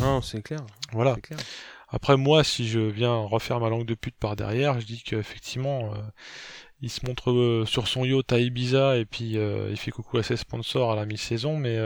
non, 0.00 0.22
c'est 0.22 0.42
clair. 0.42 0.60
Voilà. 0.92 1.16
Clair. 1.16 1.38
Après 1.94 2.16
moi, 2.16 2.42
si 2.42 2.66
je 2.66 2.80
viens 2.80 3.14
refaire 3.14 3.60
ma 3.60 3.68
langue 3.68 3.86
de 3.86 3.94
pute 3.94 4.16
par 4.18 4.34
derrière, 4.34 4.80
je 4.80 4.84
dis 4.84 5.00
qu'effectivement, 5.04 5.94
euh, 5.94 5.98
il 6.80 6.90
se 6.90 7.06
montre 7.06 7.30
euh, 7.30 7.64
sur 7.66 7.86
son 7.86 8.04
yacht 8.04 8.32
à 8.32 8.40
Ibiza 8.40 8.96
et 8.96 9.04
puis 9.04 9.38
euh, 9.38 9.68
il 9.70 9.76
fait 9.76 9.92
coucou 9.92 10.18
à 10.18 10.24
ses 10.24 10.36
sponsors 10.36 10.90
à 10.90 10.96
la 10.96 11.06
mi-saison, 11.06 11.56
mais 11.56 11.78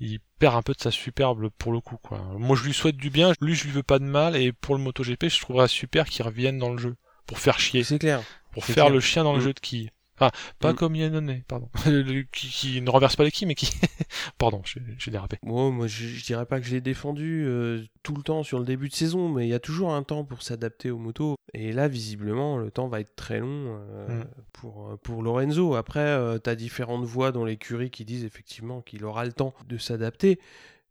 il 0.00 0.18
perd 0.40 0.56
un 0.56 0.62
peu 0.62 0.72
de 0.74 0.80
sa 0.80 0.90
superbe 0.90 1.48
pour 1.58 1.70
le 1.70 1.78
coup. 1.78 1.96
Quoi. 2.02 2.20
Moi, 2.36 2.56
je 2.56 2.64
lui 2.64 2.74
souhaite 2.74 2.96
du 2.96 3.08
bien, 3.08 3.32
lui, 3.40 3.54
je 3.54 3.66
lui 3.66 3.70
veux 3.70 3.84
pas 3.84 4.00
de 4.00 4.04
mal, 4.04 4.34
et 4.34 4.52
pour 4.52 4.74
le 4.74 4.82
MotoGP, 4.82 5.28
je 5.28 5.40
trouverais 5.40 5.68
super 5.68 6.06
qu'il 6.06 6.24
revienne 6.24 6.58
dans 6.58 6.72
le 6.72 6.78
jeu 6.78 6.96
pour 7.24 7.38
faire 7.38 7.60
chier. 7.60 7.84
C'est 7.84 8.00
clair. 8.00 8.20
Pour 8.50 8.64
faire 8.64 8.90
le 8.90 8.98
chien 8.98 9.22
dans 9.22 9.34
le 9.34 9.38
mm. 9.38 9.44
jeu 9.44 9.52
de 9.52 9.60
qui 9.60 9.90
Enfin, 10.16 10.30
pas 10.60 10.72
mm. 10.72 10.76
comme 10.76 10.94
Yannone, 10.94 11.42
pardon. 11.48 11.68
qui, 12.32 12.80
ne 12.80 12.90
renverse 12.90 13.16
pas 13.16 13.24
les 13.24 13.32
qui, 13.32 13.46
mais 13.46 13.54
qui. 13.54 13.70
pardon, 14.38 14.62
j'ai 14.64 15.10
dérapé. 15.10 15.38
Bon, 15.42 15.72
moi, 15.72 15.86
je, 15.86 16.24
dirais 16.24 16.46
pas 16.46 16.60
que 16.60 16.66
j'ai 16.66 16.80
défendu 16.80 17.44
euh, 17.46 17.82
tout 18.02 18.14
le 18.14 18.22
temps 18.22 18.42
sur 18.42 18.58
le 18.58 18.64
début 18.64 18.88
de 18.88 18.94
saison, 18.94 19.28
mais 19.28 19.46
il 19.46 19.50
y 19.50 19.54
a 19.54 19.60
toujours 19.60 19.92
un 19.92 20.02
temps 20.04 20.24
pour 20.24 20.42
s'adapter 20.42 20.90
aux 20.90 20.98
motos. 20.98 21.36
Et 21.52 21.72
là, 21.72 21.88
visiblement, 21.88 22.58
le 22.58 22.70
temps 22.70 22.88
va 22.88 23.00
être 23.00 23.14
très 23.16 23.40
long 23.40 23.48
euh, 23.48 24.22
mm. 24.22 24.24
pour, 24.52 24.88
euh, 24.88 24.96
pour 24.96 25.22
Lorenzo. 25.22 25.74
Après, 25.74 26.16
tu 26.42 26.50
as 26.50 26.54
différentes 26.54 27.04
voix 27.04 27.32
dans 27.32 27.44
l'écurie 27.44 27.90
qui 27.90 28.04
disent 28.04 28.24
effectivement 28.24 28.82
qu'il 28.82 29.04
aura 29.04 29.24
le 29.24 29.32
temps 29.32 29.54
de 29.68 29.78
s'adapter. 29.78 30.38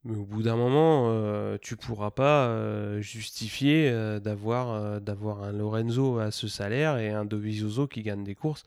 Mais 0.06 0.18
au 0.18 0.26
bout 0.26 0.44
d'un 0.44 0.58
moment, 0.58 1.08
euh, 1.08 1.58
tu 1.62 1.78
pourras 1.78 2.12
pas 2.12 3.00
justifier 3.00 3.90
d'avoir 4.22 5.00
d'avoir 5.00 5.44
un 5.44 5.54
Lorenzo 5.54 6.20
à 6.20 6.32
ce 6.32 6.50
salaire 6.50 6.98
et 6.98 7.10
un 7.10 7.24
Dovizioso 7.24 7.88
qui 7.88 8.02
gagne 8.02 8.26
des 8.26 8.36
courses 8.36 8.66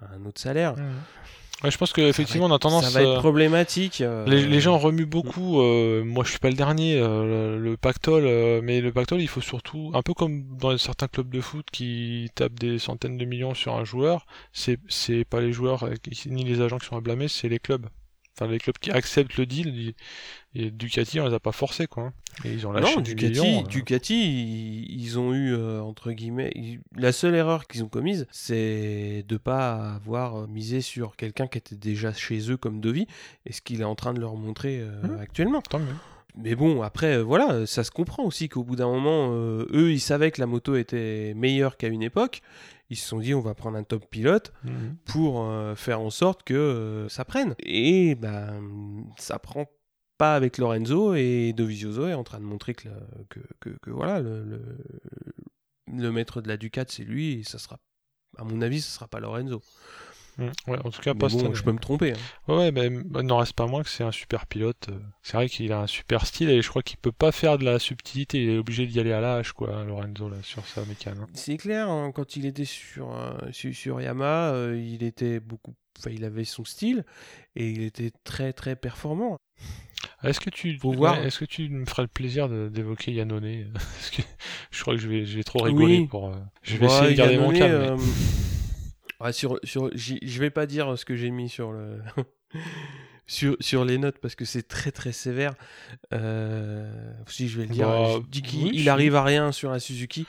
un 0.00 0.24
autre 0.26 0.40
salaire. 0.40 0.74
Ouais, 1.62 1.70
je 1.70 1.76
pense 1.76 1.92
qu'effectivement, 1.92 2.46
on 2.46 2.54
a 2.54 2.58
tendance. 2.58 2.88
Ça 2.88 2.90
va 2.90 3.02
être 3.02 3.18
euh, 3.18 3.18
problématique. 3.18 4.00
Euh, 4.00 4.24
les, 4.26 4.60
gens 4.60 4.78
remuent 4.78 5.04
beaucoup. 5.04 5.60
Euh, 5.60 6.02
moi, 6.04 6.24
je 6.24 6.30
suis 6.30 6.38
pas 6.38 6.48
le 6.48 6.56
dernier. 6.56 6.98
le 6.98 7.76
pactole, 7.76 8.24
mais 8.62 8.80
le 8.80 8.92
pactole, 8.92 9.20
il 9.20 9.28
faut 9.28 9.42
surtout, 9.42 9.90
un 9.94 10.02
peu 10.02 10.14
comme 10.14 10.44
dans 10.56 10.76
certains 10.78 11.08
clubs 11.08 11.28
de 11.28 11.40
foot 11.40 11.66
qui 11.70 12.30
tapent 12.34 12.58
des 12.58 12.78
centaines 12.78 13.18
de 13.18 13.24
millions 13.24 13.54
sur 13.54 13.74
un 13.74 13.84
joueur. 13.84 14.26
C'est 14.52 15.24
pas 15.28 15.40
les 15.40 15.52
joueurs 15.52 15.88
ni 16.26 16.44
les 16.44 16.60
agents 16.62 16.78
qui 16.78 16.86
sont 16.86 16.96
à 16.96 17.00
blâmer, 17.00 17.28
c'est 17.28 17.48
les 17.48 17.58
clubs 17.58 17.86
les 18.48 18.58
clubs 18.58 18.78
qui 18.78 18.90
acceptent 18.90 19.36
le 19.36 19.46
deal, 19.46 19.94
et 20.54 20.70
Ducati, 20.70 21.20
on 21.20 21.28
les 21.28 21.34
a 21.34 21.40
pas 21.40 21.52
forcés, 21.52 21.86
quoi. 21.86 22.04
Hein. 22.04 22.12
Et 22.44 22.52
ils 22.52 22.66
ont 22.66 22.72
lâché 22.72 22.96
non, 22.96 23.00
Ducati, 23.02 23.40
millions, 23.40 23.62
euh. 23.62 23.66
Ducati, 23.66 24.86
ils, 24.88 25.18
ont 25.18 25.32
eu, 25.32 25.52
euh, 25.52 25.80
entre 25.80 26.12
guillemets, 26.12 26.52
la 26.96 27.12
seule 27.12 27.34
erreur 27.34 27.66
qu'ils 27.66 27.84
ont 27.84 27.88
commise, 27.88 28.26
c'est 28.30 29.24
de 29.28 29.36
pas 29.36 29.94
avoir 29.94 30.48
misé 30.48 30.80
sur 30.80 31.16
quelqu'un 31.16 31.46
qui 31.46 31.58
était 31.58 31.76
déjà 31.76 32.12
chez 32.12 32.50
eux 32.50 32.56
comme 32.56 32.80
Dovi, 32.80 33.06
et 33.46 33.52
ce 33.52 33.60
qu'il 33.60 33.80
est 33.80 33.84
en 33.84 33.94
train 33.94 34.14
de 34.14 34.20
leur 34.20 34.34
montrer 34.34 34.80
euh, 34.80 35.02
mmh. 35.02 35.20
actuellement. 35.20 35.62
Tant 35.62 35.78
mieux. 35.78 35.94
Mais 36.36 36.54
bon, 36.54 36.82
après, 36.82 37.20
voilà, 37.20 37.66
ça 37.66 37.82
se 37.82 37.90
comprend 37.90 38.24
aussi 38.24 38.48
qu'au 38.48 38.62
bout 38.62 38.76
d'un 38.76 38.86
moment, 38.86 39.34
eux, 39.34 39.90
ils 39.90 40.00
savaient 40.00 40.30
que 40.30 40.40
la 40.40 40.46
moto 40.46 40.76
était 40.76 41.34
meilleure 41.34 41.76
qu'à 41.76 41.88
une 41.88 42.04
époque, 42.04 42.40
ils 42.90 42.96
se 42.96 43.06
sont 43.06 43.20
dit 43.20 43.34
on 43.34 43.40
va 43.40 43.54
prendre 43.54 43.78
un 43.78 43.84
top 43.84 44.04
pilote 44.10 44.52
mhm. 44.64 44.96
pour 45.06 45.44
euh, 45.44 45.74
faire 45.74 46.00
en 46.00 46.10
sorte 46.10 46.42
que 46.42 46.54
euh, 46.54 47.08
ça 47.08 47.24
prenne. 47.24 47.54
Et 47.60 48.16
ben 48.16 48.60
ça 49.16 49.38
prend 49.38 49.66
pas 50.18 50.34
avec 50.34 50.58
Lorenzo 50.58 51.14
et 51.14 51.54
Dovizioso 51.56 52.08
est 52.08 52.14
en 52.14 52.24
train 52.24 52.40
de 52.40 52.44
montrer 52.44 52.74
que, 52.74 52.88
que, 53.30 53.70
que, 53.80 53.90
voilà 53.90 54.20
le, 54.20 54.60
le, 55.86 56.12
maître 56.12 56.42
de 56.42 56.48
la 56.48 56.58
Ducat 56.58 56.84
c'est 56.88 57.04
lui 57.04 57.40
et 57.40 57.42
ça 57.42 57.58
sera 57.58 57.78
à 58.36 58.44
mon 58.44 58.60
avis 58.60 58.82
ce 58.82 58.90
sera 58.90 59.08
pas 59.08 59.20
Lorenzo. 59.20 59.62
Mm. 60.40 60.70
Ouais, 60.70 60.78
en 60.84 60.90
tout 60.90 61.02
cas, 61.02 61.14
pas 61.14 61.28
bon, 61.28 61.54
je 61.54 61.62
peux 61.62 61.72
me 61.72 61.78
tromper. 61.78 62.12
Hein. 62.12 62.56
Ouais, 62.56 62.72
mais 62.72 62.86
il 62.86 63.26
n'en 63.26 63.36
reste 63.36 63.52
pas 63.52 63.66
moins 63.66 63.82
que 63.82 63.90
c'est 63.90 64.04
un 64.04 64.12
super 64.12 64.46
pilote. 64.46 64.88
Euh. 64.88 64.98
C'est 65.22 65.36
vrai 65.36 65.48
qu'il 65.48 65.70
a 65.72 65.80
un 65.80 65.86
super 65.86 66.26
style 66.26 66.48
et 66.48 66.62
je 66.62 66.68
crois 66.68 66.82
qu'il 66.82 66.96
peut 66.96 67.12
pas 67.12 67.30
faire 67.30 67.58
de 67.58 67.64
la 67.64 67.78
subtilité. 67.78 68.42
Il 68.42 68.50
est 68.50 68.58
obligé 68.58 68.86
d'y 68.86 68.98
aller 68.98 69.12
à 69.12 69.20
l'âge, 69.20 69.52
quoi, 69.52 69.74
hein, 69.74 69.84
Lorenzo, 69.84 70.28
là, 70.30 70.36
sur 70.42 70.66
sa 70.66 70.84
mécanique. 70.86 71.20
Hein. 71.22 71.26
C'est 71.34 71.58
clair, 71.58 71.88
quand 72.14 72.36
il 72.36 72.46
était 72.46 72.64
sur, 72.64 73.14
euh, 73.14 73.36
sur, 73.52 74.00
Yamaha, 74.00 74.54
euh, 74.54 74.82
il 74.82 75.02
était 75.02 75.40
beaucoup. 75.40 75.74
Enfin, 75.98 76.10
il 76.10 76.24
avait 76.24 76.44
son 76.44 76.64
style 76.64 77.04
et 77.56 77.68
il 77.68 77.82
était 77.82 78.12
très 78.24 78.54
très 78.54 78.74
performant. 78.74 79.36
Est-ce 80.22 80.40
que 80.40 80.48
tu 80.48 80.78
voir... 80.82 81.18
est-ce 81.18 81.40
que 81.40 81.44
tu 81.44 81.68
me 81.68 81.84
ferais 81.84 82.02
le 82.02 82.08
plaisir 82.08 82.48
d'évoquer 82.48 83.12
Yannone? 83.12 83.70
Parce 83.74 84.10
que 84.10 84.22
je 84.70 84.80
crois 84.80 84.94
que 84.94 85.00
je 85.00 85.08
vais, 85.08 85.26
je 85.26 85.36
vais 85.36 85.42
trop 85.42 85.62
rigoler 85.62 86.06
pour. 86.06 86.32
Je 86.62 86.78
vais 86.78 86.86
essayer 86.86 87.10
de 87.10 87.16
garder 87.16 87.38
mon 87.38 87.52
calme. 87.52 87.98
Sur, 89.32 89.60
sur, 89.64 89.90
je 89.94 90.40
vais 90.40 90.50
pas 90.50 90.66
dire 90.66 90.98
ce 90.98 91.04
que 91.04 91.16
j'ai 91.16 91.30
mis 91.30 91.48
sur 91.48 91.72
le. 91.72 92.00
sur, 93.26 93.56
sur 93.60 93.84
les 93.84 93.98
notes 93.98 94.18
parce 94.20 94.34
que 94.34 94.44
c'est 94.44 94.66
très 94.66 94.90
très 94.90 95.12
sévère. 95.12 95.54
Euh, 96.12 97.12
si 97.28 97.48
je 97.48 97.58
vais 97.60 97.66
le 97.66 97.72
dire, 97.72 97.86
Bah, 97.88 98.08
je 98.14 98.28
dis 98.28 98.42
qu'il 98.42 98.64
oui, 98.64 98.70
il 98.74 98.88
arrive 98.88 99.14
à 99.14 99.22
rien 99.22 99.52
sur 99.52 99.70
la 99.70 99.78
Suzuki. 99.78 100.26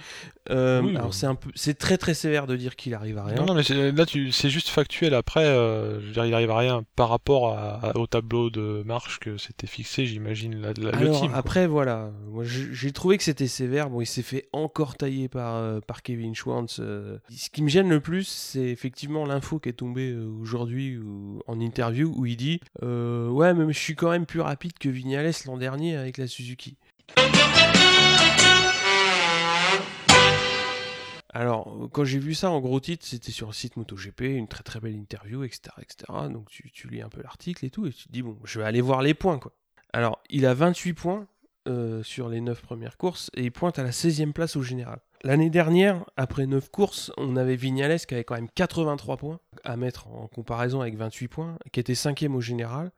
Euh, 0.49 0.81
Oui, 0.81 0.91
alors 0.95 1.07
bah. 1.09 1.13
c'est 1.13 1.25
un 1.25 1.35
peu, 1.35 1.49
c'est 1.55 1.77
très 1.77 1.97
très 1.97 2.13
sévère 2.13 2.47
de 2.47 2.55
dire 2.55 2.75
qu'il 2.75 2.93
arrive 2.93 3.17
à 3.17 3.23
rien. 3.25 3.35
Non, 3.35 3.45
non, 3.45 3.55
mais 3.55 3.91
là, 3.91 4.05
tu, 4.05 4.31
c'est 4.31 4.49
juste 4.49 4.69
factuel. 4.69 5.13
Après, 5.13 5.45
euh, 5.45 5.99
je 6.01 6.07
veux 6.07 6.11
dire, 6.13 6.25
il 6.25 6.33
arrive 6.33 6.51
à 6.51 6.57
rien 6.57 6.83
par 6.95 7.09
rapport 7.09 7.57
à, 7.57 7.89
à- 7.91 7.97
au 7.97 8.07
tableau 8.07 8.49
de 8.49 8.83
marche 8.85 9.19
que 9.19 9.37
c'était 9.37 9.67
fixé, 9.67 10.05
j'imagine, 10.05 10.59
la, 10.61 10.73
la- 10.73 10.91
le 10.99 11.11
team. 11.11 11.31
après 11.33 11.67
voilà, 11.67 12.11
moi 12.27 12.43
j'ai 12.45 12.91
trouvé 12.91 13.17
que 13.17 13.23
c'était 13.23 13.47
sévère. 13.47 13.89
Bon, 13.89 14.01
il 14.01 14.05
s'est 14.05 14.21
fait 14.23 14.47
encore 14.53 14.95
tailler 14.95 15.27
par 15.27 15.81
par 15.83 16.01
Kevin 16.03 16.35
Schwantz. 16.35 16.77
euh. 16.79 17.17
Ce 17.29 17.49
qui 17.49 17.63
me 17.63 17.69
gêne 17.69 17.89
le 17.89 17.99
plus, 17.99 18.27
c'est 18.27 18.67
effectivement 18.69 19.25
l'info 19.25 19.59
qui 19.59 19.69
est 19.69 19.73
tombée 19.73 20.13
aujourd'hui 20.15 20.97
ou- 20.97 21.41
en 21.47 21.59
interview 21.59 22.13
où 22.15 22.25
il 22.25 22.35
dit 22.37 22.59
euh, 22.83 22.90
ouais, 23.29 23.53
mais 23.53 23.71
je 23.73 23.79
suis 23.79 23.95
quand 23.95 24.11
même 24.11 24.25
plus 24.25 24.41
rapide 24.41 24.77
que 24.77 24.89
Vignales 24.89 25.31
l'an 25.45 25.57
dernier 25.57 25.95
avec 25.97 26.17
la 26.17 26.27
Suzuki. 26.27 26.77
Alors, 31.33 31.83
euh, 31.83 31.87
quand 31.87 32.03
j'ai 32.03 32.19
vu 32.19 32.33
ça 32.33 32.51
en 32.51 32.59
gros 32.59 32.79
titre, 32.79 33.05
c'était 33.05 33.31
sur 33.31 33.47
le 33.47 33.53
site 33.53 33.77
MotoGP, 33.77 34.21
une 34.21 34.47
très 34.47 34.63
très 34.63 34.79
belle 34.79 34.95
interview, 34.95 35.43
etc. 35.43 35.73
etc. 35.79 36.05
Donc 36.29 36.49
tu, 36.49 36.69
tu 36.71 36.89
lis 36.89 37.01
un 37.01 37.09
peu 37.09 37.21
l'article 37.21 37.65
et 37.65 37.69
tout, 37.69 37.87
et 37.87 37.91
tu 37.91 38.07
te 38.07 38.11
dis, 38.11 38.21
bon, 38.21 38.37
je 38.43 38.59
vais 38.59 38.65
aller 38.65 38.81
voir 38.81 39.01
les 39.01 39.13
points, 39.13 39.39
quoi. 39.39 39.53
Alors, 39.93 40.21
il 40.29 40.45
a 40.45 40.53
28 40.53 40.93
points 40.93 41.27
euh, 41.67 42.03
sur 42.03 42.29
les 42.29 42.41
9 42.41 42.61
premières 42.61 42.97
courses, 42.97 43.29
et 43.35 43.43
il 43.43 43.51
pointe 43.51 43.79
à 43.79 43.83
la 43.83 43.91
16e 43.91 44.33
place 44.33 44.55
au 44.55 44.61
général. 44.61 44.99
L'année 45.23 45.49
dernière, 45.51 46.03
après 46.17 46.47
9 46.47 46.69
courses, 46.71 47.11
on 47.17 47.35
avait 47.35 47.55
Vignales 47.55 47.99
qui 47.99 48.13
avait 48.15 48.23
quand 48.23 48.35
même 48.35 48.49
83 48.55 49.17
points 49.17 49.39
à 49.63 49.77
mettre 49.77 50.07
en 50.07 50.27
comparaison 50.27 50.81
avec 50.81 50.95
28 50.95 51.27
points, 51.27 51.57
qui 51.71 51.79
était 51.79 51.93
5e 51.93 52.33
au 52.33 52.41
général. 52.41 52.91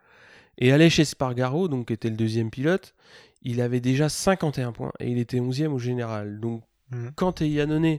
Et 0.57 0.71
Aleix 0.71 0.99
Espargaro, 0.99 1.67
donc 1.67 1.87
qui 1.87 1.93
était 1.93 2.09
le 2.09 2.15
deuxième 2.15 2.49
pilote, 2.49 2.93
il 3.41 3.59
avait 3.59 3.81
déjà 3.81 4.07
51 4.07 4.71
points, 4.71 4.93
et 4.99 5.09
il 5.09 5.17
était 5.17 5.39
11e 5.39 5.73
au 5.73 5.79
général. 5.79 6.39
Donc 6.39 6.63
Mhm. 6.91 7.11
quand 7.15 7.33
t'es 7.33 7.49
Yannone, 7.49 7.97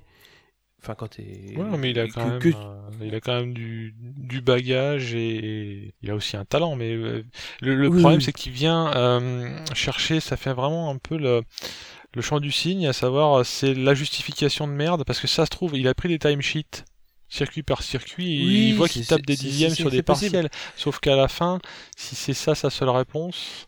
enfin 0.80 0.94
quand 0.94 1.08
t'es... 1.08 1.54
Ouais, 1.56 1.64
non, 1.64 1.76
mais 1.76 1.90
il 1.90 1.98
a 1.98 2.06
quand 2.06 2.22
que- 2.24 2.28
même, 2.30 2.38
que- 2.38 2.48
euh, 2.56 2.90
il 3.02 3.14
a 3.14 3.20
quand 3.20 3.34
même 3.40 3.52
du, 3.52 3.92
du 3.98 4.40
bagage 4.40 5.14
et, 5.14 5.37
et 5.87 5.94
il 6.02 6.10
a 6.10 6.14
aussi 6.14 6.37
un 6.37 6.44
talent. 6.44 6.76
Mais 6.76 6.92
euh, 6.94 7.24
le, 7.60 7.74
le 7.74 7.88
Oui, 7.88 8.00
problème, 8.00 8.18
oui. 8.20 8.24
c'est 8.24 8.32
qu'il 8.32 8.52
vient 8.52 8.90
euh, 8.94 9.48
chercher, 9.74 10.20
ça 10.20 10.37
fait 10.37 10.52
vraiment 10.52 10.90
un 10.90 10.96
peu 10.98 11.18
le, 11.18 11.42
le 12.14 12.22
champ 12.22 12.40
du 12.40 12.53
signe, 12.53 12.87
à 12.87 12.92
savoir, 12.92 13.40
euh, 13.40 13.44
c'est 13.44 13.74
la 13.74 13.94
justification 13.94 14.66
de 14.68 14.72
merde, 14.72 15.05
parce 15.05 15.20
que 15.20 15.27
ça 15.27 15.44
se 15.44 15.50
trouve, 15.50 15.77
il 15.77 15.88
a 15.88 15.94
pris 15.94 16.09
des 16.09 16.18
timesheets 16.18 16.85
circuit 17.29 17.62
par 17.64 17.83
circuit, 17.83 18.40
et 18.42 18.44
Oui, 18.44 18.68
il 18.68 18.74
voit 18.77 18.88
qu'il 18.88 19.05
tape 19.07 19.22
des 19.27 19.35
dixièmes 19.37 19.74
sur 19.74 19.90
des 19.90 20.03
possible. 20.03 20.33
partiels. 20.33 20.50
Sauf 20.77 21.00
qu'à 21.00 21.16
la 21.16 21.27
fin, 21.27 21.59
si 21.96 22.14
c'est 22.14 22.35
ça 22.35 22.55
sa 22.55 22.70
seule 22.70 22.90
réponse, 22.90 23.66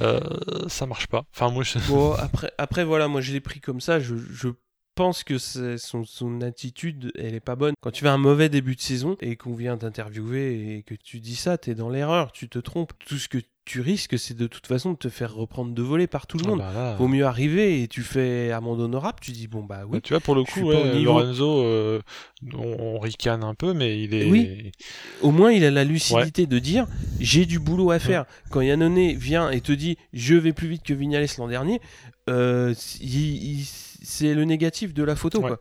euh, 0.00 0.20
ça 0.68 0.86
marche 0.86 1.06
pas. 1.08 1.24
Enfin, 1.34 1.50
moi, 1.50 1.64
je... 1.64 1.78
Bon, 1.86 2.12
après, 2.14 2.50
après, 2.56 2.84
voilà, 2.84 3.08
moi 3.08 3.20
je 3.20 3.32
l'ai 3.32 3.40
pris 3.40 3.60
comme 3.60 3.80
ça. 3.80 4.00
Je, 4.00 4.14
je 4.32 4.48
pense 4.94 5.24
que 5.24 5.38
son, 5.38 6.04
son 6.04 6.40
attitude, 6.40 7.12
elle 7.18 7.34
est 7.34 7.40
pas 7.40 7.56
bonne. 7.56 7.74
Quand 7.82 7.90
tu 7.90 8.02
fais 8.02 8.08
un 8.10 8.18
mauvais 8.18 8.48
début 8.48 8.76
de 8.76 8.80
saison 8.80 9.16
et 9.20 9.36
qu'on 9.36 9.54
vient 9.54 9.76
t'interviewer 9.76 10.76
et 10.76 10.82
que 10.82 10.94
tu 10.94 11.20
dis 11.20 11.36
ça, 11.36 11.58
t'es 11.58 11.74
dans 11.74 11.88
l'erreur, 11.90 12.32
tu 12.32 12.48
te 12.48 12.58
trompes. 12.58 12.92
Tout 13.06 13.18
ce 13.18 13.28
que 13.28 13.38
tu 13.66 13.80
risques, 13.80 14.18
c'est 14.18 14.36
de 14.36 14.46
toute 14.46 14.66
façon 14.66 14.92
de 14.92 14.96
te 14.98 15.08
faire 15.08 15.34
reprendre 15.34 15.72
de 15.72 15.82
voler 15.82 16.06
par 16.06 16.26
tout 16.26 16.36
le 16.36 16.44
Ah 16.46 16.48
monde. 16.50 16.58
bah 16.58 16.72
là, 16.74 16.94
Vaut 16.96 17.08
mieux 17.08 17.24
arriver 17.24 17.82
et 17.82 17.88
tu 17.88 18.02
fais 18.02 18.52
amende 18.52 18.80
honorable, 18.82 19.18
tu 19.22 19.32
dis 19.32 19.48
bon 19.48 19.62
bah 19.64 19.80
Bah, 19.84 19.88
oui. 19.90 20.00
tu 20.02 20.12
vois, 20.12 20.20
pour 20.20 20.34
le 20.34 20.44
coup, 20.44 20.60
ouais. 20.60 21.00
Lorenzo, 21.02 21.62
euh, 21.64 22.00
on, 22.52 22.58
on 22.78 22.98
ricane 22.98 23.42
un 23.42 23.54
peu, 23.54 23.72
mais 23.72 24.02
il 24.02 24.12
est. 24.14 24.26
Oui. 24.26 24.70
Au 25.22 25.30
moins, 25.30 25.50
il 25.50 25.64
a 25.64 25.70
la 25.70 25.84
lucidité 25.84 26.46
de 26.46 26.58
dire 26.58 26.86
j'ai 27.20 27.46
du 27.46 27.58
boulot 27.58 27.90
à 27.90 27.98
faire. 27.98 28.26
Quand 28.50 28.60
Yannone 28.60 29.14
vient 29.14 29.50
et 29.50 29.62
te 29.62 29.72
dit 29.72 29.96
je 30.12 30.34
vais 30.34 30.52
plus 30.52 30.68
vite 30.68 30.82
que 30.82 30.92
Vignales 30.92 31.26
l'an 31.38 31.48
dernier, 31.48 31.80
euh, 32.28 32.74
il- 33.00 33.60
il- 33.60 33.66
c'est 34.04 34.34
le 34.34 34.44
négatif 34.44 34.94
de 34.94 35.02
la 35.02 35.16
photo. 35.16 35.40
Ouais, 35.42 35.52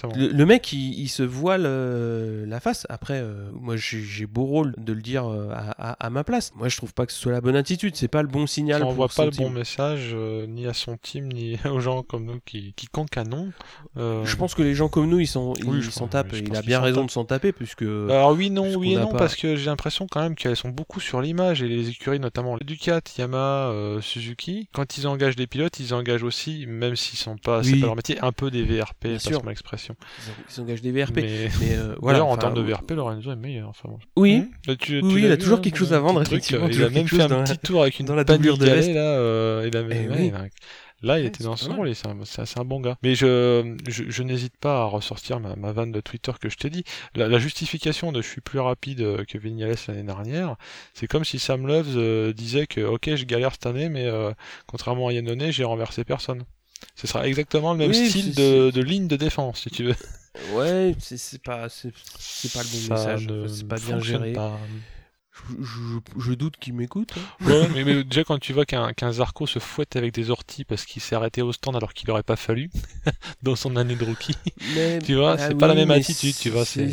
Quoi. 0.00 0.10
Le, 0.16 0.28
le 0.28 0.46
mec, 0.46 0.72
il, 0.72 0.98
il 0.98 1.08
se 1.08 1.22
voile 1.22 1.64
euh, 1.66 2.46
la 2.46 2.60
face. 2.60 2.86
Après, 2.88 3.20
euh, 3.20 3.50
moi, 3.52 3.74
j'ai 3.76 4.26
beau 4.26 4.44
rôle 4.44 4.74
de 4.78 4.92
le 4.92 5.02
dire 5.02 5.26
euh, 5.26 5.50
à, 5.52 5.90
à- 5.90 6.06
à 6.06 6.10
ma 6.10 6.24
place. 6.24 6.52
Moi, 6.56 6.68
je 6.68 6.76
trouve 6.76 6.94
pas 6.94 7.04
que 7.06 7.12
ce 7.12 7.18
soit 7.18 7.32
la 7.32 7.40
bonne 7.40 7.56
attitude. 7.56 7.96
C'est 7.96 8.08
pas 8.08 8.22
le 8.22 8.28
bon 8.28 8.46
signal. 8.46 8.80
Ça 8.80 8.86
envoie 8.86 9.08
pas 9.08 9.24
le 9.26 9.30
team. 9.32 9.44
bon 9.44 9.50
message 9.50 10.10
euh, 10.14 10.46
ni 10.46 10.66
à 10.66 10.72
son 10.72 10.96
team 10.96 11.28
ni 11.32 11.58
aux 11.70 11.80
gens 11.80 12.02
comme 12.02 12.24
nous 12.24 12.40
qui, 12.46 12.72
qui 12.74 12.86
cancanons. 12.86 13.52
Euh, 13.96 14.24
Je 14.24 14.36
pense 14.36 14.54
que 14.54 14.62
les 14.62 14.74
gens 14.74 14.88
comme 14.88 15.08
nous, 15.08 15.20
ils 15.20 15.26
s'en 15.26 15.52
Oui, 15.66 15.80
tapent. 16.10 16.32
il 16.34 16.54
a 16.56 16.62
bien 16.62 16.80
raison 16.80 17.04
de 17.04 17.10
s'en 17.10 17.24
taper, 17.24 17.52
puisque. 17.52 17.82
Alors 17.82 18.32
oui, 18.32 18.50
non, 18.50 18.74
oui 18.76 18.92
et 18.94 18.96
non, 18.96 19.08
pas- 19.12 19.18
parce 19.18 19.36
que 19.36 19.56
j'ai 19.56 19.66
l'impression 19.66 20.06
quand 20.10 20.22
même 20.22 20.34
qu'elles 20.34 20.56
sont 20.56 20.68
beaucoup 20.70 21.00
sur 21.00 21.20
l'image 21.20 21.62
et 21.62 21.68
les 21.68 21.88
écuries, 21.90 22.20
notamment 22.20 22.56
Ducat, 22.64 23.00
Yamaha, 23.18 23.70
euh, 23.70 24.00
Suzuki, 24.00 24.68
quand 24.72 24.98
ils 24.98 25.06
engagent 25.06 25.36
des 25.36 25.46
pilotes, 25.46 25.80
ils 25.80 25.94
engagent 25.94 26.22
aussi, 26.22 26.66
même 26.66 26.96
s'ils 26.96 27.18
sont 27.18 27.36
pas, 27.36 27.60
Oui. 27.62 27.80
pas 27.80 27.87
leur 27.88 27.96
métier, 27.96 28.18
un 28.20 28.32
peu 28.32 28.50
des 28.50 28.62
VRP, 28.62 29.04
Bien 29.08 29.18
sûr. 29.18 29.44
mon 29.44 29.50
expression. 29.50 29.96
ils, 30.26 30.54
ils 30.56 30.60
engagent 30.60 30.82
des 30.82 30.92
VRP. 30.92 31.16
Mais 31.16 31.48
Mais 31.60 31.76
euh, 31.76 31.94
voilà. 32.00 32.18
d'ailleurs, 32.18 32.30
en 32.32 32.36
termes 32.36 32.54
de 32.54 32.62
VRP, 32.62 32.92
Lorenzo 32.92 33.30
est 33.32 33.36
meilleur. 33.36 33.68
Enfin, 33.68 33.88
bon. 33.88 33.98
Oui, 34.16 34.44
Bah, 34.66 34.74
tu- 34.76 35.00
tu 35.00 35.04
Oui, 35.04 35.22
il 35.24 35.32
a 35.32 35.36
toujours 35.36 35.58
hein, 35.58 35.60
quelque 35.60 35.76
chose 35.78 35.92
à 35.92 36.00
vendre, 36.00 36.22
effectivement, 36.22 36.66
euh, 36.66 36.70
Il 36.70 36.84
a 36.84 36.90
même 36.90 37.08
fait 37.08 37.22
un 37.22 37.44
petit 37.44 37.58
tour 37.58 37.82
avec 37.82 37.98
une 37.98 38.06
dans 38.06 38.14
la 38.14 38.24
doublure 38.24 38.58
de 38.58 38.64
veste. 38.66 38.90
là. 38.90 39.00
euh, 39.00 39.68
Eh 39.70 39.70
Là, 41.00 41.18
il 41.18 41.22
Ouais, 41.22 41.28
était 41.28 41.38
c'est 41.38 41.44
dans 41.44 41.54
son 41.54 41.76
rôle, 41.76 41.88
et 41.88 41.94
c'est 41.94 42.08
un, 42.08 42.16
un 42.56 42.64
bon 42.64 42.80
gars. 42.80 42.96
Mais 43.04 43.14
je, 43.14 43.76
je, 43.86 44.02
je 44.08 44.22
n'hésite 44.24 44.56
pas 44.56 44.80
à 44.80 44.84
ressortir 44.86 45.38
ma, 45.38 45.54
ma 45.54 45.70
vanne 45.70 45.92
de 45.92 46.00
Twitter 46.00 46.32
que 46.40 46.48
je 46.48 46.56
t'ai 46.56 46.70
dit. 46.70 46.82
La, 47.14 47.28
la 47.28 47.38
justification 47.38 48.10
de 48.10 48.20
je 48.20 48.26
suis 48.26 48.40
plus 48.40 48.58
rapide 48.58 49.02
euh, 49.02 49.24
que 49.24 49.38
Vignales 49.38 49.76
l'année 49.86 50.02
dernière, 50.02 50.56
c'est 50.94 51.06
comme 51.06 51.24
si 51.24 51.38
Sam 51.38 51.68
Loves 51.68 51.96
euh, 51.96 52.32
disait 52.32 52.66
que 52.66 52.80
ok, 52.80 53.14
je 53.14 53.24
galère 53.26 53.52
cette 53.52 53.66
année, 53.66 53.88
mais 53.88 54.06
euh, 54.06 54.32
contrairement 54.66 55.06
à 55.06 55.12
Yannone, 55.12 55.52
j'ai 55.52 55.62
renversé 55.62 56.02
personne. 56.02 56.42
Ce 56.94 57.06
sera 57.06 57.26
exactement 57.28 57.72
le 57.72 57.78
même 57.78 57.90
Oui, 57.90 58.08
style 58.08 58.34
de, 58.34 58.70
de 58.70 58.80
ligne 58.82 59.08
de 59.08 59.16
défense, 59.16 59.62
si 59.62 59.70
tu 59.70 59.84
veux. 59.84 59.94
Ouais, 60.54 60.94
c'est 61.00 61.42
pas, 61.42 61.68
c'est 61.68 61.90
pas 62.52 62.62
le 62.62 62.68
bon 62.68 62.96
Ça 62.96 63.14
message. 63.16 63.28
C'est 63.48 63.68
pas 63.68 63.78
bien 63.78 64.00
géré. 64.00 64.32
pas. 64.32 64.58
Je, 65.32 65.64
je- 65.64 66.20
je 66.20 66.32
doute 66.32 66.56
qu'il 66.56 66.74
m'écoute. 66.74 67.14
hein. 67.16 67.46
Ouais, 67.46 67.68
mais, 67.68 67.84
mais 67.84 68.02
déjà 68.02 68.24
quand 68.24 68.38
tu 68.40 68.52
vois 68.52 68.64
qu'un 68.66 68.92
qu'un 68.92 69.12
Zarco 69.12 69.46
se 69.46 69.60
fouette 69.60 69.94
avec 69.94 70.12
des 70.12 70.30
orties 70.30 70.64
parce 70.64 70.84
qu'il 70.84 71.00
s'est 71.00 71.14
arrêté 71.14 71.42
au 71.42 71.52
stand 71.52 71.76
alors 71.76 71.94
qu'il 71.94 72.10
aurait 72.10 72.24
pas 72.24 72.34
fallu 72.34 72.70
dans 73.44 73.54
son 73.54 73.76
année 73.76 73.94
de 73.94 74.04
rookie. 74.04 74.34
Mais, 74.74 74.98
Tu 74.98 75.14
vois, 75.14 75.34
ah 75.34 75.48
c'est 75.48 75.54
pas 75.54 75.68
la 75.68 75.74
même 75.76 75.92
attitude, 75.92 76.34
tu 76.36 76.50
vois, 76.50 76.64
c'est- 76.64 76.86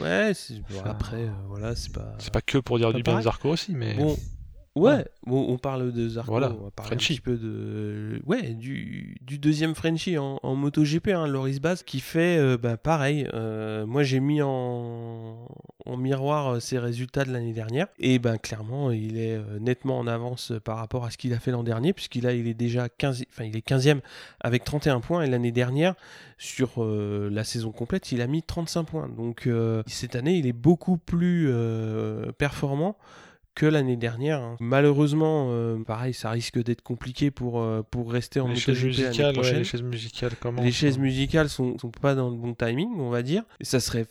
Ouais, 0.00 0.32
bon, 0.70 0.80
après, 0.84 1.16
euh, 1.24 1.30
voilà, 1.48 1.76
c'est 1.76 1.92
pas. 1.92 2.14
C'est 2.18 2.32
pas 2.32 2.40
que 2.40 2.56
pour 2.58 2.78
dire 2.78 2.94
du 2.94 3.02
bien 3.02 3.18
de. 3.18 3.22
Zarco 3.24 3.50
aussi, 3.50 3.72
mais 3.72 3.94
Bon, 3.94 4.16
ouais, 4.76 5.04
bon, 5.26 5.46
on 5.48 5.58
parle 5.58 5.92
de 5.92 6.08
Zarco, 6.08 6.30
Voilà, 6.30 6.52
on 6.52 6.64
va 6.64 6.70
parler 6.70 6.90
Frenchie. 6.90 7.14
un 7.14 7.16
petit 7.16 7.20
peu 7.22 7.36
de, 7.36 8.20
ouais, 8.26 8.50
du, 8.54 9.16
du 9.22 9.38
deuxième 9.38 9.74
Frenchie 9.74 10.18
en, 10.18 10.38
en 10.42 10.54
MotoGP, 10.54 11.08
hein, 11.08 11.26
Loris 11.26 11.60
Baz, 11.60 11.82
qui 11.82 12.00
fait, 12.00 12.38
euh, 12.38 12.56
bah, 12.56 12.76
pareil. 12.76 13.26
euh, 13.34 13.86
moi, 13.86 14.02
j'ai 14.02 14.20
mis 14.20 14.42
en, 14.42 15.48
en 15.86 15.96
miroir 15.96 16.54
euh, 16.54 16.60
ses 16.60 16.78
résultats 16.78 17.24
de 17.24 17.32
l'année 17.32 17.52
dernière, 17.52 17.88
et 17.98 18.18
ben 18.18 18.38
clairement, 18.38 18.90
il 18.90 19.18
est 19.18 19.40
nettement 19.60 19.98
en 19.98 20.06
avance 20.06 20.52
par 20.64 20.76
rapport 20.76 21.04
à 21.04 21.10
ce 21.10 21.16
qu'il 21.18 21.32
a 21.32 21.38
fait 21.38 21.50
l'an 21.50 21.62
dernier, 21.62 21.92
puisqu'il 21.92 22.24
il 22.24 22.46
est 22.46 22.54
déjà 22.54 22.88
15, 22.88 23.24
enfin, 23.30 23.44
il 23.44 23.56
est 23.56 23.66
15e 23.66 24.00
avec 24.40 24.64
31 24.64 25.00
points, 25.00 25.22
et 25.22 25.30
l'année 25.30 25.52
dernière, 25.52 25.94
sur 26.38 26.82
euh, 26.82 27.30
la 27.32 27.44
saison 27.44 27.72
complète, 27.72 28.12
il 28.12 28.20
a 28.20 28.26
mis 28.26 28.42
35 28.42 28.84
points. 28.84 29.08
Donc 29.08 29.48
cette 29.86 30.16
année, 30.16 30.36
il 30.36 30.46
est 30.46 30.52
beaucoup 30.52 30.98
plus 30.98 31.50
performant 32.38 32.96
que 33.56 33.66
l'année 33.66 33.96
dernière. 33.96 34.40
hein. 34.40 34.56
Malheureusement, 34.60 35.48
euh, 35.50 35.82
pareil, 35.82 36.14
ça 36.14 36.30
risque 36.30 36.62
d'être 36.62 36.82
compliqué 36.82 37.32
pour, 37.32 37.60
euh, 37.60 37.82
pour 37.90 38.12
rester 38.12 38.38
en 38.38 38.48
les 38.48 38.54
chaises 38.56 38.84
musicales, 38.84 39.36
ouais, 39.36 39.52
les 39.54 39.64
chaises 39.64 39.82
musicales 39.82 40.32
comment 40.38 40.62
Les 40.62 40.70
chaises 40.70 40.98
musicales 40.98 41.48
sont, 41.48 41.76
sont 41.78 41.90
pas 41.90 42.14
dans 42.14 42.28
le 42.30 42.36
bon 42.36 42.54
timing, 42.54 42.90
on 43.00 43.10
va 43.10 43.22
dire. 43.22 43.42
Et 43.58 43.64
ça 43.64 43.80
serait 43.80 44.06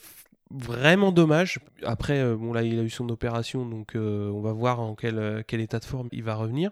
vraiment 0.52 1.12
dommage. 1.12 1.60
Après, 1.84 2.20
euh, 2.20 2.36
bon 2.36 2.54
là, 2.54 2.64
il 2.64 2.80
a 2.80 2.84
eu 2.84 2.90
son 2.90 3.10
opération, 3.10 3.66
donc 3.66 3.96
euh, 3.96 4.30
on 4.30 4.42
va 4.42 4.54
voir 4.54 4.80
en 4.80 4.96
quel, 4.96 5.18
euh, 5.18 5.42
quel 5.46 5.62
état 5.62 5.80
de 5.80 5.86
forme 5.86 6.08
il 6.12 6.24
va 6.24 6.36
revenir. 6.36 6.72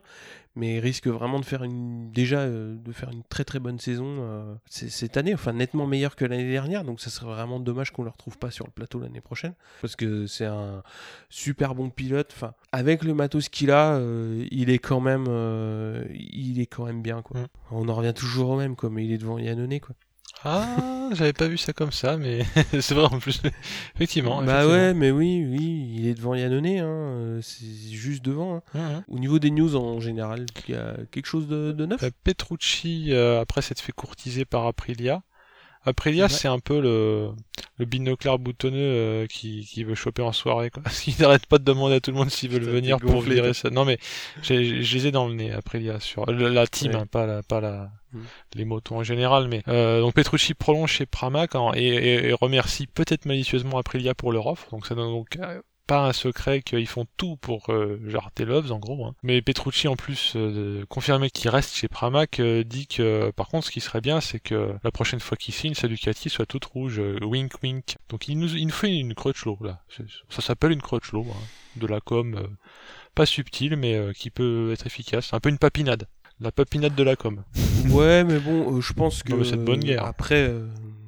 Mais 0.56 0.76
il 0.76 0.80
risque 0.80 1.08
vraiment 1.08 1.40
de 1.40 1.46
faire 1.46 1.64
une 1.64 2.12
déjà 2.12 2.42
euh, 2.42 2.76
de 2.76 2.92
faire 2.92 3.10
une 3.10 3.24
très 3.24 3.44
très 3.44 3.58
bonne 3.58 3.80
saison 3.80 4.18
euh, 4.20 4.54
cette 4.70 5.18
année, 5.18 5.34
enfin 5.34 5.52
nettement 5.52 5.88
meilleure 5.88 6.16
que 6.16 6.26
l'année 6.26 6.52
dernière. 6.52 6.84
Donc 6.84 7.02
ça 7.02 7.10
serait 7.10 7.26
vraiment 7.26 7.60
dommage 7.60 7.90
qu'on 7.90 8.04
le 8.04 8.12
retrouve 8.12 8.38
pas 8.38 8.52
sur 8.52 8.66
le 8.68 8.72
plateau 8.72 9.00
l'année 9.00 9.22
prochaine, 9.22 9.56
parce 9.82 9.96
que 9.96 10.28
c'est 10.28 10.46
un 10.46 10.84
super 11.30 11.74
bon 11.74 11.90
pilote. 11.90 12.32
Enfin, 12.36 12.54
avec 12.72 13.04
le 13.04 13.16
matos 13.16 13.50
qu'il 13.50 13.72
a, 13.72 14.00
il 14.52 14.70
est 14.70 14.78
quand 14.78 15.00
même, 15.00 15.26
il 16.14 16.62
est 16.62 16.68
quand 16.68 16.86
même 16.86 17.02
bien 17.02 17.24
quoi. 17.24 17.42
Mm. 17.42 17.48
On 17.72 17.90
en 17.90 17.96
revient 17.96 18.14
toujours 18.14 18.50
au 18.52 18.58
même, 18.58 18.76
quoi. 18.76 18.90
Mais 18.90 19.04
il 19.06 19.12
est 19.12 19.18
devant 19.18 19.40
Yannone, 19.40 19.80
quoi. 19.80 19.96
Ah, 20.46 21.10
j'avais 21.14 21.32
pas 21.32 21.48
vu 21.48 21.58
ça 21.58 21.72
comme 21.72 21.92
ça, 21.94 22.18
mais 22.18 22.44
c'est 22.82 22.94
vrai 22.94 23.06
en 23.06 23.20
plus. 23.20 23.42
effectivement. 23.96 24.42
bah 24.44 24.64
effectivement. 24.64 24.74
ouais, 24.74 24.94
mais 24.94 25.10
oui, 25.12 25.46
oui, 25.50 25.94
il 25.96 26.08
est 26.08 26.16
devant 26.16 26.36
Yannone, 26.36 26.66
hein. 26.68 27.40
c'est 27.42 27.66
juste 27.92 28.26
devant. 28.26 28.56
hein. 28.58 28.62
Mhm. 28.74 29.04
Au 29.08 29.20
niveau 29.20 29.40
des 29.40 29.52
news 29.52 29.76
en 29.78 30.02
général, 30.02 30.46
il 30.68 30.74
y 30.74 30.78
a 30.78 30.96
quelque 31.12 31.28
chose 31.28 31.48
de, 31.48 31.72
de 31.72 31.86
neuf? 31.86 32.04
Euh, 32.04 32.10
Petrucci, 32.26 33.14
euh, 33.14 33.40
après 33.40 33.62
s'être 33.62 33.80
fait 33.80 33.94
courtiser 33.94 34.44
par 34.44 34.66
Aprilia, 34.66 35.22
Aprilia, 35.86 36.24
Ouais. 36.26 36.30
c'est 36.30 36.48
un 36.48 36.60
peu 36.60 36.80
le, 36.82 37.30
le 37.78 37.86
binoclard 37.86 38.40
boutonneux 38.40 38.78
euh, 38.80 39.28
qui, 39.28 39.66
qui 39.66 39.84
veut 39.84 39.96
choper 39.96 40.22
en 40.22 40.32
soirée. 40.32 40.70
Quoi. 40.70 40.84
Il 41.08 41.16
n'arrête 41.20 41.46
pas 41.46 41.58
de 41.58 41.64
demander 41.64 41.96
à 41.96 42.00
tout 42.00 42.12
le 42.12 42.18
monde 42.18 42.30
s'ils 42.30 42.50
veulent 42.50 42.64
venir 42.64 42.98
pour 43.00 43.22
virer 43.22 43.54
ça. 43.54 43.70
Non 43.70 43.84
mais 43.86 43.98
j'ai- 44.42 44.82
je 44.84 44.98
les 44.98 45.08
ai 45.08 45.12
dans 45.12 45.28
le 45.28 45.34
nez, 45.34 45.52
Aprilia, 45.52 46.00
sur 46.00 46.26
la, 46.26 46.50
la 46.50 46.68
team, 46.68 46.92
Ouais. 46.94 46.98
hein, 47.00 47.06
pas, 47.06 47.26
la, 47.26 47.44
pas 47.44 47.60
la, 47.62 47.90
Mm. 48.14 48.20
les 48.56 48.66
motos 48.66 48.96
en 48.96 49.04
général. 49.04 49.48
Mais 49.48 49.64
euh, 49.68 50.00
donc 50.02 50.14
Petrucci 50.14 50.54
prolonge 50.54 50.92
chez 50.92 51.06
Pramac 51.08 51.56
hein, 51.56 51.72
et, 51.76 51.88
et- 51.88 52.28
et 52.30 52.34
remercie 52.34 52.86
peut-être 52.88 53.26
malicieusement 53.26 53.78
Aprilia 53.80 54.14
pour 54.14 54.32
leur 54.32 54.46
offre. 54.48 54.68
Donc 54.72 54.86
ça 54.86 54.94
donne 54.96 55.12
donc 55.12 55.38
euh, 55.40 55.62
pas 55.94 56.08
un 56.08 56.14
secret 56.14 56.62
qu'ils 56.62 56.88
font 56.88 57.06
tout 57.18 57.36
pour 57.38 57.70
euh, 57.70 58.00
jarter 58.08 58.46
Loves 58.46 58.72
en 58.72 58.80
gros. 58.80 59.06
hein. 59.06 59.14
Mais 59.22 59.42
Petrucci 59.44 59.88
en 59.88 59.96
plus 59.96 60.34
euh, 60.36 60.80
de 60.80 60.86
confirmer 60.86 61.30
qu'il 61.30 61.50
reste 61.52 61.76
chez 61.76 61.88
Pramac 61.88 62.40
euh, 62.40 62.64
dit 62.64 62.88
que 62.88 63.30
par 63.32 63.48
contre 63.48 63.68
ce 63.68 63.72
qui 63.72 63.80
serait 63.80 64.02
bien 64.02 64.20
c'est 64.22 64.40
que 64.40 64.74
la 64.84 64.92
prochaine 64.92 65.20
fois 65.20 65.38
qu'il 65.38 65.54
signe 65.54 65.76
sa 65.76 65.88
Ducati 65.88 66.30
soit 66.30 66.46
toute 66.48 66.66
rouge, 66.66 67.00
euh, 67.00 67.20
wink 67.22 67.52
wink. 67.62 67.96
Donc 68.10 68.28
il 68.28 68.40
nous, 68.40 68.56
il 68.56 68.66
nous 68.68 68.74
fait 68.74 68.96
une 68.96 69.14
crutchlow 69.14 69.58
là. 69.62 69.82
Ça 70.30 70.42
s'appelle 70.42 70.72
une 70.72 70.82
crutchlow, 70.82 71.28
hein. 71.30 71.44
de 71.76 71.86
la 71.86 72.00
com 72.00 72.36
euh, 72.36 72.48
pas 73.14 73.26
subtile 73.28 73.76
mais 73.76 74.00
qui 74.16 74.32
peut 74.32 74.72
être 74.74 74.88
efficace. 74.88 75.32
Un 75.34 75.40
peu 75.40 75.50
une 75.50 75.60
papinade. 75.60 76.08
La 76.40 76.52
papinade 76.52 76.96
de 76.96 77.04
la 77.04 77.16
com. 77.16 77.44
Ouais, 77.90 78.24
mais 78.24 78.40
bon, 78.40 78.82
je 78.82 78.94
pense 78.94 79.22
que 79.22 79.32
Non, 79.32 79.38
mais 79.38 79.44
c'est 79.46 79.58
de 79.58 79.64
bonne 79.64 79.80
guerre. 79.82 80.04
après 80.04 80.52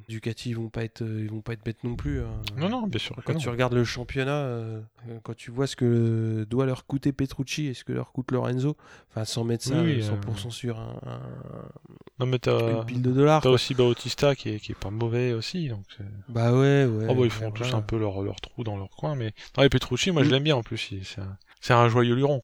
Ducati 0.08 0.50
ils 0.50 0.54
vont 0.56 0.68
pas 0.68 0.84
être 0.84 1.02
euh, 1.02 1.20
ils 1.22 1.30
vont 1.30 1.40
pas 1.40 1.54
être 1.54 1.64
bêtes 1.64 1.82
non 1.82 1.96
plus. 1.96 2.20
hein. 2.20 2.30
Non 2.56 2.68
non 2.68 2.86
bien 2.86 2.98
sûr. 3.00 3.16
Quand 3.24 3.32
non. 3.32 3.38
tu 3.38 3.48
regardes 3.48 3.74
le 3.74 3.84
championnat, 3.84 4.36
euh, 4.36 4.80
euh, 5.08 5.18
quand 5.22 5.34
tu 5.34 5.50
vois 5.50 5.66
ce 5.66 5.74
que 5.76 6.44
doit 6.48 6.64
leur 6.66 6.86
coûter 6.86 7.12
Petrucci 7.12 7.66
et 7.66 7.74
ce 7.74 7.82
que 7.84 7.92
leur 7.92 8.12
coûte 8.12 8.30
Lorenzo, 8.30 8.76
enfin 9.10 9.24
sans 9.24 9.42
mettre 9.44 9.64
ça 9.64 9.82
Oui, 9.82 10.00
euh, 10.02 10.10
oui, 10.12 10.34
100% 10.46 10.50
sur 10.50 10.78
un, 10.78 11.00
un- 11.06 11.68
Non 12.20 12.26
mais 12.26 12.38
t'as 12.38 12.78
une 12.80 12.84
pile 12.86 13.02
de 13.02 13.12
dollars. 13.12 13.42
t'as 13.42 13.50
aussi 13.50 13.74
Bautista 13.74 14.34
qui 14.36 14.50
est, 14.50 14.60
qui 14.60 14.72
est 14.72 14.78
pas 14.78 14.90
mauvais 14.90 15.32
aussi 15.32 15.68
donc. 15.68 15.84
Bah 16.28 16.52
ouais, 16.52 16.84
ouais. 16.86 17.06
Oh 17.08 17.08
bah 17.08 17.12
ils 17.14 17.18
ouais, 17.22 17.28
font 17.30 17.50
tous 17.50 17.74
un 17.74 17.82
peu 17.82 17.98
leur, 17.98 18.22
leur 18.22 18.40
trou 18.40 18.62
dans 18.64 18.76
leur 18.76 18.90
coin, 18.90 19.14
mais... 19.16 19.32
Non, 19.56 19.64
et 19.64 19.68
Petrucci, 19.68 20.10
moi 20.12 20.22
je 20.22 20.28
Mm. 20.28 20.32
l'aime 20.32 20.42
bien 20.44 20.56
en 20.56 20.62
plus, 20.62 20.92
il- 20.92 21.04
c'est 21.04 21.20
un... 21.20 21.36
c'est 21.60 21.74
un 21.74 21.88
joyeux 21.88 22.14
luron. 22.14 22.42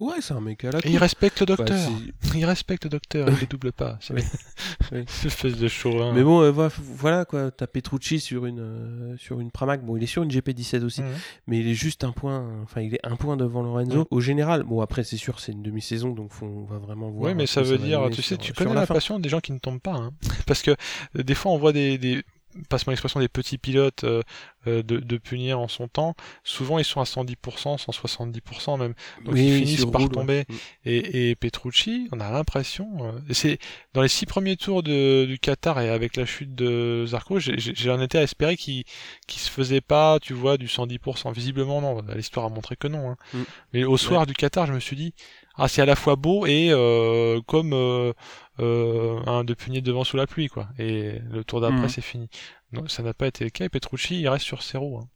Ouais, 0.00 0.16
c'est 0.20 0.34
un 0.34 0.40
mec 0.40 0.64
à 0.64 0.72
la 0.72 0.78
Et 0.80 0.90
il 0.90 0.98
respecte 0.98 1.38
le 1.40 1.46
Bah, 1.46 1.54
docteur, 1.56 1.78
c'est- 2.20 2.38
il 2.38 2.44
respecte 2.44 2.84
le 2.84 2.90
docteur, 2.90 3.28
il 3.28 3.38
les 3.38 3.46
double 3.46 3.72
pas, 3.72 3.96
c'est 4.00 4.14
cette 4.90 5.24
espèce 5.26 5.56
de 5.56 5.68
chauvin. 5.68 6.12
Mais 6.12 6.22
bon, 6.24 6.40
euh, 6.42 6.50
vo- 6.50 6.68
voilà 6.96 7.24
quoi, 7.24 7.50
t'as 7.52 7.66
Petrucci 7.68 8.18
sur 8.20 8.44
une 8.46 8.58
euh, 8.60 9.16
sur 9.18 9.40
une 9.40 9.50
Pramac. 9.52 9.84
Bon, 9.84 9.96
il 9.96 10.02
est 10.02 10.06
sur 10.06 10.22
une 10.24 10.30
GP17 10.30 10.82
aussi, 10.84 11.02
Mhm. 11.02 11.08
mais 11.46 11.60
il 11.60 11.68
est 11.68 11.74
juste 11.74 12.02
un 12.02 12.10
point. 12.12 12.44
Enfin, 12.64 12.80
il 12.80 12.94
est 12.94 13.00
un 13.06 13.14
point 13.16 13.36
devant 13.36 13.62
Lorenzo. 13.62 14.00
Mm. 14.00 14.06
Au 14.10 14.20
général, 14.20 14.64
bon 14.64 14.80
après 14.80 15.04
c'est 15.04 15.16
sûr, 15.16 15.38
c'est 15.38 15.52
une 15.52 15.62
demi-saison, 15.62 16.10
donc 16.10 16.32
faut, 16.32 16.46
on 16.46 16.64
va 16.64 16.78
vraiment 16.78 17.10
voir. 17.10 17.30
Oui, 17.30 17.34
mais 17.36 17.46
ça 17.46 17.62
veut 17.62 17.78
dire, 17.78 18.02
tu 18.10 18.16
sais, 18.20 18.34
sur- 18.34 18.38
tu 18.38 18.52
connais 18.52 18.74
la 18.74 18.80
la 18.80 18.86
passion 18.88 19.20
des 19.20 19.28
gens 19.28 19.40
qui 19.40 19.52
ne 19.52 19.58
tombent 19.58 19.80
pas, 19.80 19.94
hein. 19.94 20.10
parce 20.46 20.62
que 20.62 20.72
euh, 20.72 21.22
des 21.22 21.34
fois 21.34 21.52
on 21.52 21.58
voit 21.58 21.72
des, 21.72 21.98
des 21.98 22.22
passe-moi 22.68 22.92
l'expression, 22.92 23.18
des 23.20 23.28
petits 23.28 23.58
pilotes 23.58 24.04
euh, 24.04 24.22
de, 24.66 24.82
de 24.98 25.16
punir 25.18 25.58
en 25.60 25.68
son 25.68 25.88
temps, 25.88 26.14
souvent 26.42 26.78
ils 26.78 26.84
sont 26.84 27.00
à 27.00 27.04
110%, 27.04 27.78
170% 27.78 28.78
même, 28.78 28.94
donc 29.24 29.34
Oui, 29.34 29.46
ils 29.46 29.58
finissent 29.58 29.84
par 29.86 30.00
roule, 30.02 30.10
tomber. 30.10 30.44
Mm. 30.48 30.54
Et, 30.86 31.30
et 31.30 31.34
Petrucci, 31.36 32.08
on 32.12 32.20
a 32.20 32.30
l'impression, 32.30 32.88
euh, 33.00 33.12
c'est 33.30 33.58
dans 33.92 34.02
les 34.02 34.08
six 34.08 34.26
premiers 34.26 34.56
tours 34.56 34.82
de, 34.82 35.24
du 35.26 35.38
Qatar 35.38 35.80
et 35.80 35.88
avec 35.90 36.16
la 36.16 36.26
chute 36.26 36.54
de 36.54 37.04
Zarco, 37.06 37.38
j'en 37.38 38.00
étais 38.00 38.18
à 38.18 38.22
espérer 38.22 38.56
qu'il 38.56 38.84
qu'il 39.26 39.40
se 39.40 39.50
faisait 39.50 39.80
pas, 39.80 40.18
tu 40.20 40.32
vois, 40.34 40.56
du 40.56 40.66
110%. 40.66 41.32
Visiblement 41.32 41.80
non, 41.80 42.02
l'histoire 42.14 42.46
a 42.46 42.48
montré 42.48 42.76
que 42.76 42.88
non. 42.88 43.10
hein. 43.10 43.16
Mm. 43.32 43.38
Mais 43.72 43.84
au 43.84 43.96
soir 43.96 44.26
du 44.26 44.34
Qatar, 44.34 44.66
je 44.66 44.72
me 44.72 44.80
suis 44.80 44.96
dit, 44.96 45.14
ah 45.56 45.68
c'est 45.68 45.82
à 45.82 45.86
la 45.86 45.96
fois 45.96 46.16
beau 46.16 46.46
et 46.46 46.68
euh, 46.70 47.40
comme 47.46 47.72
euh, 47.72 48.12
euh, 48.60 49.20
un 49.26 49.44
de 49.44 49.54
punir 49.54 49.82
devant 49.82 50.04
sous 50.04 50.16
la 50.16 50.26
pluie, 50.26 50.48
quoi. 50.48 50.68
Et 50.78 51.12
le 51.30 51.44
tour 51.44 51.60
d'après, 51.60 51.86
Mm. 51.86 51.88
c'est 51.88 52.00
fini. 52.02 52.28
Non, 52.74 52.88
ça 52.88 53.02
n'a 53.02 53.14
pas 53.14 53.26
été 53.26 53.44
le 53.44 53.50
cas. 53.50 53.64
Et 53.64 53.68
Petrucci, 53.68 54.20
il 54.20 54.28
reste 54.28 54.44
sur 54.44 54.62
ses 54.62 54.78
roues. 54.78 54.98
hein. 54.98 55.08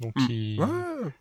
Donc 0.00 0.14
Mm. 0.16 0.26
il, 0.30 0.60
Ouais, 0.60 0.66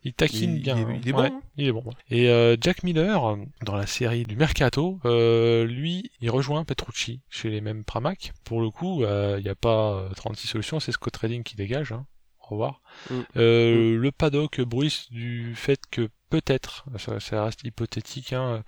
il 0.03 0.13
taquine 0.13 0.55
Il- 0.55 0.61
bien. 0.61 0.75
il 0.77 0.81
est- 0.81 0.85
hein. 0.85 0.99
il 1.03 1.09
est 1.09 1.11
bon, 1.11 1.21
Ouais, 1.21 1.27
hein. 1.27 1.41
il 1.57 1.67
est 1.67 1.71
bon. 1.71 1.83
ouais. 1.83 1.93
Et 2.09 2.29
euh, 2.29 2.55
Jack 2.59 2.83
Miller, 2.83 3.37
dans 3.63 3.75
la 3.75 3.85
série 3.85 4.23
du 4.23 4.35
Mercato, 4.35 4.99
euh, 5.05 5.65
lui, 5.65 6.09
il 6.21 6.29
rejoint 6.31 6.63
Petrucci 6.63 7.21
chez 7.29 7.49
les 7.49 7.61
mêmes 7.61 7.83
Pramac. 7.83 8.31
Pour 8.43 8.61
le 8.61 8.69
coup, 8.71 9.03
euh, 9.03 9.35
il 9.39 9.43
n'y 9.43 9.49
a 9.49 9.55
pas 9.55 9.93
euh, 9.93 10.09
36 10.15 10.47
solutions, 10.47 10.79
c'est 10.79 10.91
Scott 10.91 11.15
Redding 11.17 11.43
qui 11.43 11.55
dégage. 11.55 11.91
Hein. 11.91 12.05
Au 12.39 12.51
revoir. 12.55 12.81
Mm. 13.09 13.13
Euh, 13.37 13.97
Le 13.97 14.11
paddock 14.11 14.61
bruisse 14.61 15.11
du 15.11 15.53
fait 15.55 15.79
que 15.91 16.09
peut-être, 16.31 16.85
ça, 16.97 17.19
ça 17.19 17.43
reste 17.45 17.63
hypothétique, 17.63 18.33
hein, 18.33 18.63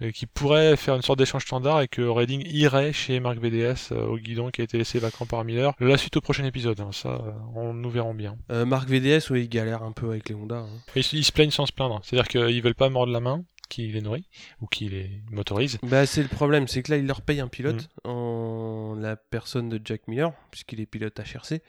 euh, 0.00 0.10
qui 0.12 0.24
pourrait 0.26 0.76
faire 0.76 0.94
une 0.96 1.02
sorte 1.02 1.18
d'échange 1.18 1.44
standard 1.44 1.82
et 1.82 1.88
que 1.88 2.00
Redding 2.00 2.42
irait 2.46 2.92
chez 2.94 3.20
Marc 3.20 3.38
BDS 3.38 3.92
euh, 3.92 4.06
au 4.06 4.16
guidon 4.16 4.50
qui 4.50 4.62
a 4.62 4.64
été 4.64 4.78
laissé 4.78 4.98
vacant 4.98 5.26
par 5.26 5.44
Miller. 5.44 5.74
La 5.80 5.98
suite 5.98 6.16
au 6.16 6.20
prochain 6.22 6.44
épisode, 6.44 6.80
hein, 6.80 6.90
ça, 6.92 7.08
euh, 7.08 7.32
on 7.54 7.74
nous 7.74 7.90
verrons 7.90 8.14
bien. 8.14 8.36
Euh, 8.50 8.64
Marc 8.64 8.88
VDS, 8.88 9.30
ouais, 9.30 9.42
il 9.42 9.48
galère 9.48 9.82
un 9.82 9.92
peu 9.92 10.08
avec 10.08 10.28
les 10.28 10.34
Honda. 10.34 10.58
hein. 10.60 10.68
Ils, 10.96 11.04
ils 11.12 11.24
se 11.24 11.32
plaignent 11.32 11.50
sans 11.50 11.66
se 11.66 11.72
plaindre. 11.72 12.00
C'est-à-dire 12.04 12.28
qu'ils 12.28 12.62
veulent 12.62 12.74
pas 12.74 12.88
mordre 12.88 13.12
la 13.12 13.20
main 13.20 13.44
qui 13.68 13.86
les 13.88 14.00
nourrit 14.00 14.28
ou 14.60 14.66
qui 14.66 14.88
les 14.88 15.22
motorise. 15.30 15.78
Bah, 15.84 16.04
c'est 16.06 16.22
le 16.22 16.28
problème, 16.28 16.66
c'est 16.66 16.82
que 16.82 16.90
là, 16.90 16.96
il 16.98 17.06
leur 17.06 17.22
paye 17.22 17.40
un 17.40 17.46
pilote 17.48 17.88
Mm. 18.04 18.08
en 18.10 18.94
la 18.98 19.14
personne 19.16 19.68
de 19.68 19.80
Jack 19.84 20.08
Miller, 20.08 20.32
puisqu'il 20.50 20.80
est 20.80 20.86
pilote 20.86 21.18
HRC. 21.20 21.60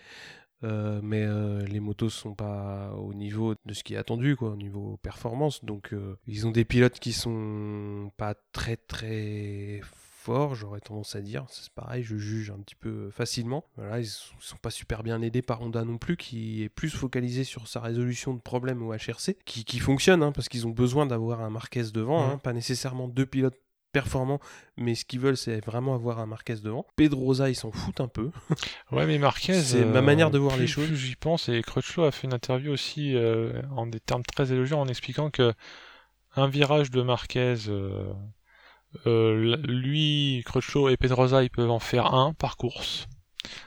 Euh, 0.64 0.99
mais 1.03 1.24
euh, 1.26 1.62
les 1.66 1.80
motos 1.80 2.09
sont 2.09 2.36
pas 2.36 2.91
au 2.93 3.14
niveau 3.14 3.55
de 3.66 3.74
ce 3.74 3.84
qui 3.84 3.93
est 3.95 3.97
attendu, 3.97 4.36
quoi, 4.36 4.49
au 4.51 4.55
niveau 4.57 4.97
performance. 5.01 5.64
Donc, 5.66 5.93
euh, 5.93 6.18
ils 6.28 6.45
ont 6.47 6.51
des 6.51 6.66
pilotes 6.66 6.99
qui 6.99 7.14
sont 7.14 8.12
pas 8.18 8.36
très 8.51 8.78
très 8.78 9.82
forts, 9.84 10.53
j'aurais 10.53 10.82
tendance 10.82 11.16
à 11.16 11.22
dire. 11.22 11.45
C'est 11.49 11.72
pareil, 11.72 12.03
je 12.03 12.16
juge 12.16 12.51
un 12.51 12.59
petit 12.59 12.76
peu 12.76 13.09
facilement. 13.09 13.66
Voilà, 13.76 13.99
ils 13.99 14.05
sont, 14.05 14.55
pas 14.62 14.70
super 14.70 15.01
bien 15.01 15.20
aidés 15.24 15.41
par 15.41 15.62
Honda 15.64 15.84
non 15.84 15.97
plus, 15.97 16.16
qui 16.16 16.62
est 16.62 16.70
plus 16.70 16.91
focalisé 16.91 17.43
sur 17.43 17.68
sa 17.68 17.80
résolution 17.80 18.36
de 18.36 18.39
problèmes 18.39 18.84
au 18.84 18.93
HRC, 18.93 19.36
qui, 19.45 19.66
qui 19.66 19.80
fonctionne, 19.80 20.22
hein, 20.22 20.32
parce 20.32 20.47
qu'ils 20.47 20.68
ont 20.68 20.72
besoin 20.72 21.07
d'avoir 21.07 21.41
un 21.41 21.49
Marquez 21.49 21.86
devant, 21.91 22.24
Mhm. 22.24 22.32
hein, 22.34 22.38
pas 22.38 22.53
nécessairement 22.53 23.07
deux 23.07 23.26
pilotes 23.26 23.57
performants, 23.91 24.39
mais 24.77 24.95
ce 24.95 25.05
qu'ils 25.05 25.19
veulent, 25.19 25.37
c'est 25.37 25.63
vraiment 25.65 25.93
avoir 25.95 26.19
un 26.19 26.25
Marquez 26.25 26.55
devant. 26.63 26.85
Pedrosa, 26.95 27.49
ils 27.49 27.55
s'en 27.55 27.71
foutent 27.71 28.01
un 28.01 28.07
peu. 28.07 28.31
Ouais, 28.91 29.05
mais 29.05 29.17
Marquez. 29.17 29.53
euh, 29.53 29.61
C'est 29.61 29.85
ma 29.85 30.01
manière 30.01 30.31
de 30.31 30.37
voir 30.37 30.53
plus- 30.55 30.61
les 30.61 30.67
choses. 30.67 30.87
Plus 30.87 30.97
j'y 30.97 31.15
pense, 31.15 31.49
et 31.49 31.61
Crutchlow 31.61 32.03
a 32.05 32.11
fait 32.11 32.27
une 32.27 32.33
interview 32.33 32.71
aussi 32.71 33.15
euh, 33.15 33.61
en 33.75 33.87
des 33.87 33.99
termes 33.99 34.23
très 34.23 34.51
élogieux 34.51 34.75
en 34.75 34.87
expliquant 34.87 35.29
que 35.29 35.53
un 36.35 36.47
virage 36.47 36.91
de 36.91 37.01
Marquez, 37.01 37.55
euh, 37.67 38.13
euh, 39.07 39.57
lui, 39.65 40.43
Crutchlow 40.45 40.89
et 40.89 40.97
Pedrosa, 40.97 41.43
ils 41.43 41.49
peuvent 41.49 41.71
en 41.71 41.79
faire 41.79 42.13
un 42.13 42.33
par 42.33 42.57
course. 42.57 43.07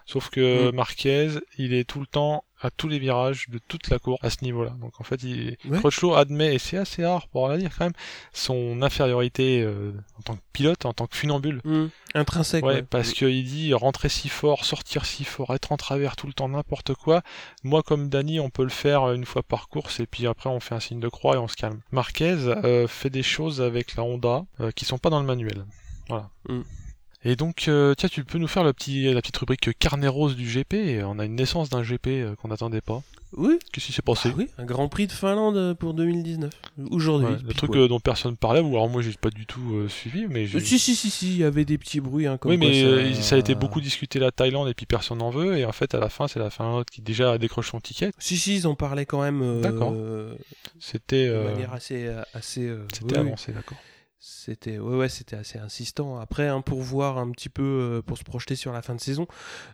Sauf 0.06 0.30
que 0.30 0.70
Mm. 0.70 0.74
Marquez, 0.74 1.28
il 1.58 1.74
est 1.74 1.84
tout 1.84 2.00
le 2.00 2.06
temps 2.06 2.44
à 2.64 2.70
tous 2.70 2.88
les 2.88 2.98
virages 2.98 3.48
de 3.50 3.58
toute 3.68 3.90
la 3.90 3.98
course 3.98 4.18
à 4.22 4.30
ce 4.30 4.38
niveau-là. 4.42 4.70
Donc 4.80 5.00
en 5.00 5.04
fait, 5.04 5.22
il... 5.22 5.56
Ouais. 5.68 5.78
Crutchlow 5.78 6.14
admet, 6.14 6.54
et 6.54 6.58
c'est 6.58 6.78
assez 6.78 7.04
rare 7.04 7.28
pour 7.28 7.48
la 7.48 7.58
dire 7.58 7.70
quand 7.76 7.84
même, 7.84 7.92
son 8.32 8.80
infériorité 8.80 9.62
euh, 9.62 9.92
en 10.18 10.22
tant 10.22 10.36
que 10.36 10.42
pilote, 10.52 10.86
en 10.86 10.94
tant 10.94 11.06
que 11.06 11.14
funambule. 11.14 11.60
Intrinsèque. 12.14 12.64
Ouais, 12.64 12.76
ouais. 12.76 12.82
parce 12.82 13.12
qu'il 13.12 13.44
dit 13.44 13.74
rentrer 13.74 14.08
si 14.08 14.28
fort, 14.28 14.64
sortir 14.64 15.04
si 15.04 15.24
fort, 15.24 15.54
être 15.54 15.72
en 15.72 15.76
travers 15.76 16.16
tout 16.16 16.26
le 16.26 16.32
temps, 16.32 16.48
n'importe 16.48 16.94
quoi. 16.94 17.22
Moi, 17.64 17.82
comme 17.82 18.08
Dany, 18.08 18.40
on 18.40 18.48
peut 18.48 18.62
le 18.64 18.70
faire 18.70 19.12
une 19.12 19.26
fois 19.26 19.42
par 19.42 19.68
course 19.68 20.00
et 20.00 20.06
puis 20.06 20.26
après 20.26 20.48
on 20.48 20.60
fait 20.60 20.74
un 20.74 20.80
signe 20.80 21.00
de 21.00 21.08
croix 21.08 21.34
et 21.34 21.38
on 21.38 21.48
se 21.48 21.56
calme. 21.56 21.80
Marquez 21.92 22.32
euh, 22.32 22.88
fait 22.88 23.10
des 23.10 23.22
choses 23.22 23.60
avec 23.60 23.96
la 23.96 24.04
Honda 24.04 24.46
euh, 24.60 24.70
qui 24.70 24.86
sont 24.86 24.98
pas 24.98 25.10
dans 25.10 25.20
le 25.20 25.26
manuel. 25.26 25.66
Voilà. 26.08 26.30
Mm. 26.48 26.62
Et 27.24 27.36
donc, 27.36 27.66
euh, 27.68 27.94
tiens, 27.94 28.08
tu 28.08 28.24
peux 28.24 28.38
nous 28.38 28.48
faire 28.48 28.64
petit, 28.74 29.12
la 29.12 29.20
petite 29.20 29.36
rubrique 29.36 29.70
carnet 29.78 30.08
rose 30.08 30.36
du 30.36 30.46
GP. 30.46 31.02
On 31.04 31.18
a 31.18 31.24
une 31.24 31.36
naissance 31.36 31.70
d'un 31.70 31.82
GP 31.82 32.06
euh, 32.08 32.34
qu'on 32.36 32.48
n'attendait 32.48 32.80
pas. 32.80 33.02
Oui, 33.36 33.58
Qu'est-ce 33.72 33.86
qui 33.86 33.92
s'est 33.92 34.02
passé 34.02 34.28
Ah 34.32 34.36
oui, 34.36 34.48
un 34.58 34.64
Grand 34.64 34.88
Prix 34.88 35.06
de 35.06 35.12
Finlande 35.12 35.56
euh, 35.56 35.74
pour 35.74 35.94
2019. 35.94 36.52
Aujourd'hui. 36.90 37.28
Ouais, 37.28 37.38
Le 37.46 37.54
truc 37.54 37.72
dont 37.72 37.98
personne 38.00 38.36
parlait, 38.36 38.60
ou 38.60 38.68
alors 38.68 38.88
moi 38.88 39.02
j'ai 39.02 39.12
pas 39.12 39.30
du 39.30 39.46
tout 39.46 39.74
euh, 39.74 39.88
suivi, 39.88 40.26
mais 40.28 40.46
Si, 40.46 40.78
si, 40.78 40.94
si, 40.94 41.10
si, 41.10 41.32
il 41.32 41.38
y 41.38 41.44
avait 41.44 41.64
des 41.64 41.78
petits 41.78 42.00
bruits. 42.00 42.26
Hein, 42.26 42.36
comme 42.36 42.52
Oui, 42.52 42.58
quoi 42.58 42.68
mais 42.68 43.14
ça... 43.14 43.22
ça 43.22 43.34
a 43.36 43.38
été 43.38 43.54
beaucoup 43.54 43.80
discuté 43.80 44.18
la 44.18 44.30
Thaïlande 44.30 44.68
et 44.68 44.74
puis 44.74 44.86
personne 44.86 45.18
n'en 45.18 45.30
veut. 45.30 45.56
Et 45.56 45.64
en 45.64 45.72
fait, 45.72 45.94
à 45.94 46.00
la 46.00 46.08
fin, 46.08 46.28
c'est 46.28 46.38
la 46.38 46.50
Finlande 46.50 46.84
qui 46.84 47.02
déjà 47.02 47.36
décroche 47.38 47.70
son 47.70 47.80
ticket. 47.80 48.12
Si, 48.18 48.36
si, 48.36 48.56
ils 48.56 48.66
en 48.66 48.74
parlaient 48.74 49.06
quand 49.06 49.22
même 49.22 49.42
euh, 49.42 49.60
D'accord. 49.60 49.94
C'était 50.78 51.28
de 51.28 51.42
manière 51.44 51.72
assez. 51.72 52.08
assez 52.34 52.72
c'était 52.92 53.04
oui, 53.04 53.10
oui. 53.14 53.18
avancé, 53.26 53.52
d'accord. 53.52 53.78
C'était 54.26 54.78
assez 55.36 55.58
insistant. 55.58 56.18
Après, 56.18 56.48
hein, 56.48 56.62
pour 56.62 56.80
voir 56.80 57.18
un 57.18 57.30
petit 57.30 57.50
peu, 57.50 57.62
euh, 57.62 58.00
pour 58.00 58.16
se 58.16 58.24
projeter 58.24 58.56
sur 58.56 58.72
la 58.72 58.80
fin 58.80 58.94
de 58.94 59.00
saison, 59.00 59.26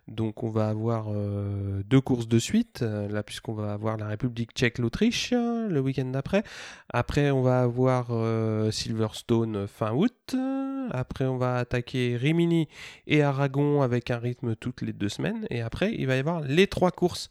donc 0.09 0.43
on 0.43 0.51
va 0.51 0.69
avoir 0.69 1.07
euh, 1.11 1.85
deux 1.85 2.01
courses 2.01 2.27
de 2.27 2.41
suite, 2.41 2.83
euh, 2.83 3.09
là 3.09 3.23
puisqu'on 3.23 3.53
va 3.53 3.73
avoir 3.73 3.97
la 3.97 4.09
République 4.09 4.51
tchèque, 4.51 4.79
l'Autriche 4.79 5.33
euh, 5.33 5.69
le 5.69 5.79
week-end 5.79 6.07
d'après. 6.07 6.43
Après, 6.93 7.31
on 7.31 7.43
va 7.43 7.63
avoir 7.63 8.09
Silverstone 8.73 9.69
fin 9.69 9.93
août. 9.93 10.35
Après, 10.91 11.27
on 11.27 11.37
va 11.37 11.55
attaquer 11.55 12.17
Rimini 12.17 12.67
et 13.07 13.23
Aragon 13.23 13.83
avec 13.83 14.11
un 14.11 14.19
rythme 14.19 14.57
toutes 14.57 14.83
les 14.83 14.93
deux 14.93 15.09
semaines. 15.09 15.47
Et 15.51 15.61
après, 15.61 15.95
il 15.97 16.09
va 16.09 16.17
y 16.17 16.19
avoir 16.19 16.41
les 16.41 16.67
trois 16.67 16.91
courses 16.91 17.31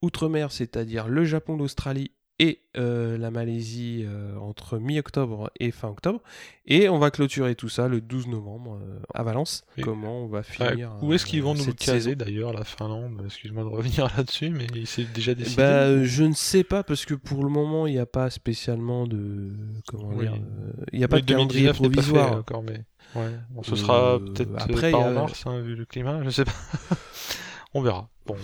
outre-mer, 0.00 0.52
c'est-à-dire 0.52 1.08
le 1.08 1.24
Japon, 1.24 1.56
l'Australie 1.56 2.12
et 2.44 2.60
euh, 2.76 3.18
la 3.18 3.30
Malaisie 3.30 4.04
euh, 4.04 4.36
entre 4.38 4.78
mi-octobre 4.78 5.50
et 5.60 5.70
fin 5.70 5.88
octobre. 5.88 6.20
Et 6.66 6.88
on 6.88 6.98
va 6.98 7.10
clôturer 7.10 7.54
tout 7.54 7.68
ça 7.68 7.86
le 7.86 8.00
12 8.00 8.26
novembre 8.28 8.80
euh, 8.82 8.98
à 9.14 9.22
Valence. 9.22 9.64
Et- 9.76 9.82
Comment 9.82 10.24
on 10.24 10.26
va 10.26 10.42
finir 10.42 10.96
où 11.02 11.12
est-ce 11.12 11.24
qu'ils 11.26 11.42
vont 11.42 11.54
nous 11.54 11.72
caser 11.74 12.16
d'ailleurs, 12.16 12.52
la 12.52 12.64
Finlande? 12.64 13.20
Excuse-moi 13.26 13.62
de 13.62 13.68
revenir 13.68 14.08
là-dessus, 14.16 14.50
mais 14.50 14.66
c'est 14.86 15.12
déjà 15.12 15.34
décidé. 15.34 15.56
bah, 15.62 16.02
je 16.02 16.24
ne 16.24 16.32
sais 16.32 16.64
pas 16.64 16.82
parce 16.82 17.04
que 17.04 17.14
pour 17.14 17.44
le 17.44 17.50
moment 17.50 17.86
il 17.86 17.92
n'y 17.92 17.98
a 18.00 18.06
pas 18.06 18.28
spécialement 18.30 19.06
de 19.06 19.50
comment 19.86 20.08
Oui. 20.14 20.26
dire 20.28 20.38
il 20.92 20.98
n'y 20.98 21.04
a 21.04 21.08
pas 21.08 21.16
Oui, 21.16 21.22
de 21.22 21.26
calendrier 21.26 21.66
2019 21.72 21.80
n'est 21.80 21.88
pas 21.96 22.02
fait 22.02 22.08
provisoire. 22.12 22.38
encore, 22.38 22.62
mais 22.64 22.84
ouais. 23.20 23.30
Bon, 23.50 23.62
ce 23.62 23.76
sera 23.76 24.18
peut-être 24.18 24.50
après, 24.56 24.90
pas 24.90 24.98
en 24.98 25.12
mars, 25.12 25.44
hein, 25.46 25.60
vu 25.60 25.74
le 25.76 25.84
climat, 25.84 26.22
je 26.24 26.30
sais 26.30 26.44
pas. 26.44 26.52
On 27.74 27.82
verra. 27.82 28.08
Bon, 28.26 28.36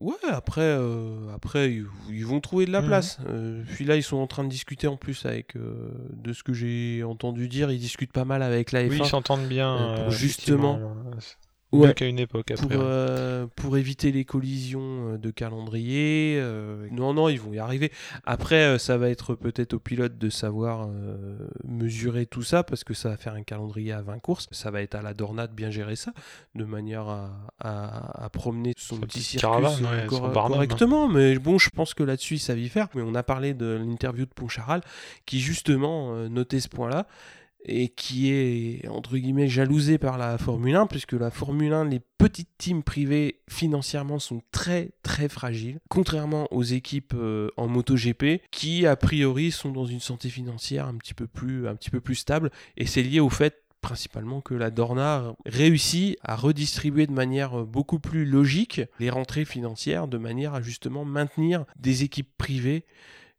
Ouais, 0.00 0.14
après, 0.28 0.60
euh, 0.60 1.34
après 1.34 1.72
ils, 1.72 1.86
ils 2.10 2.26
vont 2.26 2.40
trouver 2.40 2.66
de 2.66 2.70
la 2.72 2.82
Mhm. 2.82 2.86
place. 2.86 3.18
Euh, 3.26 3.62
puis 3.74 3.84
là, 3.84 3.96
ils 3.96 4.02
sont 4.02 4.18
en 4.18 4.26
train 4.26 4.44
de 4.44 4.48
discuter 4.50 4.86
en 4.86 4.96
plus 4.96 5.24
avec, 5.24 5.56
euh, 5.56 5.90
de 6.12 6.32
ce 6.34 6.42
que 6.42 6.52
j'ai 6.52 7.02
entendu 7.02 7.48
dire, 7.48 7.70
ils 7.70 7.78
discutent 7.80 8.12
pas 8.12 8.24
mal 8.26 8.42
avec 8.42 8.72
la 8.72 8.84
F1 8.84 8.88
oui, 8.90 8.98
ils 9.00 9.06
s'entendent 9.08 9.48
bien. 9.48 9.74
euh, 9.74 9.96
pour 9.96 10.06
euh, 10.08 10.10
justement- 10.10 10.80
Ouais. 11.76 11.88
Mieux 11.88 11.92
qu'à 11.94 12.06
une 12.06 12.18
époque 12.18 12.52
pour, 12.54 12.64
après. 12.64 12.76
euh, 12.78 13.46
pour 13.56 13.76
éviter 13.76 14.12
les 14.12 14.24
collisions 14.24 15.14
euh, 15.14 15.18
de 15.18 15.30
calendrier. 15.30 16.36
euh, 16.38 16.88
non, 16.90 17.14
non, 17.14 17.28
ils 17.28 17.40
vont 17.40 17.52
y 17.52 17.58
arriver. 17.58 17.92
Après, 18.24 18.78
ça 18.78 18.96
va 18.98 19.08
être 19.10 19.34
peut-être 19.34 19.74
au 19.74 19.78
pilote 19.78 20.18
de 20.18 20.30
savoir 20.30 20.88
euh, 20.90 21.36
mesurer 21.64 22.26
tout 22.26 22.42
ça, 22.42 22.62
parce 22.62 22.84
que 22.84 22.94
ça 22.94 23.08
va 23.10 23.16
faire 23.16 23.34
un 23.34 23.42
calendrier 23.42 23.92
à 23.92 24.02
20 24.02 24.18
courses. 24.20 24.46
Ça 24.50 24.70
va 24.70 24.82
être 24.82 24.94
à 24.94 25.02
la 25.02 25.14
Dorna 25.14 25.46
de 25.46 25.52
bien 25.52 25.70
gérer 25.70 25.96
ça, 25.96 26.12
de 26.54 26.64
manière 26.64 27.08
à, 27.08 27.30
à- 27.60 28.24
à 28.24 28.30
promener 28.30 28.72
son 28.76 28.96
petit 28.98 29.20
circuit 29.22 29.40
caravane, 29.46 29.82
ouais, 29.84 30.02
hein. 30.04 30.32
correctement. 30.32 31.08
Mais 31.08 31.38
bon, 31.38 31.58
je 31.58 31.70
pense 31.70 31.94
que 31.94 32.02
là-dessus, 32.02 32.34
ils 32.34 32.38
savent 32.40 32.58
y 32.58 32.68
faire. 32.68 32.88
Mais 32.94 33.02
on 33.02 33.14
a 33.14 33.22
parlé 33.22 33.54
de 33.54 33.66
l'interview 33.66 34.24
de 34.24 34.30
Poncharal, 34.30 34.80
qui 35.26 35.40
justement 35.40 36.14
notait 36.28 36.60
ce 36.60 36.68
point-là 36.68 37.06
et 37.64 37.88
qui 37.88 38.30
est 38.30 38.86
entre 38.88 39.16
guillemets 39.16 39.48
jalousé 39.48 39.98
par 39.98 40.18
la 40.18 40.38
Formule 40.38 40.76
1 40.76 40.86
puisque 40.86 41.12
la 41.12 41.30
Formule 41.30 41.72
1 41.72 41.86
les 41.86 42.00
petites 42.18 42.50
teams 42.58 42.82
privées 42.82 43.40
financièrement 43.48 44.18
sont 44.18 44.42
très 44.52 44.90
très 45.02 45.28
fragiles 45.28 45.80
contrairement 45.88 46.46
aux 46.52 46.62
équipes 46.62 47.14
euh, 47.16 47.48
en 47.56 47.66
MotoGP 47.66 48.42
qui 48.50 48.86
a 48.86 48.96
priori 48.96 49.50
sont 49.50 49.70
dans 49.70 49.86
une 49.86 50.00
santé 50.00 50.28
financière 50.28 50.86
un 50.86 50.94
petit 50.94 51.14
peu 51.14 51.26
plus 51.26 51.68
un 51.68 51.74
petit 51.74 51.90
peu 51.90 52.00
plus 52.00 52.14
stable. 52.14 52.50
Et 52.76 52.86
c'est 52.86 53.02
lié 53.02 53.20
au 53.20 53.30
fait 53.30 53.62
principalement 53.80 54.40
que 54.40 54.54
la 54.54 54.70
Dorna 54.70 55.34
réussit 55.44 56.18
à 56.22 56.34
redistribuer 56.34 57.06
de 57.06 57.12
manière 57.12 57.64
beaucoup 57.64 58.00
plus 58.00 58.24
logique 58.24 58.80
les 58.98 59.10
rentrées 59.10 59.44
financières 59.44 60.08
de 60.08 60.18
manière 60.18 60.54
à 60.54 60.62
justement 60.62 61.04
maintenir 61.04 61.64
des 61.78 62.02
équipes 62.02 62.30
privées 62.36 62.84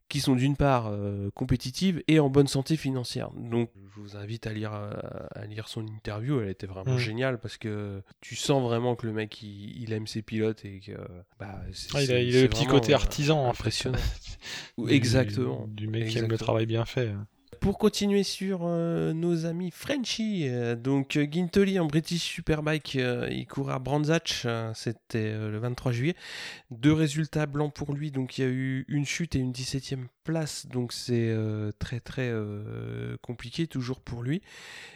qui 0.10 0.20
sont 0.22 0.36
d'une 0.36 0.56
part 0.56 0.88
euh, 0.88 1.30
compétitives 1.36 2.02
et 2.08 2.20
en 2.20 2.30
bonne 2.30 2.48
santé 2.48 2.78
financière. 2.78 3.30
Donc 3.32 3.70
je 3.96 4.02
vous 4.02 4.16
invite 4.16 4.48
à 4.48 4.54
lire, 4.54 4.74
euh, 4.74 4.92
à 5.36 5.46
lire 5.46 5.68
son 5.68 5.86
interview, 5.86 6.40
elle 6.40 6.50
était 6.50 6.68
vraiment 6.68 6.96
Mm. 6.96 7.00
géniale 7.00 7.40
parce 7.40 7.58
que 7.58 8.02
tu 8.22 8.36
sens 8.36 8.64
vraiment 8.64 8.96
que 8.96 9.06
le 9.06 9.14
mec 9.14 9.42
il, 9.42 9.82
il 9.82 9.92
aime 9.94 10.08
ses 10.08 10.22
pilotes 10.22 10.64
et 10.66 10.80
que 10.80 10.94
bah, 11.40 11.60
Ah, 11.94 12.04
il 12.04 12.12
a, 12.12 12.22
il 12.22 12.38
a 12.38 12.42
le 12.44 12.48
petit 12.48 12.66
côté 12.68 12.94
euh, 12.94 12.96
artisan, 12.96 13.50
impressionnant. 13.50 13.98
Exactement. 14.88 15.66
Du 15.68 15.88
mec 15.88 16.08
qui 16.10 16.18
aime 16.20 16.30
le 16.30 16.38
travail 16.38 16.66
bien 16.66 16.86
fait. 16.86 17.12
Pour 17.60 17.78
continuer 17.78 18.24
sur 18.24 18.62
euh, 18.64 19.14
nos 19.14 19.46
amis 19.46 19.72
Frenchy, 19.72 20.48
euh, 20.48 20.76
donc 20.76 21.16
euh, 21.16 21.28
Gintoli 21.30 21.80
en 21.80 21.86
British 21.86 22.22
Superbike, 22.22 22.96
euh, 22.96 23.28
il 23.32 23.48
court 23.48 23.70
à 23.72 23.82
euh, 24.46 24.72
c'était 24.74 25.32
le 25.32 25.58
23 25.58 25.92
juillet. 25.92 26.16
Deux 26.72 26.94
résultats 26.94 27.46
blancs 27.46 27.74
pour 27.74 27.94
lui, 27.94 28.12
donc 28.12 28.38
il 28.38 28.42
y 28.42 28.48
a 28.48 28.50
eu 28.50 28.86
une 28.88 29.06
chute 29.06 29.36
et 29.36 29.40
une 29.40 29.52
17e 29.52 30.08
place, 30.24 30.68
donc 30.68 30.94
c'est 30.94 31.34
très 31.80 32.00
très 32.00 32.34
compliqué 33.22 33.68
toujours 33.68 34.02
pour 34.02 34.24
lui. 34.24 34.42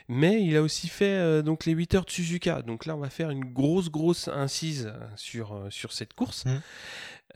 Mais 0.10 0.44
il 0.44 0.56
a 0.58 0.62
aussi 0.62 0.90
fait 0.90 1.42
donc 1.44 1.66
les 1.66 1.72
8 1.72 1.96
heures 1.96 2.06
de 2.06 2.12
Suzuka, 2.12 2.62
donc 2.62 2.86
là 2.86 2.96
on 2.96 3.00
va 3.00 3.10
faire 3.10 3.30
une 3.30 3.46
grosse 3.46 3.90
grosse 3.90 4.28
incise 4.28 4.92
sur, 5.16 5.68
sur 5.70 5.94
cette 5.94 6.14
course. 6.14 6.46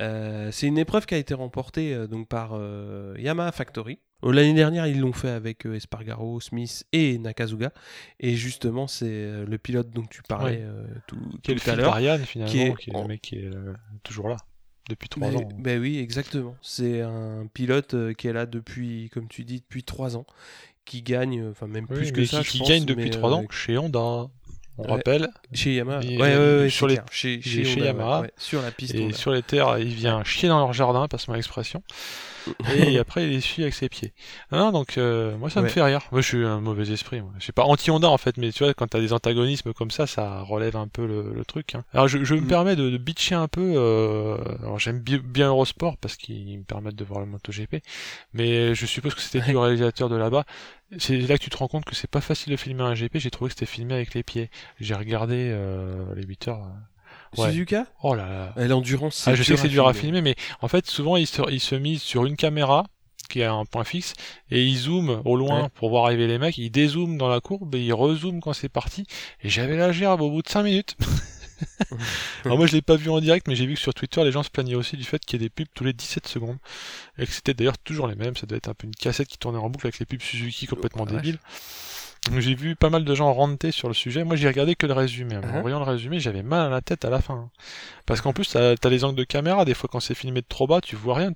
Euh, 0.02 0.50
c'est 0.52 0.68
une 0.68 0.78
épreuve 0.78 1.06
qui 1.06 1.16
a 1.16 1.18
été 1.18 1.34
remportée 1.34 1.94
euh, 1.94 2.08
donc 2.08 2.28
par 2.28 2.52
euh, 2.54 3.16
Yamaha 3.18 3.52
Factory. 3.52 4.00
Euh, 4.24 4.32
L'année 4.32 4.54
dernière, 4.54 4.88
ils 4.88 5.00
l'ont 5.00 5.14
fait 5.14 5.30
avec 5.30 5.66
euh, 5.66 5.76
Espargaro, 5.76 6.40
Smith 6.40 6.86
et 6.94 7.18
Nakazuga. 7.18 7.72
Et 8.20 8.36
justement, 8.36 8.88
c'est 8.88 9.06
euh, 9.08 9.46
le 9.46 9.58
pilote 9.58 9.90
dont 9.92 10.06
tu 10.10 10.22
parlais 10.24 10.58
Ouais. 10.58 10.62
euh, 10.64 10.86
tout, 11.08 11.18
Qui 11.44 11.52
est 11.52 11.68
à 11.70 11.76
l'heure. 11.76 11.98
finalement, 12.26 12.52
qui 12.52 12.58
qui 12.78 12.90
est, 12.90 12.94
est 12.94 12.96
en- 12.96 13.02
le 13.04 13.08
mec 13.10 13.22
qui 13.22 13.36
est 13.38 13.46
euh, 13.46 13.74
toujours 14.04 14.30
là, 14.30 14.38
depuis 14.90 15.10
trois 15.10 15.30
ans. 15.36 15.48
ben 15.60 15.80
oui, 15.82 16.00
exactement. 16.00 16.56
C'est 16.62 17.02
un 17.02 17.48
pilote 17.54 18.14
qui 18.16 18.28
est 18.28 18.34
là 18.34 18.46
depuis, 18.46 19.10
comme 19.14 19.28
tu 19.28 19.44
dis, 19.44 19.60
depuis 19.60 19.84
trois 19.84 20.16
ans, 20.18 20.26
qui 20.86 21.02
gagne, 21.02 21.48
enfin 21.50 21.68
même 21.68 21.86
Oui, 21.90 21.98
plus 21.98 22.12
que 22.12 22.26
ça, 22.26 22.40
qui, 22.40 22.46
je 22.46 22.52
qui 22.52 22.58
pense, 22.60 22.70
gagne 22.70 22.86
depuis 22.86 23.10
trois 23.10 23.32
euh, 23.32 23.36
ans 23.36 23.46
chez 23.50 23.78
Honda. 23.78 24.28
On 24.78 24.84
Ouais. 24.84 24.92
rappelle, 24.92 25.30
Chez 25.54 25.76
Yamaha. 25.76 26.02
Il- 26.04 26.20
ouais, 26.22 26.36
ouais, 26.38 26.58
ouais, 26.64 26.70
sur 26.70 26.88
les-. 26.88 27.00
Chez, 27.10 27.36
est 27.36 27.74
Honda, 27.78 27.86
Yamaha. 27.86 28.22
ouais, 28.22 28.32
sur 28.38 28.62
la 28.62 28.72
piste. 28.72 28.94
et 28.96 29.06
Honda. 29.06 29.16
sur 29.16 29.32
les 29.32 29.42
terres, 29.42 29.78
il 29.80 29.88
vient 29.94 30.24
chier 30.26 30.50
dans 30.50 30.60
leur 30.60 30.74
jardin, 30.74 31.08
passe-moi 31.08 31.38
l'expression. 31.38 31.82
Et 32.74 32.98
après, 33.00 33.28
il 33.28 33.34
essuie 33.34 33.64
avec 33.64 33.74
ses 33.74 33.90
pieds. 33.90 34.14
Non, 34.52 34.72
donc 34.72 34.98
euh, 34.98 35.38
moi, 35.38 35.50
ça 35.50 35.62
me 35.62 35.68
fait 35.68 35.82
rire. 35.82 36.02
Moi, 36.12 36.22
je 36.22 36.28
suis 36.28 36.46
un 36.46 36.60
mauvais 36.62 36.90
esprit. 36.92 37.22
Moi. 37.22 37.32
Je 37.38 37.44
suis 37.44 37.52
pas 37.54 37.64
anti-Honda 37.64 38.10
en 38.10 38.18
fait, 38.18 38.38
mais 38.38 38.52
tu 38.52 38.64
vois, 38.64 38.74
quand 38.74 38.88
t'as 38.88 39.00
des 39.00 39.14
antagonismes 39.14 39.74
comme 39.74 39.92
ça, 39.92 40.08
ça 40.08 40.42
relève 40.42 40.76
un 40.76 40.88
peu 40.88 41.06
le, 41.06 41.34
le 41.34 41.46
truc. 41.46 41.76
hein. 41.76 41.84
Alors, 41.94 42.08
je, 42.08 42.24
je 42.24 42.36
me 42.36 42.42
Mm. 42.42 42.48
permets 42.48 42.76
de, 42.76 42.90
de 42.90 42.98
bitcher 42.98 43.36
un 43.36 43.48
peu. 43.48 43.74
euh, 43.76 44.38
alors, 44.62 44.80
j'aime 44.80 45.00
bi- 45.00 45.20
bien 45.20 45.48
Eurosport 45.50 45.98
parce 45.98 46.16
qu'ils 46.16 46.60
me 46.60 46.64
permettent 46.64 46.96
de 46.96 47.04
voir 47.06 47.20
le 47.22 47.26
MotoGP, 47.28 47.82
mais 48.34 48.76
je 48.76 48.86
suppose 48.86 49.16
que 49.16 49.22
c'était 49.22 49.42
du 49.42 49.58
réalisateur 49.58 50.10
de 50.10 50.16
là-bas. 50.16 50.46
C'est 51.00 51.18
là 51.18 51.38
que 51.38 51.44
tu 51.44 51.50
te 51.50 51.58
rends 51.58 51.68
compte 51.68 51.86
que 51.86 51.96
c'est 51.96 52.10
pas 52.10 52.22
facile 52.22 52.52
de 52.52 52.58
filmer 52.58 52.84
un 52.84 52.94
GP. 52.94 53.18
J'ai 53.18 53.32
trouvé 53.32 53.50
que 53.50 53.56
c'était 53.56 53.66
filmé 53.66 53.96
avec 53.96 54.14
les 54.14 54.24
pieds. 54.24 54.50
J'ai 54.80 54.94
regardé 54.96 55.50
euh, 55.52 56.14
les 56.16 56.24
8 56.24 56.48
heures. 56.48 56.68
Ouais. 57.38 57.50
Suzuka 57.52 57.86
Oh 58.04 58.16
là 58.16 58.28
là. 58.30 58.54
Euh, 58.58 58.68
L'endurance, 58.68 59.16
c'est 59.16 59.32
Ah, 59.32 59.36
je 59.36 59.44
sais 59.44 59.54
que 59.56 59.60
c'est 59.60 59.68
dur 59.70 59.88
à 59.88 59.94
filmer. 59.94 60.22
mais 60.22 60.36
en 60.62 60.68
fait, 60.68 60.86
souvent, 60.88 61.16
ils 61.18 61.28
se, 61.28 61.42
ils 61.52 61.60
se 61.60 61.76
misent 61.76 62.02
sur 62.02 62.26
une 62.26 62.36
caméra 62.36 62.86
qui 63.30 63.42
a 63.44 63.52
un 63.54 63.66
point 63.66 63.84
fixe 63.84 64.14
et 64.52 64.64
ils 64.66 64.78
zooment 64.78 65.22
au 65.26 65.36
loin 65.36 65.64
Ouais. 65.64 65.70
pour 65.76 65.90
voir 65.90 66.06
arriver 66.06 66.28
les 66.28 66.38
mecs. 66.38 66.58
Ils 66.58 66.70
dézooment 66.70 67.18
dans 67.18 67.28
la 67.30 67.40
courbe 67.42 67.74
et 67.76 67.82
ils 67.84 67.94
rezooment 67.94 68.40
quand 68.40 68.54
c'est 68.54 68.70
parti. 68.70 69.06
Et 69.42 69.50
j'avais 69.50 69.78
la 69.78 69.92
gerbe 69.92 70.22
au 70.22 70.30
bout 70.30 70.42
de 70.44 70.50
5 70.50 70.64
minutes. 70.64 70.96
Alors 72.46 72.58
moi, 72.58 72.68
je 72.68 72.74
l'ai 72.74 72.82
pas 72.82 72.96
vu 72.98 73.10
en 73.10 73.20
direct, 73.22 73.48
mais 73.48 73.56
j'ai 73.56 73.66
vu 73.66 73.76
que 73.76 73.80
sur 73.80 73.94
Twitter, 73.94 74.24
les 74.24 74.32
gens 74.32 74.44
se 74.44 74.50
plaignaient 74.50 74.76
aussi 74.76 74.98
du 74.98 75.04
fait 75.04 75.24
qu'il 75.24 75.42
y 75.42 75.44
ait 75.44 75.48
des 75.48 75.50
pubs 75.50 75.68
tous 75.74 75.84
les 75.86 75.94
17 75.94 76.28
secondes 76.28 76.58
et 77.18 77.26
que 77.26 77.32
c'était 77.32 77.54
d'ailleurs 77.54 77.78
toujours 77.78 78.08
les 78.08 78.16
mêmes. 78.16 78.36
Ça 78.36 78.46
devait 78.46 78.58
être 78.58 78.68
un 78.70 78.74
peu 78.74 78.86
une 78.88 78.94
cassette 78.96 79.28
qui 79.28 79.38
tournait 79.38 79.58
en 79.58 79.70
boucle 79.70 79.88
avec 79.88 79.98
les 80.00 80.06
pubs 80.06 80.22
Suzuki 80.22 80.68
complètement 80.68 81.06
Oh, 81.10 81.14
vache. 81.14 81.24
J'ai 82.38 82.56
vu 82.56 82.76
pas 82.76 82.90
mal 82.90 83.06
de 83.06 83.16
gens 83.16 83.32
ranter 83.34 83.72
sur 83.72 83.88
le 83.88 83.94
sujet. 83.94 84.24
Moi, 84.24 84.36
j'ai 84.36 84.48
regardé 84.48 84.76
que 84.76 84.88
le 84.88 84.94
résumé. 84.94 85.38
En 85.38 85.42
Uh-huh. 85.42 85.62
voyant 85.62 85.80
le 85.80 85.86
résumé, 85.86 86.20
j'avais 86.20 86.44
mal 86.44 86.66
à 86.68 86.70
la 86.70 86.82
tête 86.82 87.06
à 87.06 87.10
la 87.10 87.22
fin. 87.22 87.50
Parce 88.06 88.22
qu'en 88.22 88.34
plus, 88.34 88.50
t'as 88.50 88.74
as 88.82 88.90
les 88.90 89.04
angles 89.04 89.18
de 89.18 89.24
caméra. 89.24 89.64
Des 89.66 89.74
fois, 89.76 89.90
quand 89.92 90.00
c'est 90.00 90.16
filmé 90.16 90.42
de 90.42 90.48
trop 90.48 90.66
bas, 90.68 90.82
tu 90.82 90.96
vois 90.96 91.16
rien. 91.16 91.32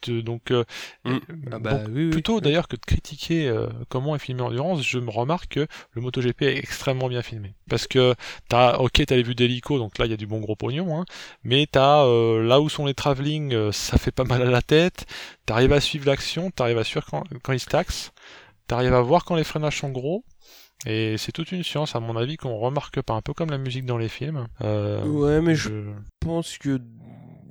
Tu- 0.00 0.22
Donc, 0.22 0.52
euh, 0.52 0.62
Mm. 1.04 1.16
Ah 1.50 1.58
bon, 1.58 1.58
bah 1.58 1.80
oui, 1.88 2.04
oui. 2.04 2.10
plutôt 2.10 2.40
d'ailleurs 2.40 2.68
que 2.68 2.76
de 2.76 2.80
critiquer 2.86 3.48
euh, 3.48 3.66
comment 3.88 4.14
est 4.14 4.20
filmé 4.20 4.42
Endurance, 4.42 4.86
je 4.86 5.00
me 5.00 5.10
remarque 5.10 5.48
que 5.48 5.66
le 5.92 6.00
MotoGP 6.02 6.42
est 6.42 6.56
extrêmement 6.56 7.08
bien 7.08 7.20
filmé. 7.22 7.54
Parce 7.68 7.88
que 7.88 8.14
t'as, 8.48 8.76
ok, 8.76 9.02
t'as 9.06 9.16
les 9.16 9.24
vues 9.24 9.34
d'hélico, 9.34 9.76
donc 9.78 9.98
là 9.98 10.04
il 10.06 10.10
y 10.12 10.14
a 10.14 10.16
du 10.16 10.28
bon 10.28 10.38
gros 10.38 10.54
pognon, 10.54 11.00
hein, 11.00 11.04
mais 11.42 11.66
t'as 11.68 12.04
euh, 12.04 12.44
là 12.44 12.60
où 12.60 12.68
sont 12.68 12.86
les 12.86 12.94
travelling, 12.94 13.52
euh, 13.54 13.72
ça 13.72 13.98
fait 13.98 14.12
pas 14.12 14.22
mal 14.22 14.40
à 14.42 14.50
la 14.50 14.62
tête. 14.62 15.04
T'arrives 15.46 15.72
à 15.72 15.80
suivre 15.80 16.06
l'action, 16.06 16.52
t'arrives 16.52 16.78
à 16.78 16.84
suivre 16.84 17.04
quand, 17.10 17.24
quand 17.42 17.52
ils 17.52 17.58
se 17.60 17.66
taxent, 17.66 18.12
t'arrives 18.68 18.94
à 18.94 19.00
voir 19.02 19.24
quand 19.24 19.34
les 19.34 19.44
freinages 19.44 19.80
sont 19.80 19.90
gros. 19.90 20.24
Et 20.86 21.16
c'est 21.18 21.32
toute 21.32 21.50
une 21.50 21.64
science, 21.64 21.96
à 21.96 22.00
mon 22.00 22.16
avis, 22.16 22.36
qu'on 22.36 22.56
remarque 22.56 23.02
pas, 23.02 23.14
un 23.14 23.20
peu 23.20 23.34
comme 23.34 23.50
la 23.50 23.58
musique 23.58 23.84
dans 23.84 23.98
les 23.98 24.08
films. 24.08 24.46
Euh, 24.62 25.04
Ouais, 25.04 25.40
mais 25.40 25.56
je 25.56 25.70
je- 25.70 25.90
pense 26.20 26.56
que 26.56 26.80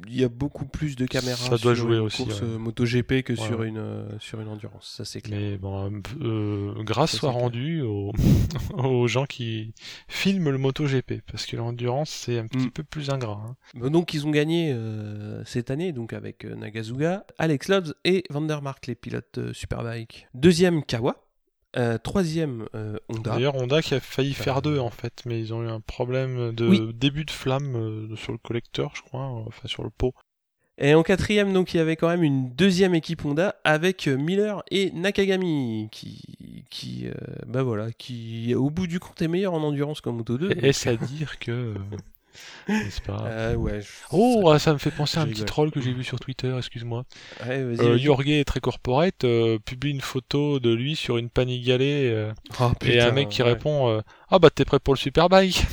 il 0.07 0.19
y 0.19 0.23
a 0.23 0.29
beaucoup 0.29 0.65
plus 0.65 0.95
de 0.95 1.05
caméras 1.05 1.37
Ça 1.37 1.57
doit 1.57 1.75
sur 1.75 1.75
jouer 1.75 1.97
une 1.97 2.03
aussi, 2.03 2.23
course 2.23 2.41
ouais. 2.41 2.47
euh, 2.47 2.57
MotoGP 2.57 3.23
que 3.23 3.33
Ouais, 3.33 3.39
sur 3.47 3.63
une 3.63 3.77
euh, 3.77 4.07
sur 4.19 4.39
une 4.41 4.47
endurance, 4.47 4.93
ça 4.97 5.05
c'est 5.05 5.21
clair. 5.21 5.39
Mais 5.39 5.57
bon, 5.57 6.01
euh, 6.21 6.73
grâce 6.83 7.11
Ça, 7.11 7.17
soit 7.19 7.31
rendue 7.31 7.81
aux, 7.81 8.11
aux 8.77 9.07
gens 9.07 9.25
qui 9.25 9.73
filment 10.07 10.49
le 10.51 10.57
MotoGP, 10.57 11.21
parce 11.31 11.45
que 11.45 11.55
l'endurance 11.57 12.09
c'est 12.09 12.39
un 12.39 12.47
petit 12.47 12.67
Mm. 12.67 12.71
peu 12.71 12.83
plus 12.83 13.09
ingrat. 13.09 13.43
hein. 13.47 13.55
Bah, 13.75 13.89
Donc 13.89 14.13
ils 14.13 14.25
ont 14.25 14.31
gagné 14.31 14.71
euh, 14.73 15.43
cette 15.45 15.69
année 15.71 15.91
donc 15.91 16.13
avec 16.13 16.43
Nagazuga, 16.45 17.25
Alex 17.37 17.67
Lobs 17.67 17.93
et 18.05 18.23
Vandermark 18.29 18.87
les 18.87 18.95
pilotes 18.95 19.51
Superbike. 19.53 20.27
Deuxième 20.33 20.83
Kawa, 20.83 21.26
Euh, 21.77 21.97
troisième 21.97 22.67
euh, 22.75 22.97
Honda. 23.09 23.31
D'ailleurs, 23.31 23.55
Honda 23.55 23.81
qui 23.81 23.93
a 23.93 23.99
failli 23.99 24.33
faire 24.33 24.57
Euh, 24.57 24.61
deux 24.61 24.79
en 24.79 24.89
fait, 24.89 25.21
mais 25.25 25.39
ils 25.39 25.53
ont 25.53 25.63
eu 25.63 25.67
un 25.67 25.79
problème 25.79 26.51
de 26.53 26.67
Oui. 26.67 26.93
début 26.93 27.23
de 27.25 27.31
flamme 27.31 27.75
euh, 27.75 28.15
sur 28.15 28.31
le 28.31 28.37
collecteur, 28.39 28.91
je 28.95 29.01
crois, 29.01 29.25
enfin 29.25 29.67
sur 29.67 29.83
le 29.83 29.89
pot. 29.89 30.13
Et 30.79 30.93
en 30.93 31.01
quatrième, 31.03 31.53
donc, 31.53 31.73
il 31.73 31.77
y 31.77 31.79
avait 31.79 31.95
quand 31.95 32.07
même 32.07 32.21
une 32.23 32.49
deuxième 32.53 32.93
équipe 32.93 33.25
Honda 33.25 33.55
avec 33.63 34.05
Miller 34.07 34.63
et 34.69 34.91
Nakagami 34.91 35.89
qui, 35.91 36.65
qui, 36.69 37.07
bah 37.47 37.63
voilà, 37.63 37.91
qui 37.91 38.53
au 38.53 38.69
bout 38.69 38.85
du 38.85 38.99
compte 38.99 39.19
est 39.23 39.27
meilleur 39.27 39.55
en 39.55 39.63
endurance 39.63 40.01
qu'en 40.01 40.11
Moto 40.13 40.37
2. 40.37 40.51
Est-ce 40.51 40.87
à 40.89 40.95
dire 40.95 41.39
que 41.39 41.73
N'est-ce 42.67 43.01
pas 43.01 43.23
Euh, 43.25 43.55
ouais. 43.55 43.81
je- 43.81 43.87
Oh, 44.11 44.57
ça 44.57 44.73
me 44.73 44.77
fait 44.77 44.91
penser 44.91 45.17
à 45.19 45.21
un 45.21 45.27
petit 45.27 45.45
troll 45.45 45.71
que 45.71 45.79
j'ai 45.81 45.93
vu 45.93 46.03
sur 46.03 46.19
Twitter, 46.19 46.53
excuse-moi. 46.57 47.03
Ouais, 47.45 47.57
Euh. 47.59 47.97
Jorge 47.97 48.27
est 48.27 48.43
très 48.45 48.59
corporate, 48.59 49.23
euh, 49.23 49.57
publie 49.59 49.91
une 49.91 50.01
photo 50.01 50.59
de 50.59 50.73
lui 50.73 50.95
sur 50.95 51.17
une 51.17 51.29
Panigale 51.29 51.77
Oh, 52.59 52.71
et 52.85 52.99
un 52.99 53.11
mec 53.11 53.29
qui 53.29 53.41
ouais. 53.43 53.49
répond 53.53 54.01
Ah 54.29 54.39
bah 54.39 54.49
t'es 54.49 54.65
prêt 54.65 54.79
pour 54.79 54.93
le 54.93 54.99
Superbike 54.99 55.65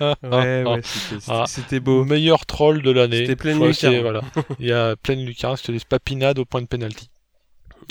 Ouais, 0.00 0.14
Ah, 0.22 0.26
ouais, 0.30 0.80
c'était- 0.82 1.20
c'était 1.20 1.20
Ah. 1.28 1.44
c'était 1.46 1.80
beau. 1.80 2.04
Meilleur 2.04 2.46
troll 2.46 2.82
de 2.82 2.90
l'année. 2.90 3.18
C'était 3.18 3.36
pleine 3.36 3.62
lucarne. 3.64 3.98
Voilà. 4.00 4.22
Il 4.58 4.66
y 4.66 4.72
a 4.72 4.96
pleine 4.96 5.24
lucarne, 5.24 5.56
je 5.56 5.62
te 5.64 5.72
laisse 5.72 5.84
papinade 5.84 6.38
au 6.38 6.44
point 6.44 6.62
de 6.62 6.66
penalty. 6.66 7.10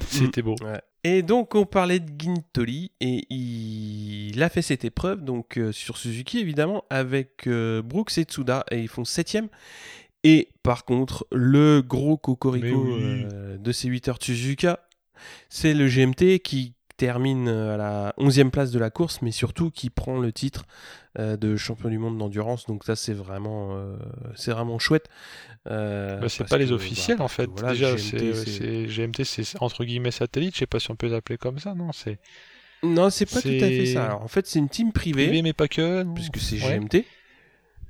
C'était 0.07 0.41
beau. 0.41 0.55
Ouais. 0.63 0.79
Et 1.03 1.21
donc 1.21 1.55
on 1.55 1.65
parlait 1.65 1.99
de 1.99 2.11
Gintoli 2.17 2.91
et 2.99 3.25
il 3.33 4.41
a 4.43 4.49
fait 4.49 4.61
cette 4.61 4.83
épreuve 4.83 5.23
donc 5.23 5.57
euh, 5.57 5.71
sur 5.71 5.97
Suzuki 5.97 6.39
évidemment 6.39 6.83
avec 6.89 7.47
euh, 7.47 7.81
Brooks 7.81 8.17
et 8.17 8.23
Tsuda 8.23 8.65
et 8.69 8.79
ils 8.79 8.89
font 8.89 9.05
septième. 9.05 9.47
Et 10.25 10.49
par 10.61 10.83
contre 10.83 11.25
le 11.31 11.81
gros 11.81 12.17
cocorico 12.17 12.97
oui. 12.97 13.25
euh, 13.31 13.57
de 13.57 13.71
ces 13.71 13.87
8 13.87 14.09
heures 14.09 14.17
de 14.17 14.23
Suzuka, 14.23 14.81
c'est 15.47 15.73
le 15.73 15.87
GMT 15.87 16.39
qui 16.39 16.73
termine 16.99 17.47
euh, 17.47 17.73
à 17.73 17.77
la 17.77 18.13
11e 18.19 18.49
place 18.51 18.71
de 18.71 18.77
la 18.79 18.89
course 18.89 19.21
mais 19.23 19.31
surtout 19.31 19.71
qui 19.71 19.89
prend 19.89 20.19
le 20.19 20.31
titre 20.31 20.65
euh, 21.17 21.37
de 21.37 21.55
champion 21.55 21.89
du 21.89 21.97
monde 21.97 22.17
d'endurance 22.17 22.65
donc 22.67 22.83
ça 22.83 22.95
c'est 22.95 23.13
vraiment 23.13 23.69
euh, 23.71 23.95
c'est 24.35 24.51
vraiment 24.51 24.77
chouette. 24.79 25.07
Euh, 25.69 26.19
Bah, 26.19 26.29
c'est 26.29 26.47
pas 26.47 26.57
les 26.57 26.67
bah, 26.67 26.73
officiels 26.75 27.21
en 27.21 27.27
fait. 27.27 27.49
voilà, 27.51 27.71
Déjà, 27.73 27.95
GMT, 27.95 29.23
c'est 29.23 29.43
entre 29.61 29.83
guillemets 29.85 30.11
satellite. 30.11 30.53
Je 30.55 30.59
sais 30.59 30.67
pas 30.67 30.79
si 30.79 30.91
on 30.91 30.95
peut 30.95 31.07
l'appeler 31.09 31.37
comme 31.37 31.57
ça, 31.59 31.73
non 31.73 31.91
C'est 31.91 32.19
Non, 32.83 33.09
c'est 33.09 33.25
pas 33.25 33.41
tout 33.41 33.47
à 33.47 33.67
fait 33.67 33.85
ça. 33.87 34.05
Alors, 34.05 34.21
en 34.21 34.27
fait, 34.27 34.45
c'est 34.47 34.59
une 34.59 34.69
team 34.69 34.91
privée, 34.93 35.25
privé, 35.27 35.41
mais 35.41 35.53
pas 35.53 35.67
que. 35.67 36.03
non 36.03 36.13
puisque 36.13 36.37
c'est 36.37 36.61
Ouais. 36.63 36.79
GMT. 36.79 37.05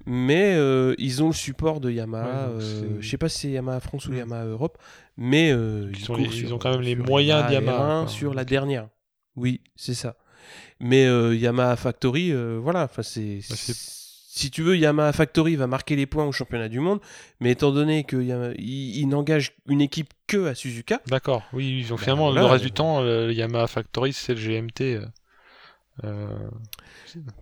Mais 0.06 0.56
ils 0.98 1.22
ont 1.24 1.28
le 1.28 1.34
support 1.34 1.80
de 1.80 1.92
Yamaha. 1.92 2.50
Ouais, 2.52 2.64
je 3.00 3.08
sais 3.10 3.18
pas 3.18 3.30
si 3.30 3.40
c'est 3.40 3.52
Yamaha 3.52 3.80
France 3.80 4.08
ou 4.08 4.12
Mm. 4.14 4.18
Yamaha 4.18 4.46
Europe, 4.46 4.78
mais 5.18 5.50
Ils 5.50 5.92
ils, 6.00 6.12
ont 6.12 6.16
les- 6.16 6.26
ils 6.42 6.50
quand 6.58 6.72
même 6.72 6.82
les 6.82 6.96
moyens 6.96 7.48
de 7.48 7.54
Yamaha, 7.54 7.78
R1 7.78 8.00
quoi. 8.06 8.08
sur 8.08 8.34
la 8.34 8.46
dernière. 8.46 8.88
Oui, 9.36 9.62
c'est 9.76 9.94
ça. 9.94 10.16
Mais 10.80 11.06
euh, 11.06 11.36
Yamaha 11.36 11.76
Factory, 11.76 12.32
euh, 12.32 12.60
voilà, 12.62 12.84
enfin 12.84 13.04
c'est. 13.04 13.40
Bah, 13.50 13.56
si 13.56 14.52
tu 14.52 14.62
veux, 14.62 14.78
Yamaha 14.78 15.12
Factory 15.12 15.56
va 15.56 15.68
marquer 15.68 15.96
les 15.96 16.06
points 16.06 16.26
au 16.26 16.32
championnat 16.32 16.70
du 16.70 16.80
monde, 16.80 17.00
mais 17.42 17.52
étant 17.52 17.72
donné 17.72 18.06
qu'il 18.06 18.56
il, 18.58 19.06
n'engage 19.08 19.54
une 19.68 19.82
équipe 19.82 20.14
que 20.28 20.48
à 20.48 20.56
Suzuka, 20.56 21.02
D'accord, 21.08 21.44
oui, 21.52 21.84
donc 21.90 21.98
Bah, 21.98 22.04
finalement, 22.04 22.32
le 22.32 22.46
reste 22.46 22.64
euh, 22.64 22.68
du 22.68 22.72
temps, 22.72 23.02
le, 23.02 23.28
le 23.28 23.34
Yamaha 23.34 23.68
Factory, 23.68 24.14
c'est 24.14 24.36
le 24.36 24.40
GMT. 24.40 25.02
Euh, 26.04 26.28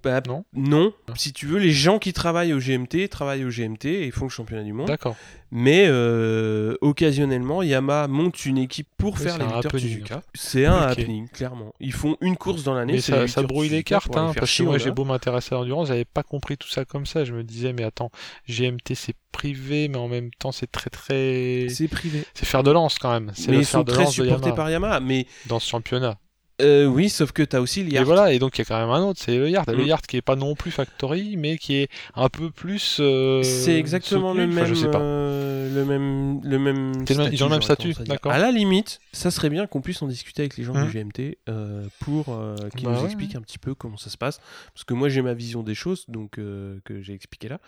bah, 0.03 0.21
Non 0.25 0.45
non. 0.53 0.93
Si 1.15 1.33
tu 1.33 1.45
veux, 1.45 1.59
les 1.59 1.71
gens 1.71 1.99
qui 1.99 2.13
travaillent 2.13 2.53
au 2.53 2.59
GMT 2.59 3.09
travaillent 3.09 3.45
au 3.45 3.49
GMT 3.49 3.85
et 3.85 4.11
font 4.11 4.25
le 4.25 4.29
championnat 4.31 4.63
du 4.63 4.73
monde. 4.73 4.87
D'accord. 4.87 5.15
Mais 5.51 5.85
euh, 5.87 6.75
occasionnellement, 6.81 7.61
Yamaha 7.63 8.07
monte 8.07 8.45
une 8.45 8.57
équipe 8.57 8.87
pour 8.97 9.13
Oui, 9.15 9.21
faire 9.21 9.37
les 9.37 9.45
un 9.45 9.47
8 9.47 9.51
heures 9.53 9.57
happening, 9.65 9.81
Suzuka. 9.89 10.23
C'est 10.33 10.65
un 10.65 10.83
Ok. 10.83 10.91
happening, 10.91 11.29
clairement. 11.29 11.73
Ils 11.79 11.93
font 11.93 12.17
une 12.21 12.35
course 12.35 12.63
dans 12.63 12.73
l'année. 12.73 12.99
Ça, 12.99 13.27
ça 13.27 13.41
8 13.41 13.43
heures 13.43 13.47
brouille 13.47 13.69
les 13.69 13.83
cartes, 13.83 14.15
hein, 14.17 14.33
parce 14.35 14.55
que 14.57 14.63
moi 14.63 14.77
j'ai 14.77 14.91
beau 14.91 15.05
m'intéresser 15.05 15.55
à 15.55 15.57
l'endurance, 15.59 15.87
j'avais 15.87 16.05
pas 16.05 16.23
compris 16.23 16.57
tout 16.57 16.67
ça 16.69 16.83
comme 16.85 17.05
ça. 17.05 17.23
Je 17.23 17.33
me 17.33 17.43
disais, 17.43 17.71
mais 17.73 17.83
attends, 17.83 18.11
GMT 18.49 18.93
c'est 18.95 19.15
privé, 19.31 19.87
mais 19.87 19.97
en 19.97 20.07
même 20.07 20.31
temps 20.31 20.51
c'est 20.51 20.71
très 20.71 20.89
très. 20.89 21.67
C'est 21.69 21.87
privé. 21.87 22.23
C'est 22.33 22.45
faire 22.45 22.63
de 22.63 22.71
lance 22.71 22.97
quand 22.99 23.11
même. 23.11 23.31
Mais 23.47 23.57
ils 23.59 23.65
sont 23.65 23.83
très 23.83 24.05
supportés 24.07 24.51
par 24.51 24.69
Yamaha. 24.69 24.99
Mais 24.99 25.27
dans 25.47 25.59
ce 25.59 25.69
championnat. 25.69 26.17
Euh, 26.61 26.85
oui, 26.85 27.09
sauf 27.09 27.31
que 27.31 27.43
t'as 27.43 27.59
aussi 27.59 27.81
Et 27.81 27.83
l'IART. 27.83 28.03
voilà, 28.05 28.33
et 28.33 28.39
donc 28.39 28.57
il 28.57 28.61
y 28.61 28.63
a 28.63 28.65
quand 28.65 28.79
même 28.79 28.89
un 28.89 29.03
autre, 29.03 29.19
c'est 29.23 29.37
le 29.37 29.49
Yard. 29.49 29.69
Le 29.69 29.83
Mm. 29.83 29.87
Yard 29.87 30.01
qui 30.07 30.17
est 30.17 30.21
pas 30.21 30.35
non 30.35 30.55
plus 30.55 30.71
Factory, 30.71 31.35
mais 31.37 31.57
qui 31.57 31.75
est 31.75 31.89
un 32.15 32.29
peu 32.29 32.49
plus. 32.49 32.97
euh, 32.99 33.43
C'est 33.43 33.77
exactement 33.77 34.31
soutenu. 34.31 34.45
le 34.47 34.51
Enfin, 34.51 34.61
même, 34.61 34.69
je 34.69 34.73
sais 34.73 34.89
pas. 34.89 34.99
euh, 34.99 35.73
le 35.75 35.85
même, 35.85 36.41
le 36.43 36.57
même. 36.59 36.93
C'est 37.07 37.13
le 37.13 37.23
même- 37.25 37.33
ils 37.33 37.43
ont 37.43 37.47
le 37.47 37.51
même 37.53 37.61
statut, 37.61 37.93
d'accord. 38.05 38.31
À 38.31 38.39
la 38.39 38.51
limite, 38.51 38.99
ça 39.11 39.29
serait 39.31 39.49
bien 39.49 39.67
qu'on 39.67 39.81
puisse 39.81 40.01
en 40.01 40.07
discuter 40.07 40.41
avec 40.41 40.57
les 40.57 40.63
gens 40.63 40.73
du 40.73 40.89
GMT 40.91 41.37
euh, 41.49 41.87
pour 41.99 42.29
euh, 42.29 42.55
qu'ils 42.75 42.85
Bah 42.85 42.91
nous 42.93 42.99
ouais, 42.99 43.05
expliquent 43.05 43.35
un 43.35 43.41
petit 43.41 43.59
peu 43.59 43.75
comment 43.75 43.97
ça 43.97 44.09
se 44.09 44.17
passe, 44.17 44.39
parce 44.73 44.83
que 44.83 44.93
moi 44.95 45.09
j'ai 45.09 45.21
ma 45.21 45.33
vision 45.35 45.61
des 45.63 45.75
choses, 45.75 46.05
donc 46.07 46.39
euh, 46.39 46.79
que 46.85 47.01
j'ai 47.01 47.13
expliqué 47.13 47.49
là. 47.49 47.59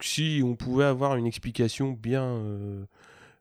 Si 0.00 0.40
on 0.44 0.54
pouvait 0.54 0.84
avoir 0.84 1.16
une 1.16 1.26
explication 1.26 1.90
bien, 1.90 2.22
euh, 2.22 2.84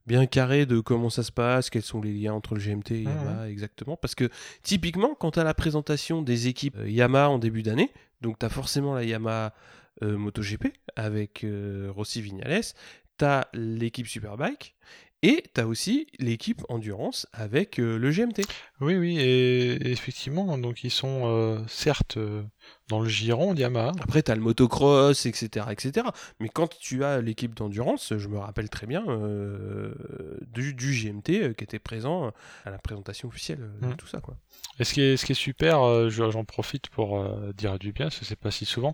bien 0.09 0.25
carrée 0.25 0.65
de 0.65 0.79
comment 0.79 1.11
ça 1.11 1.21
se 1.23 1.31
passe, 1.31 1.69
quels 1.69 1.83
sont 1.83 2.01
les 2.01 2.11
liens 2.11 2.33
entre 2.33 2.55
le 2.55 2.59
GMT 2.59 2.91
et 2.91 3.03
Mhm. 3.03 3.09
Yamaha 3.09 3.49
exactement, 3.49 3.95
parce 3.95 4.15
que 4.15 4.27
typiquement 4.63 5.13
quand 5.15 5.37
à 5.37 5.43
la 5.43 5.53
présentation 5.53 6.21
des 6.23 6.47
équipes 6.47 6.77
euh, 6.79 6.89
Yamaha 6.89 7.29
en 7.29 7.37
début 7.37 7.61
d'année, 7.61 7.91
donc 8.21 8.39
tu 8.39 8.45
as 8.45 8.49
forcément 8.49 8.95
la 8.95 9.03
Yamaha 9.03 9.53
euh, 10.01 10.17
MotoGP 10.17 10.73
avec 10.95 11.43
euh, 11.43 11.91
Rossi 11.95 12.21
Vignales, 12.21 12.63
tu 13.19 13.25
as 13.25 13.47
l'équipe 13.53 14.07
Superbike 14.07 14.75
et 15.21 15.43
tu 15.53 15.61
as 15.61 15.67
aussi 15.67 16.07
l'équipe 16.19 16.61
Endurance 16.69 17.27
avec 17.33 17.79
euh, 17.79 17.97
le 17.97 18.11
GMT. 18.11 18.41
Oui, 18.81 18.95
oui, 18.95 19.17
et, 19.19 19.73
et 19.73 19.91
effectivement, 19.91 20.57
donc 20.57 20.83
ils 20.83 20.91
sont 20.91 21.23
euh, 21.25 21.59
certes 21.67 22.17
euh, 22.17 22.43
dans 22.87 23.01
le 23.01 23.09
giron 23.09 23.53
Yamaha. 23.55 23.91
Après, 24.01 24.23
tu 24.23 24.31
as 24.31 24.35
le 24.35 24.41
motocross, 24.41 25.25
etc., 25.25 25.65
etc. 25.71 26.07
Mais 26.39 26.47
quand 26.49 26.69
tu 26.79 27.03
as 27.03 27.21
l'équipe 27.21 27.53
d'endurance, 27.53 28.13
je 28.17 28.27
me 28.27 28.37
rappelle 28.39 28.69
très 28.69 28.87
bien 28.87 29.03
du, 30.47 30.73
du 30.73 30.93
GMT 30.93 31.53
qui 31.55 31.63
était 31.63 31.79
présent 31.79 32.31
à 32.65 32.69
la 32.71 32.77
présentation 32.77 33.27
officielle 33.27 33.69
de 33.81 33.87
Mm. 33.87 33.95
tout 33.95 34.07
ça. 34.07 34.19
Quoi. 34.19 34.35
Et 34.79 34.83
ce 34.83 34.93
qui 34.93 35.01
est, 35.01 35.17
ce 35.17 35.25
qui 35.25 35.31
est 35.33 35.35
super, 35.35 36.09
je- 36.09 36.29
j'en 36.31 36.45
profite 36.45 36.89
pour 36.89 37.23
dire 37.53 37.77
du 37.79 37.91
bien, 37.91 38.05
parce 38.07 38.19
que 38.19 38.25
c'est 38.25 38.35
pas 38.39 38.51
si 38.51 38.65
souvent. 38.65 38.93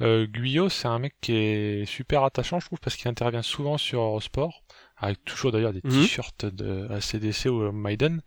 Guyot, 0.00 0.68
c'est 0.68 0.88
un 0.88 0.98
mec 0.98 1.14
qui 1.20 1.32
est 1.34 1.84
super 1.86 2.22
attachant, 2.24 2.60
je 2.60 2.66
trouve, 2.66 2.80
parce 2.80 2.96
qu'il 2.96 3.08
intervient 3.08 3.42
souvent 3.42 3.78
sur 3.78 4.00
Eurosport, 4.00 4.62
avec 4.98 5.22
toujours 5.24 5.52
d'ailleurs 5.52 5.72
des 5.74 5.82
Mhm. 5.84 5.90
t-shirts 5.90 6.46
de 6.46 6.88
ACDC 6.90 7.46
ou 7.50 7.70
Maiden, 7.70 8.22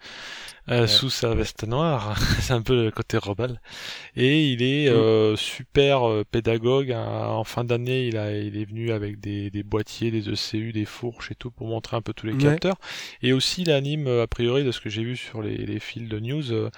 euh, 0.70 0.82
Ouais. 0.82 0.88
sous 0.88 1.10
sa 1.10 1.34
veste 1.34 1.66
noire. 1.68 2.16
c'est 2.42 2.54
un 2.54 2.62
peu 2.62 2.86
le 2.86 2.92
côté 2.92 3.18
rebelle. 3.18 3.60
Et 4.16 4.50
il 4.52 4.62
est 4.62 4.90
Mhm. 4.90 4.96
euh, 4.96 5.36
super 5.36 6.08
euh, 6.08 6.24
pédagogue. 6.30 6.92
hein. 6.92 7.26
En 7.30 7.44
fin 7.44 7.64
d'année, 7.64 8.08
il, 8.08 8.18
a, 8.18 8.38
il 8.38 8.56
est 8.56 8.66
venu 8.66 8.92
avec 8.92 9.20
des, 9.20 9.50
des 9.50 9.64
boîtiers, 9.64 10.12
des 10.12 10.30
ECU, 10.30 10.72
des 10.72 10.86
fourches 10.86 11.32
et 11.32 11.36
tout 11.36 11.50
pour 11.50 11.68
montrer 11.68 11.98
un 11.98 12.02
peu 12.02 12.14
tous 12.14 12.28
les 12.28 12.34
Ouais. 12.34 12.38
capteurs. 12.40 12.76
Et 13.24 13.34
aussi, 13.34 13.64
il 13.64 13.72
anime, 13.72 14.08
euh, 14.08 14.24
a 14.24 14.28
priori, 14.28 14.64
de 14.64 14.72
ce 14.72 14.80
que 14.80 14.90
j'ai 14.90 15.04
vu 15.04 15.16
sur 15.18 15.42
les, 15.42 15.58
les 15.58 15.80
fils 15.80 16.08
de 16.08 16.20
news, 16.20 16.52
euh, 16.52 16.70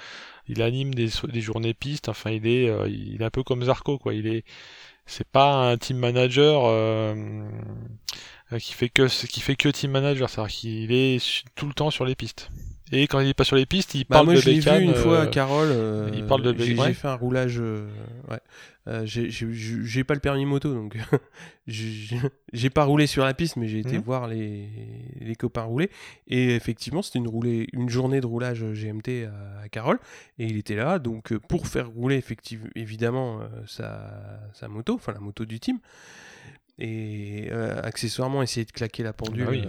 il 0.48 0.62
anime 0.62 0.94
des, 0.94 1.10
des 1.32 1.42
journées 1.42 1.74
pistes. 1.74 2.08
Enfin, 2.08 2.32
il 2.32 2.48
est, 2.48 2.70
euh, 2.70 2.88
il 2.88 3.22
est 3.22 3.26
un 3.26 3.30
peu 3.30 3.44
comme 3.44 3.64
Zarco, 3.66 3.98
quoi. 3.98 4.14
Il 4.14 4.26
est, 4.28 4.46
c'est 5.06 5.28
pas 5.28 5.70
un 5.70 5.78
team 5.78 5.98
manager 5.98 6.62
euh, 6.66 7.14
qui 8.60 8.74
fait 8.74 8.90
que 8.90 9.08
qui 9.28 9.40
fait 9.42 9.56
que 9.56 9.70
team 9.70 9.92
manager, 9.92 10.30
c'est-à-dire 10.30 10.54
qu'il 10.56 10.92
est 10.92 11.44
tout 11.56 11.68
le 11.68 11.74
temps 11.74 11.90
sur 11.92 12.06
les 12.06 12.16
pistes. 12.16 12.50
Et 12.94 13.08
quand 13.08 13.22
il 13.22 13.30
est 13.30 13.34
pas 13.34 13.46
sur 13.46 13.56
les 13.56 13.66
pistes, 13.66 13.96
il 13.96 14.02
Bah, 14.02 14.18
parle 14.18 14.26
moi, 14.26 14.36
de 14.36 14.42
je 14.42 14.50
l'ai 14.50 14.60
vu 14.60 14.84
une 14.84 14.94
fois 14.94 15.20
à 15.22 15.24
euh, 15.24 15.28
Carole. 15.28 15.70
euh, 15.72 16.12
il 16.14 16.26
parle 16.26 16.42
de 16.42 16.54
J'ai 16.62 16.76
ouais. 16.78 16.88
j'ai 16.88 16.94
fait 16.94 17.08
un 17.08 17.16
roulage. 17.16 17.56
euh, 17.60 17.88
ouais. 18.30 18.40
Euh, 18.88 19.04
j'ai- 19.06 20.04
pas 20.04 20.14
le 20.16 20.20
permis 20.20 20.44
moto, 20.46 20.74
donc 20.74 20.98
j'ai 21.68 22.70
pas 22.70 22.84
roulé 22.84 23.08
sur 23.08 23.24
la 23.24 23.34
piste, 23.34 23.56
mais 23.56 23.68
j'ai 23.68 23.80
été 23.80 23.98
Mhm. 23.98 24.04
voir 24.04 24.28
les, 24.28 24.68
les 25.20 25.36
copains 25.36 25.62
rouler. 25.64 25.90
Et 26.28 26.56
effectivement, 26.56 27.02
c'était 27.02 27.20
une, 27.20 27.28
roulée- 27.28 27.68
une 27.74 27.90
journée 27.90 28.20
de 28.22 28.26
roulage 28.26 28.64
GMT 28.74 29.26
à, 29.26 29.62
à 29.64 29.70
Carole. 29.70 30.00
Et 30.40 30.46
il 30.48 30.58
était 30.58 30.76
là, 30.76 31.00
donc 31.00 31.32
euh, 31.32 31.40
pour 31.40 31.68
faire 31.68 31.90
rouler 31.90 32.16
effectivement, 32.18 32.68
évidemment 32.76 33.40
euh, 33.40 33.48
sa, 33.68 34.50
sa 34.54 34.68
moto, 34.68 34.96
enfin 34.96 35.14
la 35.14 35.20
moto 35.20 35.46
du 35.46 35.60
team. 35.60 35.80
Et 36.80 37.50
euh, 37.52 37.80
accessoirement, 37.84 38.42
essayer 38.42 38.66
de 38.66 38.72
claquer 38.72 39.04
la 39.04 39.14
pendule 39.14 39.46
Ah 39.48 39.52
oui, 39.52 39.64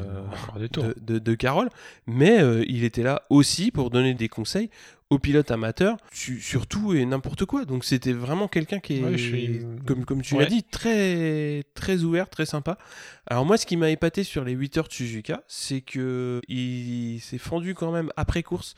euh, 0.58 0.68
de, 0.68 0.94
de, 1.00 1.18
de 1.18 1.34
Carole, 1.34 1.68
mais 2.06 2.40
euh, 2.40 2.64
il 2.68 2.84
était 2.84 3.02
là 3.02 3.22
aussi 3.28 3.70
pour 3.70 3.90
donner 3.90 4.14
des 4.14 4.28
conseils 4.28 4.70
aux 5.10 5.18
pilotes 5.18 5.50
amateurs 5.50 5.98
su- 6.10 6.40
sur 6.40 6.66
tout 6.66 6.94
et 6.94 7.04
n'importe 7.04 7.44
quoi. 7.44 7.66
Donc 7.66 7.84
c'était 7.84 8.14
vraiment 8.14 8.48
quelqu'un 8.48 8.78
qui 8.80 8.96
est, 8.98 9.02
Ouais, 9.04 9.18
je 9.18 9.22
suis- 9.28 9.60
comme, 9.86 10.06
comme 10.06 10.22
tu 10.22 10.34
Ouais. 10.36 10.44
l'as 10.44 10.48
dit, 10.48 10.62
très, 10.62 11.64
très 11.74 12.02
ouvert, 12.02 12.30
très 12.30 12.46
sympa. 12.46 12.78
Alors 13.26 13.44
moi, 13.44 13.58
ce 13.58 13.66
qui 13.66 13.76
m'a 13.76 13.90
épaté 13.90 14.24
sur 14.24 14.42
les 14.42 14.52
8 14.52 14.78
heures 14.78 14.88
de 14.88 14.92
Suzuka, 14.94 15.42
c'est 15.48 15.82
que 15.82 16.40
il 16.48 17.18
s'est 17.20 17.36
fendu 17.38 17.74
quand 17.74 17.92
même 17.92 18.10
après 18.16 18.42
course 18.42 18.74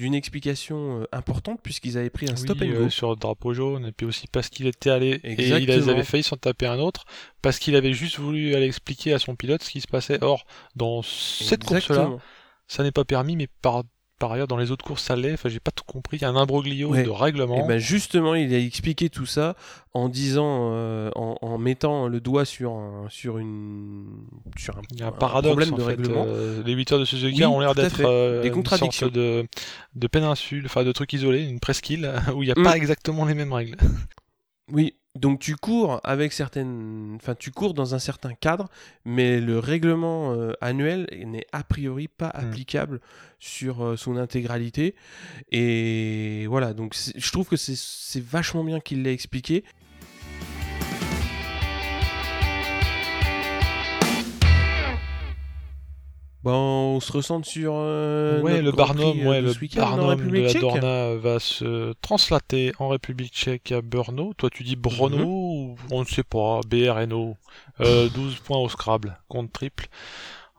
d'une 0.00 0.14
explication 0.14 1.02
euh, 1.02 1.04
importante 1.12 1.60
puisqu'ils 1.62 1.98
avaient 1.98 2.08
pris 2.10 2.26
un 2.30 2.34
stop 2.36 2.56
Oui, 2.60 2.70
and 2.70 2.74
euh, 2.74 2.84
go. 2.84 2.90
sur 2.90 3.10
le 3.10 3.16
drapeau 3.16 3.52
jaune, 3.52 3.84
et 3.84 3.92
puis 3.92 4.06
aussi 4.06 4.26
parce 4.28 4.48
qu'il 4.48 4.66
était 4.66 4.88
allé, 4.88 5.20
et 5.22 5.32
il 5.34 5.52
Exactement. 5.52 5.92
avait 5.92 6.04
failli 6.04 6.22
s'en 6.22 6.36
taper 6.36 6.66
un 6.66 6.78
autre, 6.78 7.04
parce 7.42 7.58
qu'il 7.58 7.76
avait 7.76 7.92
juste 7.92 8.18
voulu 8.18 8.54
aller 8.54 8.64
expliquer 8.66 9.12
à 9.12 9.18
son 9.18 9.36
pilote 9.36 9.62
ce 9.62 9.70
qui 9.70 9.82
se 9.82 9.86
passait. 9.86 10.18
Or, 10.24 10.46
dans 10.74 11.02
cette 11.02 11.64
course-là, 11.64 12.16
ça 12.66 12.82
n'est 12.82 12.92
pas 12.92 13.04
permis, 13.04 13.36
mais 13.36 13.48
par, 13.60 13.84
par 14.20 14.30
ailleurs, 14.32 14.46
dans 14.46 14.56
les 14.58 14.70
autres 14.70 14.84
courses, 14.84 15.02
ça 15.02 15.16
l'est. 15.16 15.32
Enfin, 15.32 15.48
j'ai 15.48 15.58
pas 15.58 15.72
tout 15.72 15.82
compris. 15.84 16.18
Il 16.18 16.22
y 16.22 16.24
a 16.24 16.28
un 16.28 16.36
imbroglio 16.36 16.90
Ouais. 16.90 17.02
de 17.02 17.10
règlement. 17.10 17.64
Et 17.64 17.66
ben 17.66 17.78
justement, 17.78 18.36
il 18.36 18.54
a 18.54 18.58
expliqué 18.58 19.10
tout 19.10 19.26
ça 19.26 19.56
en 19.94 20.08
disant, 20.08 20.70
euh, 20.74 21.10
en, 21.16 21.36
en 21.40 21.58
mettant 21.58 22.06
le 22.06 22.20
doigt 22.20 22.44
sur 22.44 22.70
un, 22.72 23.06
sur 23.08 23.38
une, 23.38 24.06
sur 24.56 24.76
un, 24.78 24.82
Il 24.92 25.00
y 25.00 25.02
a 25.02 25.06
un 25.06 25.08
un 25.08 25.12
paradoxe 25.12 25.56
problème 25.56 25.70
de 25.74 25.82
fait. 25.82 25.88
règlement. 25.96 26.24
Euh, 26.28 26.62
les 26.64 26.72
8 26.74 26.92
heures 26.92 27.00
de 27.00 27.04
Suzuka 27.04 27.36
Oui, 27.36 27.44
ont 27.46 27.58
l'air 27.58 27.74
d'être 27.74 28.00
euh, 28.04 28.42
Des 28.42 28.48
une 28.48 28.54
contradictions. 28.54 29.06
sorte 29.06 29.14
de, 29.16 29.46
de 29.96 30.06
péninsule, 30.06 30.66
enfin 30.66 30.84
de 30.84 30.92
trucs 30.92 31.12
isolés, 31.12 31.42
une 31.48 31.58
presqu'île 31.58 32.12
où 32.36 32.42
il 32.44 32.46
n'y 32.46 32.52
a 32.52 32.54
Mm. 32.60 32.62
pas 32.62 32.76
exactement 32.76 33.24
les 33.24 33.34
mêmes 33.34 33.52
règles. 33.52 33.76
Oui, 34.70 34.94
Donc 35.18 35.40
tu 35.40 35.56
cours 35.56 36.00
avec 36.04 36.32
certaines, 36.32 37.14
enfin 37.16 37.34
tu 37.34 37.50
cours 37.50 37.74
dans 37.74 37.96
un 37.96 37.98
certain 37.98 38.32
cadre, 38.32 38.68
mais 39.04 39.40
le 39.40 39.58
règlement 39.58 40.32
euh, 40.34 40.52
annuel 40.60 41.08
n'est 41.26 41.46
a 41.52 41.64
priori 41.64 42.06
pas 42.06 42.28
Mm. 42.28 42.38
applicable 42.46 43.00
sur 43.40 43.84
euh, 43.84 43.96
son 43.96 44.16
intégralité. 44.16 44.94
Et 45.50 46.46
voilà, 46.46 46.74
donc 46.74 46.94
je 47.16 47.32
trouve 47.32 47.48
que 47.48 47.56
c'est 47.56 48.22
vachement 48.22 48.62
bien 48.62 48.78
qu'il 48.78 49.02
l'ait 49.02 49.12
expliqué. 49.12 49.64
Bon, 56.42 56.96
on 56.96 57.00
se 57.00 57.12
ressent 57.12 57.42
sur 57.42 57.74
euh, 57.76 58.40
ouais, 58.40 58.62
le 58.62 58.72
Barnum, 58.72 59.18
euh, 59.20 59.28
ouais, 59.28 59.42
de 59.42 59.48
le 59.48 59.76
Barnum 59.76 60.16
de 60.30 60.40
la 60.40 60.48
tchèque. 60.48 60.62
Dorna 60.62 61.14
va 61.16 61.38
se 61.38 61.92
translater 62.00 62.72
en 62.78 62.88
République 62.88 63.34
tchèque 63.34 63.72
à 63.72 63.82
Brno. 63.82 64.32
Toi, 64.34 64.48
tu 64.48 64.62
dis 64.62 64.74
Brno 64.76 65.18
Mhm. 65.18 65.24
ou 65.24 65.76
on 65.90 66.00
ne 66.00 66.06
sait 66.06 66.22
pas, 66.22 66.60
BRNO. 66.66 67.36
Euh, 67.80 68.08
12 68.14 68.36
points 68.36 68.58
au 68.58 68.70
Scrabble, 68.70 69.18
compte 69.28 69.52
triple. 69.52 69.88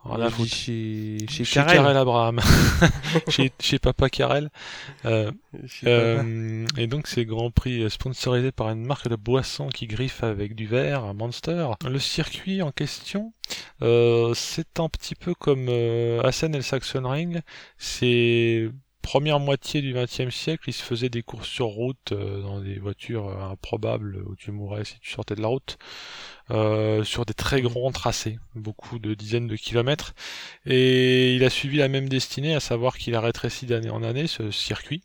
Rien 0.03 0.25
à 0.25 0.29
foutre. 0.29 0.53
chez, 0.53 1.17
chez, 1.29 1.43
Chez 1.43 1.53
Karel. 1.53 1.75
Karel 1.75 1.97
Abraham. 1.97 2.39
chez, 3.27 3.51
chez 3.59 3.79
Papa 3.79 4.09
Karel. 4.09 4.49
Euh, 5.05 5.31
euh, 5.85 6.65
et 6.77 6.87
donc 6.87 7.07
c'est 7.07 7.25
Grand 7.25 7.51
Prix 7.51 7.83
euh, 7.83 7.89
sponsorisé 7.89 8.51
par 8.51 8.69
une 8.69 8.85
marque 8.85 9.07
de 9.07 9.15
boisson 9.15 9.67
qui 9.69 9.87
griffe 9.87 10.23
avec 10.23 10.55
du 10.55 10.65
verre, 10.65 11.03
un 11.03 11.13
Monster. 11.13 11.67
Le 11.87 11.99
circuit 11.99 12.61
en 12.61 12.71
question, 12.71 13.33
euh, 13.81 14.33
c'est 14.33 14.79
un 14.79 14.89
petit 14.89 15.15
peu 15.15 15.33
comme 15.35 15.67
euh, 15.69 16.21
Assen 16.21 16.53
et 16.53 16.57
le 16.57 16.63
Saxon 16.63 17.07
Ring. 17.07 17.41
C'est 17.77 18.69
première 19.01 19.39
moitié 19.39 19.81
du 19.81 19.93
XXe 19.93 20.33
siècle, 20.33 20.63
il 20.67 20.73
se 20.73 20.83
faisait 20.83 21.09
des 21.09 21.23
courses 21.23 21.47
sur 21.47 21.67
route 21.67 22.11
euh, 22.11 22.41
dans 22.41 22.61
des 22.61 22.79
voitures 22.79 23.27
euh, 23.29 23.51
improbables 23.51 24.23
où 24.27 24.35
tu 24.35 24.51
mourrais 24.51 24.85
si 24.85 24.99
tu 24.99 25.11
sortais 25.11 25.35
de 25.35 25.41
la 25.41 25.47
route. 25.47 25.77
euh, 26.51 27.03
sur 27.03 27.25
des 27.25 27.33
très 27.33 27.61
grands 27.61 27.91
tracés, 27.91 28.37
beaucoup 28.55 28.99
de 28.99 29.13
dizaines 29.13 29.47
de 29.47 29.55
kilomètres, 29.55 30.13
et 30.65 31.35
il 31.35 31.43
a 31.43 31.49
suivi 31.49 31.77
la 31.77 31.87
même 31.87 32.09
destinée, 32.09 32.53
à 32.55 32.59
savoir 32.59 32.97
qu'il 32.97 33.15
a 33.15 33.21
rétréci 33.21 33.65
d'année 33.65 33.89
en 33.89 34.03
année 34.03 34.27
ce 34.27 34.51
circuit, 34.51 35.03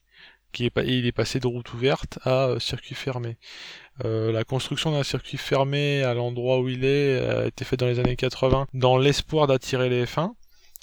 qui 0.52 0.64
est 0.66 0.70
pas, 0.70 0.84
et 0.84 0.92
il 0.98 1.06
est 1.06 1.12
passé 1.12 1.40
de 1.40 1.46
route 1.46 1.72
ouverte 1.74 2.18
à 2.24 2.54
circuit 2.58 2.94
fermé. 2.94 3.36
Euh, 4.04 4.32
la 4.32 4.44
construction 4.44 4.92
d'un 4.92 5.02
circuit 5.04 5.38
fermé 5.38 6.02
à 6.02 6.14
l'endroit 6.14 6.60
où 6.60 6.68
il 6.68 6.84
est 6.84 7.18
a 7.18 7.46
été 7.46 7.64
faite 7.64 7.80
dans 7.80 7.86
les 7.86 7.98
années 7.98 8.16
80 8.16 8.66
dans 8.74 8.98
l'espoir 8.98 9.46
d'attirer 9.46 9.88
les 9.88 10.04
F1. 10.04 10.32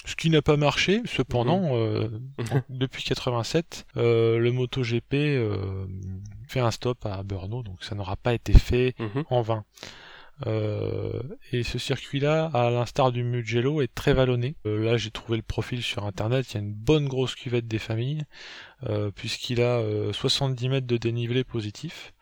Ce 0.05 0.15
qui 0.15 0.29
n'a 0.29 0.41
pas 0.41 0.57
marché, 0.57 1.01
cependant, 1.05 1.75
euh, 1.77 2.09
depuis 2.69 3.03
87, 3.03 3.85
euh, 3.95 4.37
le 4.37 4.51
MotoGP 4.51 5.13
euh, 5.13 5.85
fait 6.47 6.59
un 6.59 6.71
stop 6.71 7.05
à 7.05 7.23
Brno, 7.23 7.63
donc 7.63 7.83
ça 7.83 7.95
n'aura 7.95 8.15
pas 8.17 8.33
été 8.33 8.51
fait 8.53 8.95
Mhm. 8.99 9.23
en 9.29 9.41
vain. 9.41 9.63
Euh, 10.47 11.21
et 11.51 11.63
ce 11.63 11.77
circuit-là, 11.77 12.45
à 12.53 12.69
l'instar 12.69 13.11
du 13.11 13.23
Mugello, 13.23 13.81
est 13.81 13.93
très 13.93 14.13
vallonné. 14.13 14.55
Euh, 14.65 14.83
là, 14.83 14.97
j'ai 14.97 15.11
trouvé 15.11 15.37
le 15.37 15.43
profil 15.43 15.81
sur 15.81 16.05
internet. 16.05 16.45
Il 16.51 16.53
y 16.55 16.57
a 16.57 16.61
une 16.61 16.73
bonne 16.73 17.07
grosse 17.07 17.35
cuvette 17.35 17.67
des 17.67 17.79
familles, 17.79 18.23
euh, 18.89 19.11
puisqu'il 19.11 19.61
a 19.61 19.77
euh, 19.79 20.11
70 20.11 20.69
mètres 20.69 20.87
de 20.87 20.97
dénivelé 20.97 21.43
positif. 21.43 22.13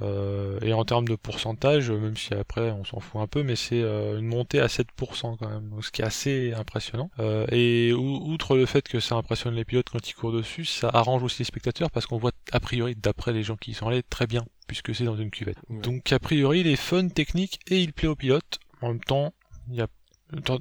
Euh, 0.00 0.58
et 0.62 0.72
en 0.72 0.84
termes 0.84 1.06
de 1.08 1.16
pourcentage, 1.16 1.90
même 1.90 2.16
si 2.16 2.32
après 2.32 2.70
on 2.70 2.84
s'en 2.84 3.00
fout 3.00 3.20
un 3.20 3.26
peu, 3.26 3.42
mais 3.42 3.56
c'est 3.56 3.82
euh, 3.82 4.18
une 4.18 4.26
montée 4.26 4.60
à 4.60 4.68
7% 4.68 5.36
quand 5.36 5.48
même, 5.48 5.68
donc 5.68 5.84
ce 5.84 5.90
qui 5.90 6.00
est 6.02 6.04
assez 6.04 6.52
impressionnant. 6.54 7.10
Euh, 7.18 7.44
et 7.50 7.92
ou- 7.92 8.22
outre 8.32 8.56
le 8.56 8.66
fait 8.66 8.86
que 8.86 9.00
ça 9.00 9.16
impressionne 9.16 9.54
les 9.54 9.64
pilotes 9.64 9.88
quand 9.90 10.08
ils 10.08 10.14
courent 10.14 10.32
dessus, 10.32 10.64
ça 10.64 10.90
arrange 10.92 11.22
aussi 11.22 11.40
les 11.40 11.44
spectateurs 11.44 11.90
parce 11.90 12.06
qu'on 12.06 12.18
voit 12.18 12.32
a 12.52 12.60
priori, 12.60 12.94
d'après 12.96 13.32
les 13.32 13.42
gens 13.42 13.56
qui 13.56 13.72
y 13.72 13.74
sont 13.74 13.88
allés, 13.88 14.02
très 14.04 14.26
bien, 14.26 14.44
puisque 14.68 14.94
c'est 14.94 15.04
dans 15.04 15.16
une 15.16 15.30
cuvette. 15.30 15.58
Ouais. 15.68 15.80
Donc 15.80 16.12
a 16.12 16.18
priori, 16.18 16.60
il 16.60 16.66
est 16.68 16.76
fun, 16.76 17.08
technique 17.08 17.58
et 17.68 17.80
il 17.80 17.92
plaît 17.92 18.08
aux 18.08 18.16
pilotes. 18.16 18.58
En 18.82 18.88
même 18.88 19.00
temps, 19.00 19.34
il 19.68 19.74
y 19.76 19.80
a 19.82 19.88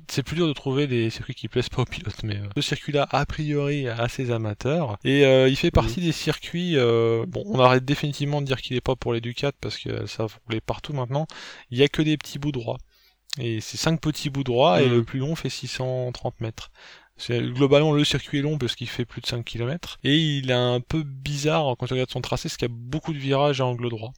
c'est 0.09 0.23
plus 0.23 0.35
dur 0.35 0.47
de 0.47 0.53
trouver 0.53 0.87
des 0.87 1.09
circuits 1.09 1.35
qui 1.35 1.47
plaisent 1.47 1.69
pas 1.69 1.81
aux 1.81 1.85
pilotes, 1.85 2.23
mais 2.23 2.37
euh, 2.37 2.47
ce 2.55 2.61
circuit-là, 2.61 3.07
a 3.11 3.25
priori, 3.25 3.87
a 3.87 3.95
assez 3.95 4.31
amateurs. 4.31 4.97
Et 5.03 5.25
euh, 5.25 5.47
il 5.47 5.55
fait 5.55 5.71
partie 5.71 6.01
des 6.01 6.11
circuits. 6.11 6.75
euh, 6.77 7.25
bon, 7.27 7.43
on 7.45 7.59
arrête 7.59 7.85
définitivement 7.85 8.41
de 8.41 8.47
dire 8.47 8.61
qu'il 8.61 8.75
est 8.75 8.81
pas 8.81 8.95
pour 8.95 9.13
les 9.13 9.21
Ducats 9.21 9.51
parce 9.61 9.77
que 9.77 10.05
ça 10.05 10.25
roulait 10.47 10.61
partout 10.61 10.93
maintenant. 10.93 11.27
Il 11.71 11.77
y 11.77 11.83
a 11.83 11.87
que 11.87 12.01
des 12.01 12.17
petits 12.17 12.39
bouts 12.39 12.51
droits. 12.51 12.77
Et 13.39 13.61
c'est 13.61 13.77
cinq 13.77 14.01
petits 14.01 14.29
bouts 14.29 14.43
droits 14.43 14.81
et 14.81 14.87
Mhm. 14.87 14.95
le 14.95 15.03
plus 15.03 15.19
long 15.19 15.35
fait 15.35 15.49
630 15.49 16.41
mètres. 16.41 16.71
C'est 17.15 17.41
globalement 17.41 17.91
le 17.91 18.03
circuit 18.05 18.39
est 18.39 18.41
long 18.41 18.57
parce 18.57 18.75
qu'il 18.75 18.87
fait 18.89 19.05
plus 19.05 19.19
de 19.21 19.27
5 19.27 19.43
km 19.43 19.97
et 20.05 20.15
il 20.17 20.49
est 20.51 20.53
un 20.53 20.79
peu 20.79 21.03
bizarre 21.03 21.75
quand 21.77 21.85
tu 21.85 21.93
regardes 21.93 22.09
son 22.09 22.21
tracé 22.21 22.47
parce 22.47 22.55
qu'il 22.57 22.69
y 22.69 22.71
a 22.71 22.73
beaucoup 22.73 23.11
de 23.13 23.17
virages 23.19 23.59
à 23.61 23.65
angle 23.65 23.89
droit. 23.89 24.13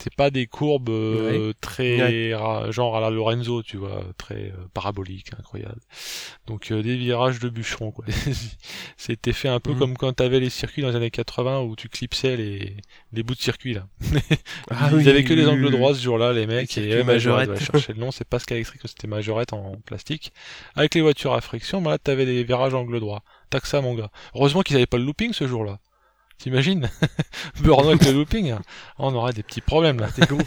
C'est 0.00 0.14
pas 0.14 0.30
des 0.30 0.46
courbes 0.46 0.90
euh, 0.90 1.52
très 1.60 2.30
genre 2.70 2.96
à 2.96 3.00
la 3.00 3.10
Lorenzo, 3.10 3.62
tu 3.62 3.76
vois, 3.76 4.04
très 4.16 4.52
euh, 4.52 4.68
parabolique, 4.72 5.30
incroyable. 5.38 5.80
Donc 6.46 6.70
euh, 6.70 6.82
des 6.82 6.96
virages 6.96 7.40
de 7.40 7.48
bûcheron 7.48 7.90
quoi. 7.90 8.04
C'était 8.96 9.32
fait 9.32 9.48
un 9.48 9.60
peu 9.60 9.72
Mhm. 9.72 9.78
comme 9.78 9.96
quand 9.96 10.12
t'avais 10.12 10.40
les 10.40 10.50
circuits 10.50 10.82
dans 10.82 10.88
les 10.88 10.96
années 10.96 11.10
80 11.10 11.60
où 11.62 11.76
tu 11.76 11.88
clipsais 11.88 12.36
les 12.36 12.76
les 13.12 13.22
bouts 13.22 13.34
de 13.34 13.40
circuit 13.40 13.74
là. 13.74 13.86
Ah 14.70 14.88
Ils 14.92 14.96
oui, 14.96 15.08
avaient 15.08 15.24
que 15.24 15.34
les 15.34 15.44
oui, 15.44 15.50
angles 15.50 15.70
droits 15.70 15.94
ce 15.94 16.02
jour-là, 16.02 16.32
les 16.32 16.46
mecs. 16.46 16.76
Et 16.78 16.92
euh, 16.94 17.04
majorette, 17.04 17.50
ouais, 17.50 17.58
chercher 17.60 17.92
le 17.92 17.98
nom, 18.00 18.10
c'est 18.10 18.26
pas 18.28 18.38
électrique, 18.50 18.82
c'était 18.84 19.06
majorette 19.08 19.52
en 19.52 19.76
plastique. 19.84 20.32
Avec 20.76 20.94
les 20.94 21.00
voitures 21.00 21.32
à 21.34 21.40
friction, 21.40 21.82
bah 21.82 21.90
là, 21.92 21.98
t'avais 21.98 22.24
des 22.26 22.44
virages 22.44 22.74
angle 22.74 23.00
droit. 23.00 23.22
Tac 23.50 23.66
ça, 23.66 23.80
mon 23.80 23.94
gars. 23.94 24.10
Heureusement 24.34 24.62
qu'ils 24.62 24.76
avaient 24.76 24.86
pas 24.86 24.98
le 24.98 25.04
looping 25.04 25.32
ce 25.32 25.46
jour-là. 25.48 25.78
T'imagines 26.38 26.88
Burno 27.60 27.90
avec 27.90 28.04
le 28.04 28.12
looping, 28.12 28.54
on 28.98 29.14
aurait 29.14 29.32
des 29.32 29.42
petits 29.42 29.60
problèmes 29.60 29.98
là. 30.00 30.08
T'es 30.14 30.26
con. 30.26 30.38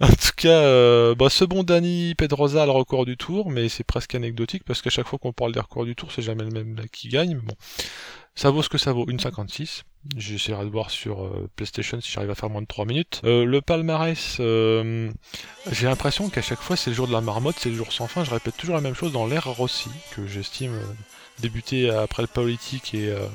En 0.00 0.08
tout 0.08 0.32
cas, 0.36 0.48
euh, 0.48 1.14
bah, 1.14 1.28
ce 1.28 1.44
bon 1.44 1.62
Dani 1.62 2.14
Pedrosa 2.14 2.62
a 2.62 2.66
le 2.66 2.72
record 2.72 3.04
du 3.04 3.16
tour, 3.16 3.50
mais 3.50 3.68
c'est 3.68 3.84
presque 3.84 4.14
anecdotique 4.14 4.64
parce 4.64 4.80
qu'à 4.80 4.90
chaque 4.90 5.06
fois 5.06 5.18
qu'on 5.18 5.32
parle 5.32 5.52
des 5.52 5.60
records 5.60 5.84
du 5.84 5.94
tour, 5.94 6.12
c'est 6.12 6.22
jamais 6.22 6.44
le 6.44 6.50
même 6.50 6.80
qui 6.90 7.08
gagne. 7.08 7.34
Mais 7.34 7.42
bon, 7.42 7.54
ça 8.34 8.50
vaut 8.50 8.62
ce 8.62 8.68
que 8.68 8.78
ça 8.78 8.92
vaut, 8.92 9.06
une 9.08 9.18
56. 9.18 9.84
J'essaierai 10.16 10.64
de 10.64 10.70
voir 10.70 10.90
sur 10.90 11.24
euh, 11.24 11.48
PlayStation 11.56 12.00
si 12.00 12.12
j'arrive 12.12 12.30
à 12.30 12.34
faire 12.34 12.50
moins 12.50 12.62
de 12.62 12.66
3 12.66 12.84
minutes. 12.84 13.22
Euh, 13.24 13.44
le 13.44 13.60
palmarès, 13.60 14.36
euh, 14.40 15.10
j'ai 15.72 15.86
l'impression 15.86 16.28
qu'à 16.28 16.42
chaque 16.42 16.60
fois 16.60 16.76
c'est 16.76 16.90
le 16.90 16.96
jour 16.96 17.08
de 17.08 17.12
la 17.12 17.20
marmotte, 17.20 17.56
c'est 17.58 17.70
le 17.70 17.76
jour 17.76 17.92
sans 17.92 18.06
fin. 18.06 18.24
Je 18.24 18.30
répète 18.30 18.56
toujours 18.56 18.76
la 18.76 18.82
même 18.82 18.94
chose 18.94 19.10
dans 19.10 19.26
l'ère 19.26 19.46
Rossi, 19.46 19.90
que 20.14 20.26
j'estime 20.26 20.74
euh, 20.74 20.84
débuter 21.40 21.90
après 21.90 22.22
le 22.22 22.28
politique 22.28 22.94
et 22.94 23.08
euh, 23.08 23.26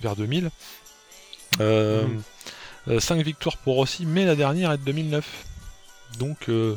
vers 0.00 0.14
2000. 0.14 0.50
Euh, 1.60 2.06
Mhm. 2.86 3.00
5 3.00 3.22
victoires 3.22 3.56
pour 3.58 3.76
Rossi, 3.76 4.04
mais 4.06 4.24
la 4.26 4.36
dernière 4.36 4.72
est 4.72 4.78
de 4.78 4.84
2009. 4.84 5.46
Donc, 6.18 6.48
euh, 6.48 6.76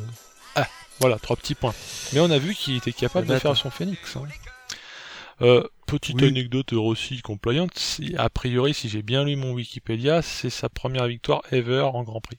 ah, 0.56 0.66
voilà, 1.00 1.18
trois 1.18 1.36
petits 1.36 1.54
points. 1.54 1.74
Mais 2.12 2.20
on 2.20 2.30
a 2.30 2.38
vu 2.38 2.54
qu'il 2.54 2.76
était 2.76 2.92
capable 2.92 3.26
de 3.26 3.38
faire 3.38 3.50
hein. 3.52 3.54
son 3.54 3.70
phoenix. 3.70 4.16
hein. 4.16 4.22
Euh, 5.40 5.62
petite 5.86 6.20
Oui. 6.20 6.28
anecdote 6.28 6.70
Rossi 6.72 7.20
compliant, 7.20 7.68
a 8.16 8.30
priori, 8.30 8.74
si 8.74 8.88
j'ai 8.88 9.02
bien 9.02 9.22
lu 9.24 9.36
mon 9.36 9.52
Wikipédia, 9.52 10.22
c'est 10.22 10.50
sa 10.50 10.68
première 10.68 11.06
victoire 11.06 11.42
ever 11.52 11.82
en 11.82 12.02
Grand 12.02 12.20
Prix. 12.20 12.38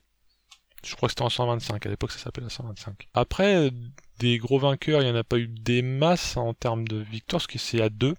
Je 0.84 0.96
crois 0.96 1.08
que 1.08 1.12
c'était 1.12 1.22
en 1.24 1.30
125, 1.30 1.86
à 1.86 1.90
l'époque 1.90 2.12
ça 2.12 2.20
s'appelait 2.20 2.44
la 2.44 2.50
125. 2.50 3.08
Après, 3.14 3.56
euh, 3.56 3.70
des 4.20 4.38
gros 4.38 4.60
vainqueurs, 4.60 5.02
il 5.02 5.06
n'y 5.06 5.12
en 5.12 5.16
a 5.16 5.24
pas 5.24 5.38
eu 5.38 5.48
des 5.48 5.82
masses 5.82 6.36
en 6.38 6.54
termes 6.54 6.88
de 6.88 6.98
victoires, 6.98 7.40
parce 7.42 7.48
que 7.48 7.58
c'est 7.60 7.82
à 7.82 7.90
deux. 7.90 8.16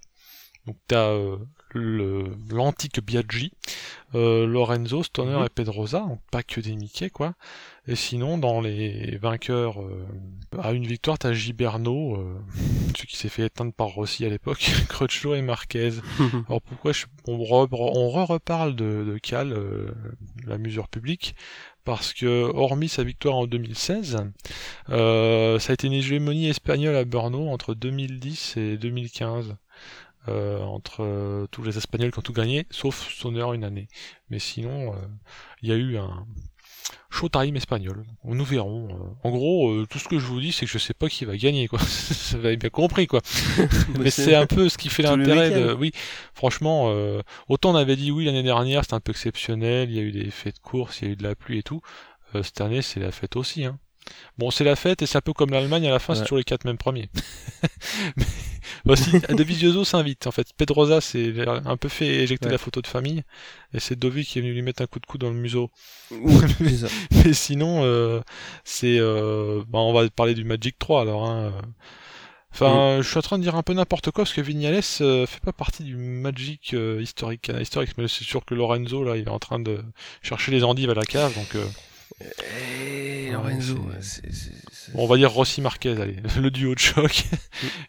Donc 0.66 0.77
t'as 0.87 1.09
euh, 1.09 1.37
l'antique 1.75 3.05
Biaggi, 3.05 3.53
euh, 4.14 4.47
Lorenzo, 4.47 5.03
Stoner 5.03 5.39
Mhm. 5.39 5.45
et 5.47 5.49
Pedrosa, 5.49 6.01
donc 6.01 6.21
pas 6.31 6.43
que 6.43 6.61
des 6.61 6.75
Mickey 6.77 7.11
quoi. 7.11 7.35
Et 7.87 7.97
sinon, 7.97 8.39
dans 8.39 8.61
les 8.61 9.16
vainqueurs 9.16 9.81
euh, 9.83 10.07
à 10.61 10.73
une 10.73 10.87
victoire, 10.87 11.18
t'as 11.18 11.33
Giberno, 11.33 12.16
euh, 12.16 12.35
celui 12.97 13.09
qui 13.09 13.16
s'est 13.16 13.29
fait 13.29 13.45
éteindre 13.47 13.73
par 13.73 13.89
Rossi 13.89 14.25
à 14.25 14.29
l'époque, 14.29 14.71
Crutchlow 14.89 15.35
et 15.35 15.43
Marquez. 15.43 15.91
Alors 16.49 16.61
pourquoi 16.62 16.93
je- 16.93 17.07
on, 17.27 17.39
re- 17.39 17.68
on 17.73 18.09
re-reparle 18.11 18.75
de, 18.77 19.05
de 19.05 19.18
Cal, 19.18 19.53
euh, 19.53 19.89
la 20.47 20.59
mesure 20.59 20.89
publique? 20.89 21.35
Parce 21.85 22.12
que 22.12 22.51
hormis 22.55 22.89
sa 22.91 23.03
victoire 23.05 23.37
en 23.37 23.47
2016, 23.47 24.18
euh, 24.91 25.59
ça 25.59 25.73
a 25.73 25.75
été 25.75 25.87
une 25.87 25.95
hégémonie 25.95 26.49
espagnole 26.49 26.95
à 26.95 27.05
Brno 27.07 27.49
entre 27.49 27.75
2010 27.75 28.57
et 28.59 28.77
2015. 28.77 29.57
Euh, 30.29 30.61
entre 30.62 31.03
euh, 31.03 31.47
tous 31.51 31.62
les 31.62 31.79
Espagnols 31.79 32.12
qui 32.12 32.18
ont 32.18 32.23
tout 32.23 32.33
gagné, 32.33 32.66
sauf 32.71 33.12
Sonner 33.12 33.43
une 33.55 33.64
année. 33.64 33.89
Mais 34.29 34.39
sinon, 34.39 34.93
euh, 34.93 34.97
il 35.62 35.68
y 35.68 35.73
a 35.73 35.77
eu 35.77 35.97
un 35.97 36.27
showtime 37.11 37.57
espagnol. 37.57 38.05
Nous 38.25 38.45
verrons. 38.45 38.89
euh. 38.91 39.29
En 39.29 39.31
gros, 39.31 39.71
euh, 39.71 39.87
tout 39.89 39.99
ce 39.99 40.09
que 40.09 40.18
je 40.18 40.25
vous 40.27 40.41
dis, 40.41 40.53
c'est 40.53 40.66
que 40.66 40.73
je 40.73 40.79
sais 40.79 40.95
pas 40.95 41.09
qui 41.09 41.25
va 41.25 41.37
gagner, 41.37 41.68
quoi. 41.68 41.79
Vous 42.31 42.37
avez 42.37 42.57
bien 42.57 42.71
compris, 42.71 43.07
quoi. 43.07 43.21
Mais 43.99 44.11
c'est 44.11 44.35
un 44.35 44.47
peu 44.47 44.68
ce 44.68 44.79
qui 44.79 44.89
fait 44.89 45.03
l'intérêt 45.03 45.51
de. 45.51 45.73
Oui, 45.73 45.93
franchement, 46.35 46.91
euh, 46.91 47.23
autant 47.49 47.71
on 47.73 47.75
avait 47.77 47.97
dit 47.97 48.11
oui 48.11 48.25
l'année 48.25 48.43
dernière, 48.43 48.83
c'était 48.85 48.95
un 48.95 49.01
peu 49.01 49.11
exceptionnel, 49.11 49.91
il 49.91 49.97
y 49.97 49.99
a 49.99 50.03
eu 50.03 50.12
des 50.12 50.31
fêtes 50.31 50.57
de 50.57 50.61
course, 50.61 51.01
il 51.01 51.05
y 51.07 51.09
a 51.09 51.12
eu 51.12 51.16
de 51.16 51.23
la 51.23 51.35
pluie 51.35 51.59
et 51.59 51.62
tout. 51.62 51.81
Euh, 52.35 52.43
cette 52.43 52.61
année, 52.61 52.83
c'est 52.83 53.01
la 53.01 53.11
fête 53.11 53.37
aussi. 53.37 53.64
Hein. 53.64 53.79
Bon, 54.38 54.50
c'est 54.50 54.64
la 54.64 54.76
fête 54.76 55.02
et 55.02 55.06
c'est 55.06 55.18
un 55.18 55.22
peu 55.22 55.32
comme 55.32 55.50
l'Allemagne 55.50 55.86
à 55.86 55.90
la 55.90 55.98
fin, 55.98 56.14
c'est 56.14 56.22
toujours 56.22 56.38
les 56.38 56.44
quatre 56.44 56.64
mêmes 56.64 56.78
premiers. 56.78 57.08
Mais 58.16 58.24
voici, 58.84 59.11
Dovizioso 59.28 59.84
s'invite 59.84 60.26
en 60.26 60.30
fait. 60.30 60.52
Pedrosa 60.56 61.00
s'est 61.00 61.32
un 61.46 61.76
peu 61.76 61.88
fait 61.88 62.06
éjecter 62.06 62.46
Ouais. 62.46 62.52
la 62.52 62.58
photo 62.58 62.80
de 62.80 62.86
famille 62.86 63.22
et 63.74 63.80
c'est 63.80 63.96
Dovi 63.96 64.24
qui 64.24 64.38
est 64.38 64.42
venu 64.42 64.54
lui 64.54 64.62
mettre 64.62 64.82
un 64.82 64.86
coup 64.86 65.00
de 65.00 65.06
coude 65.06 65.20
dans 65.20 65.30
le 65.30 65.36
museau. 65.36 65.70
Mais 67.24 67.32
sinon, 67.32 67.82
euh, 67.84 68.20
c'est, 68.64 68.98
euh, 68.98 69.62
bah, 69.68 69.78
on 69.78 69.92
va 69.92 70.08
parler 70.11 70.34
du 70.34 70.44
Magic 70.44 70.78
3 70.78 71.02
alors. 71.02 71.26
Hein. 71.28 71.52
Enfin, 72.52 72.98
je 73.00 73.08
suis 73.08 73.18
en 73.18 73.22
train 73.22 73.38
de 73.38 73.42
dire 73.42 73.54
un 73.54 73.62
peu 73.62 73.74
n'importe 73.74 74.11
quoi 74.11 74.24
parce 74.24 74.32
que 74.32 74.40
Vignales 74.40 74.82
euh, 75.00 75.26
fait 75.26 75.40
pas 75.40 75.52
partie 75.52 75.84
du 75.84 75.96
Magic 75.96 76.74
euh, 76.74 77.00
historique, 77.00 77.48
euh, 77.50 77.61
historique, 77.62 77.92
mais 77.96 78.08
c'est 78.08 78.24
sûr 78.24 78.44
que 78.44 78.54
Lorenzo 78.54 79.04
là, 79.04 79.16
il 79.16 79.26
est 79.26 79.30
en 79.30 79.38
train 79.38 79.61
de 79.61 79.82
chercher 80.22 80.50
les 80.50 80.64
endives 80.64 80.90
à 80.90 80.94
la 80.94 81.04
cave, 81.04 81.32
donc 81.34 81.56
Et 82.20 83.26
Ouais, 83.30 83.32
Lorenzo, 83.32 83.78
c'est- 84.00 84.22
c'est- 84.22 84.32
c'est- 84.32 84.52
c'est- 84.72 84.92
bon, 84.92 85.04
on 85.04 85.06
va 85.06 85.16
dire 85.16 85.30
Rossi 85.30 85.61
Marquez, 85.61 86.00
allez, 86.00 86.16
le 86.40 86.50
duo 86.50 86.74
de 86.74 86.78
choc. 86.80 87.24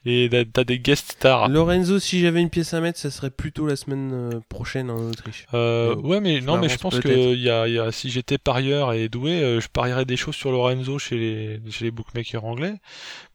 et 0.06 0.30
t'as- 0.54 0.64
des 0.64 0.80
guest 0.80 1.14
stars. 1.14 1.50
Lorenzo, 1.50 2.00
si 2.00 2.22
j'avais 2.22 2.42
une 2.42 2.50
pièce 2.50 2.74
à 2.74 2.80
mettre, 2.82 3.00
ça 3.00 3.10
serait 3.12 3.32
plutôt 3.32 3.66
la 3.66 3.76
semaine 3.76 4.12
euh, 4.14 4.40
prochaine 4.50 4.90
en 4.92 5.10
Autriche. 5.10 5.46
Euh, 5.54 5.96
Ouais. 5.96 6.08
ouais, 6.10 6.22
mais 6.22 6.40
non, 6.42 6.58
mais 6.58 6.70
je 6.70 6.78
pense 6.78 6.96
que 7.00 7.02
peut-être. 7.08 7.38
y 7.40 7.50
a, 7.50 7.68
il 7.68 7.74
y 7.74 7.80
a- 7.80 7.92
si 7.92 8.10
j'étais 8.12 8.38
parieur 8.38 8.94
et 8.94 9.10
doué, 9.10 9.42
euh, 9.42 9.60
je 9.60 9.68
parierais 9.68 10.06
des 10.06 10.18
choses 10.18 10.36
sur 10.36 10.52
Lorenzo 10.52 11.00
chez 11.00 11.18
les, 11.18 11.72
chez 11.72 11.86
les 11.86 11.92
bookmakers 11.92 12.46
anglais, 12.46 12.76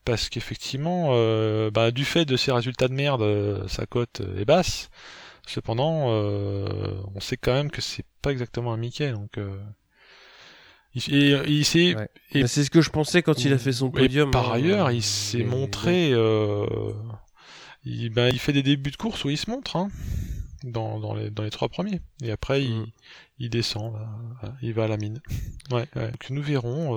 parce 0.04 0.28
qu'effectivement, 0.28 1.08
euh, 1.12 1.70
bah, 1.72 1.90
du 1.90 2.04
fait 2.04 2.24
de 2.24 2.36
ses 2.36 2.52
résultats 2.52 2.88
de 2.88 2.94
merde, 2.94 3.22
euh, 3.22 3.66
sa 3.68 3.84
cote 3.86 4.22
est 4.38 4.44
basse. 4.44 4.88
Cependant, 5.48 6.06
euh, 6.10 6.68
on 7.14 7.20
sait 7.20 7.36
quand 7.36 7.52
même 7.52 7.70
que 7.70 7.80
c'est 7.82 8.04
pas 8.22 8.30
exactement 8.30 8.72
un 8.72 8.76
Mickey, 8.76 9.10
donc. 9.12 9.38
Euh, 10.96 11.00
il, 11.08 11.14
et, 11.14 11.42
il 11.58 11.64
s'est 11.64 11.94
Ouais. 11.94 12.08
Et- 12.32 12.40
Bah, 12.42 12.48
c'est 12.48 12.64
ce 12.64 12.70
que 12.70 12.80
je 12.80 12.90
pensais 12.90 13.22
quand 13.22 13.44
il 13.44 13.52
a 13.52 13.58
fait 13.58 13.72
son 13.72 13.88
et 13.88 13.92
podium. 13.92 14.30
par 14.30 14.50
hein, 14.50 14.56
ailleurs, 14.56 14.86
euh, 14.88 14.92
il 14.92 15.02
s'est 15.02 15.38
mais 15.38 15.44
montré. 15.44 16.10
euh, 16.12 16.66
il, 17.84 18.10
ben, 18.10 18.28
il 18.32 18.38
fait 18.38 18.52
des 18.52 18.62
débuts 18.62 18.90
de 18.90 18.96
course 18.96 19.24
où 19.24 19.30
il 19.30 19.38
se 19.38 19.48
montre, 19.50 19.76
hein, 19.76 19.88
dans, 20.64 20.98
dans, 20.98 21.14
les, 21.14 21.30
dans 21.30 21.42
les 21.44 21.50
trois 21.50 21.68
premiers. 21.68 22.00
Et 22.22 22.30
après, 22.32 22.64
il, 22.64 22.80
Mm. 22.80 22.86
il 23.38 23.50
descend, 23.50 23.92
là, 24.42 24.52
il 24.62 24.72
va 24.72 24.84
à 24.84 24.88
la 24.88 24.96
mine. 24.96 25.20
Ouais, 25.70 25.86
ouais. 25.96 26.10
Donc 26.10 26.30
nous 26.30 26.42
verrons. 26.42 26.96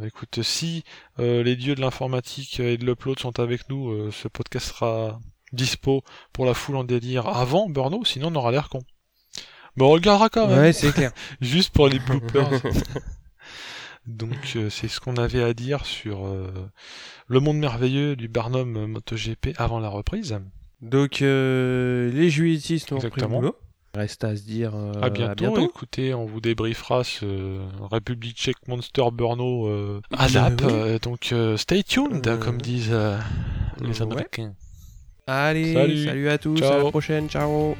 euh, 0.00 0.06
écoute, 0.06 0.42
si 0.42 0.84
euh, 1.18 1.42
les 1.42 1.56
dieux 1.56 1.74
de 1.74 1.80
l'informatique 1.80 2.60
et 2.60 2.76
de 2.78 2.84
l'upload 2.86 3.18
sont 3.18 3.38
avec 3.40 3.68
nous, 3.68 3.90
euh, 3.90 4.10
ce 4.10 4.28
podcast 4.28 4.68
sera 4.68 5.20
dispo 5.52 6.02
pour 6.32 6.46
la 6.46 6.54
foule 6.54 6.76
en 6.76 6.84
délire 6.84 7.26
avant 7.28 7.68
Burno, 7.68 8.04
sinon 8.06 8.28
on 8.28 8.34
aura 8.36 8.52
l'air 8.52 8.68
con. 8.70 8.80
Mais 9.76 9.84
on 9.84 9.90
regardera 9.90 10.28
quand 10.30 10.46
même, 10.48 10.58
Ouais, 10.58 10.72
c'est 10.72 10.92
clair. 10.92 11.12
juste 11.42 11.74
pour 11.74 11.88
les 11.88 11.98
bloopers. 11.98 12.50
Donc 14.06 14.54
euh, 14.56 14.68
c'est 14.70 14.88
ce 14.88 15.00
qu'on 15.00 15.16
avait 15.16 15.42
à 15.42 15.54
dire 15.54 15.86
sur 15.86 16.26
euh, 16.26 16.50
le 17.28 17.40
monde 17.40 17.58
merveilleux 17.58 18.16
du 18.16 18.28
Barnum 18.28 18.86
MotoGP 18.86 19.50
avant 19.58 19.78
la 19.78 19.88
reprise. 19.88 20.38
Donc, 20.82 21.22
euh, 21.22 22.10
les 22.12 22.28
juilletistes 22.28 22.92
ont 22.92 22.98
repris 22.98 23.20
le 23.20 23.28
boulot. 23.28 23.56
Reste 23.94 24.24
à 24.24 24.34
se 24.34 24.42
dire 24.42 24.72
euh, 24.74 24.92
à, 25.02 25.10
bientôt. 25.10 25.56
Écoutez, 25.58 26.14
on 26.14 26.24
vous 26.24 26.40
débriefera 26.40 27.04
ce 27.04 27.60
République 27.90 28.36
Tchèque 28.36 28.66
Monster 28.66 29.04
Burno 29.12 29.66
oui. 29.66 30.00
euh, 30.62 30.98
donc 30.98 31.34
stay 31.56 31.82
tuned, 31.82 32.38
comme 32.38 32.60
disent 32.60 32.90
les 33.80 33.86
ouais. 33.88 34.02
Américains. 34.02 34.54
Allez, 35.26 35.74
Salut. 35.74 36.04
salut 36.04 36.28
à 36.30 36.38
tous, 36.38 36.62
à 36.62 36.78
la 36.78 36.90
prochaine, 36.90 37.28
ciao 37.28 37.76